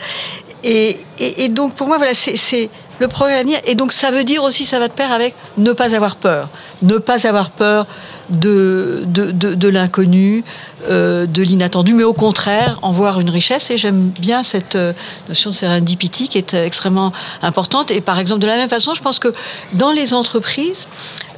Et, 0.62 0.98
et, 1.18 1.44
et 1.44 1.48
donc, 1.48 1.74
pour 1.74 1.86
moi, 1.86 1.96
voilà, 1.96 2.14
c'est- 2.14 2.68
le 2.98 3.08
progrès 3.08 3.32
à 3.32 3.36
l'avenir. 3.38 3.58
Et 3.64 3.74
donc, 3.74 3.92
ça 3.92 4.10
veut 4.10 4.24
dire 4.24 4.42
aussi, 4.42 4.66
ça 4.66 4.78
va 4.78 4.86
de 4.88 4.92
pair 4.92 5.10
avec 5.10 5.34
ne 5.56 5.72
pas 5.72 5.94
avoir 5.94 6.16
peur. 6.16 6.48
Ne 6.82 6.98
pas 6.98 7.26
avoir 7.26 7.50
peur 7.50 7.86
de, 8.30 9.02
de, 9.06 9.32
de, 9.32 9.54
de 9.54 9.68
l'inconnu, 9.68 10.44
euh, 10.88 11.26
de 11.26 11.42
l'inattendu, 11.42 11.92
mais 11.92 12.04
au 12.04 12.14
contraire, 12.14 12.78
en 12.82 12.90
voir 12.90 13.20
une 13.20 13.28
richesse. 13.28 13.70
Et 13.70 13.76
j'aime 13.76 14.10
bien 14.18 14.42
cette 14.42 14.76
euh, 14.76 14.92
notion 15.28 15.50
de 15.50 15.54
serendipity 15.54 16.28
qui 16.28 16.38
est 16.38 16.54
extrêmement 16.54 17.12
importante. 17.42 17.90
Et 17.90 18.00
par 18.00 18.18
exemple, 18.18 18.40
de 18.40 18.46
la 18.46 18.56
même 18.56 18.70
façon, 18.70 18.94
je 18.94 19.02
pense 19.02 19.18
que 19.18 19.32
dans 19.74 19.92
les 19.92 20.14
entreprises, 20.14 20.86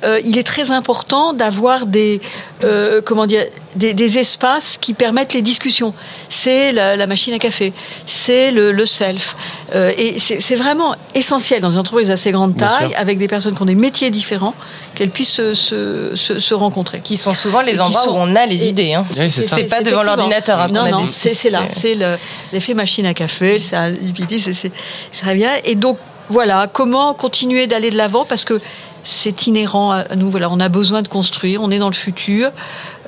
euh, 0.05 0.21
il 0.25 0.39
est 0.39 0.43
très 0.45 0.71
important 0.71 1.33
d'avoir 1.33 1.87
des, 1.87 2.21
euh, 2.63 3.01
comment 3.05 3.27
dire, 3.27 3.45
des, 3.75 3.95
des 3.95 4.19
espaces 4.19 4.77
qui 4.77 4.95
permettent 4.95 5.33
les 5.33 5.43
discussions. 5.43 5.95
C'est 6.29 6.73
la, 6.73 6.97
la 6.97 7.07
machine 7.07 7.35
à 7.35 7.39
café, 7.39 7.73
c'est 8.07 8.53
le, 8.53 8.71
le 8.71 8.87
self. 8.87 9.35
Et 9.75 10.21
c'est 10.21 10.57
vraiment 10.57 10.95
essentiel 11.15 11.63
dans 11.63 11.71
une 11.71 11.79
entreprise 11.79 12.11
assez 12.11 12.31
grande 12.31 12.57
taille, 12.59 12.95
avec 12.95 13.17
des 13.19 13.27
personnes 13.27 13.55
qui 13.55 13.63
ont 13.63 13.67
des 13.67 13.75
métiers 13.75 14.11
différents, 14.11 14.55
qu'elles 14.95 15.11
puissent 15.11 15.32
se, 15.33 15.55
se, 15.55 16.15
se, 16.15 16.39
se 16.39 16.55
rencontrer. 16.55 17.01
Qui 17.01 17.17
sont 17.17 17.35
souvent 17.35 17.63
les 17.63 17.81
endroits 17.81 18.03
sont- 18.03 18.11
où 18.11 18.17
on 18.17 18.37
a 18.37 18.47
les 18.47 18.63
et- 18.65 18.69
idées. 18.69 18.93
Hein. 18.95 19.05
Oui, 19.19 19.31
c'est 19.31 19.43
ça. 19.43 19.57
C'est 19.57 19.65
pas 19.65 19.83
devant 19.83 20.03
l'ordinateur. 20.03 20.61
hein, 20.61 20.69
non, 20.71 20.89
non, 20.91 21.05
des- 21.05 21.11
c'est 21.11 21.35
c'est 21.35 21.51
là. 21.51 21.63
C'est 21.69 21.95
le- 21.95 22.17
l'effet 22.53 22.75
machine 22.75 23.07
à 23.07 23.15
café, 23.15 23.59
serendipity, 23.61 24.39
c'est 24.41 24.53
c'est- 24.53 24.73
c'est 25.13 25.23
très 25.23 25.35
bien. 25.35 25.51
Et 25.65 25.75
donc, 25.75 25.99
voilà, 26.29 26.67
comment 26.73 27.15
continuer 27.15 27.67
d'aller 27.67 27.91
de 27.91 27.97
l'avant? 27.97 28.25
Parce 28.25 28.45
que 28.45 28.61
c'est 29.05 29.47
inhérent 29.47 29.91
à 29.93 30.15
nous. 30.17 30.31
Voilà, 30.31 30.49
on 30.51 30.61
a 30.61 30.69
besoin 30.69 31.03
de 31.03 31.09
construire, 31.09 31.63
on 31.63 31.71
est 31.71 31.79
dans 31.79 31.89
le 31.91 31.95
futur. 31.95 32.51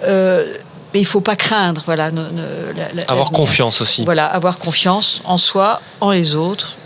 Euh, 0.03 0.55
mais 0.93 1.01
il 1.01 1.07
faut 1.07 1.20
pas 1.20 1.37
craindre, 1.37 1.83
voilà. 1.87 2.11
ne- 2.11 2.22
ne- 2.22 2.72
la- 2.77 2.93
la- 2.95 3.03
Avoir 3.09 3.31
confiance 3.31 3.81
aussi. 3.81 4.05
Voilà, 4.05 4.27
avoir 4.27 4.59
confiance 4.59 5.20
en 5.25 5.39
soi, 5.39 5.81
en 6.01 6.11
les 6.11 6.35
autres. 6.35 6.77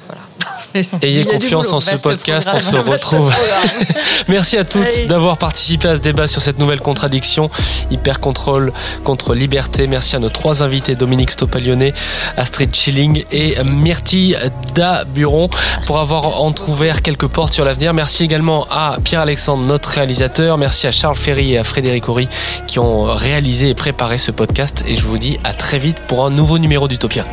Ayez 1.03 1.25
confiance 1.25 1.73
en 1.73 1.81
ce 1.81 1.97
podcast, 1.97 2.49
on 2.53 2.61
se 2.61 2.77
retrouve. 2.91 3.35
Merci 4.29 4.57
à 4.57 4.65
toutes 4.65 5.07
d'avoir 5.07 5.39
participé 5.39 5.89
à 5.89 5.97
ce 5.97 6.01
débat 6.01 6.27
sur 6.27 6.43
cette 6.43 6.59
nouvelle 6.59 6.81
contradiction, 6.81 7.51
hyper 7.91 8.21
contrôle 8.21 8.73
contre 9.05 9.35
liberté. 9.35 9.87
Merci 9.87 10.17
à 10.17 10.19
nos 10.19 10.29
trois 10.29 10.63
invités, 10.63 10.95
Dominique 10.95 11.31
Stopalionnet, 11.31 11.95
Astrid 12.37 12.75
Schilling 12.75 13.25
et 13.33 13.55
Myrtille 13.65 14.37
Daburon, 14.75 15.49
pour 15.87 15.99
avoir 15.99 16.43
entrouvert 16.43 17.03
quelques 17.03 17.29
portes 17.29 17.53
sur 17.53 17.65
l'avenir. 17.65 17.95
Merci 17.95 18.25
également 18.25 18.67
à 18.71 18.99
Pierre-Alexandre, 19.03 19.65
notre 19.65 19.91
réalisateur. 19.91 20.59
Merci 20.59 20.87
à 20.87 20.93
Charles 20.93 21.17
Ferry 21.17 21.53
et 21.53 21.59
à 21.59 21.65
Frédéric 21.65 22.09
Horry 22.09 22.29
qui 22.67 22.79
ont 22.79 23.05
réalisé 23.15 23.71
et 23.71 23.75
préparé 23.75 24.19
ce 24.19 24.31
podcast. 24.31 24.85
Et 24.87 24.95
je 24.95 25.03
vous 25.03 25.19
dis 25.19 25.39
à 25.45 25.53
très 25.53 25.79
vite 25.79 25.99
pour 26.07 26.25
un 26.25 26.31
nouveau 26.31 26.59
numéro 26.59 26.89
d'Utopia. 26.89 27.25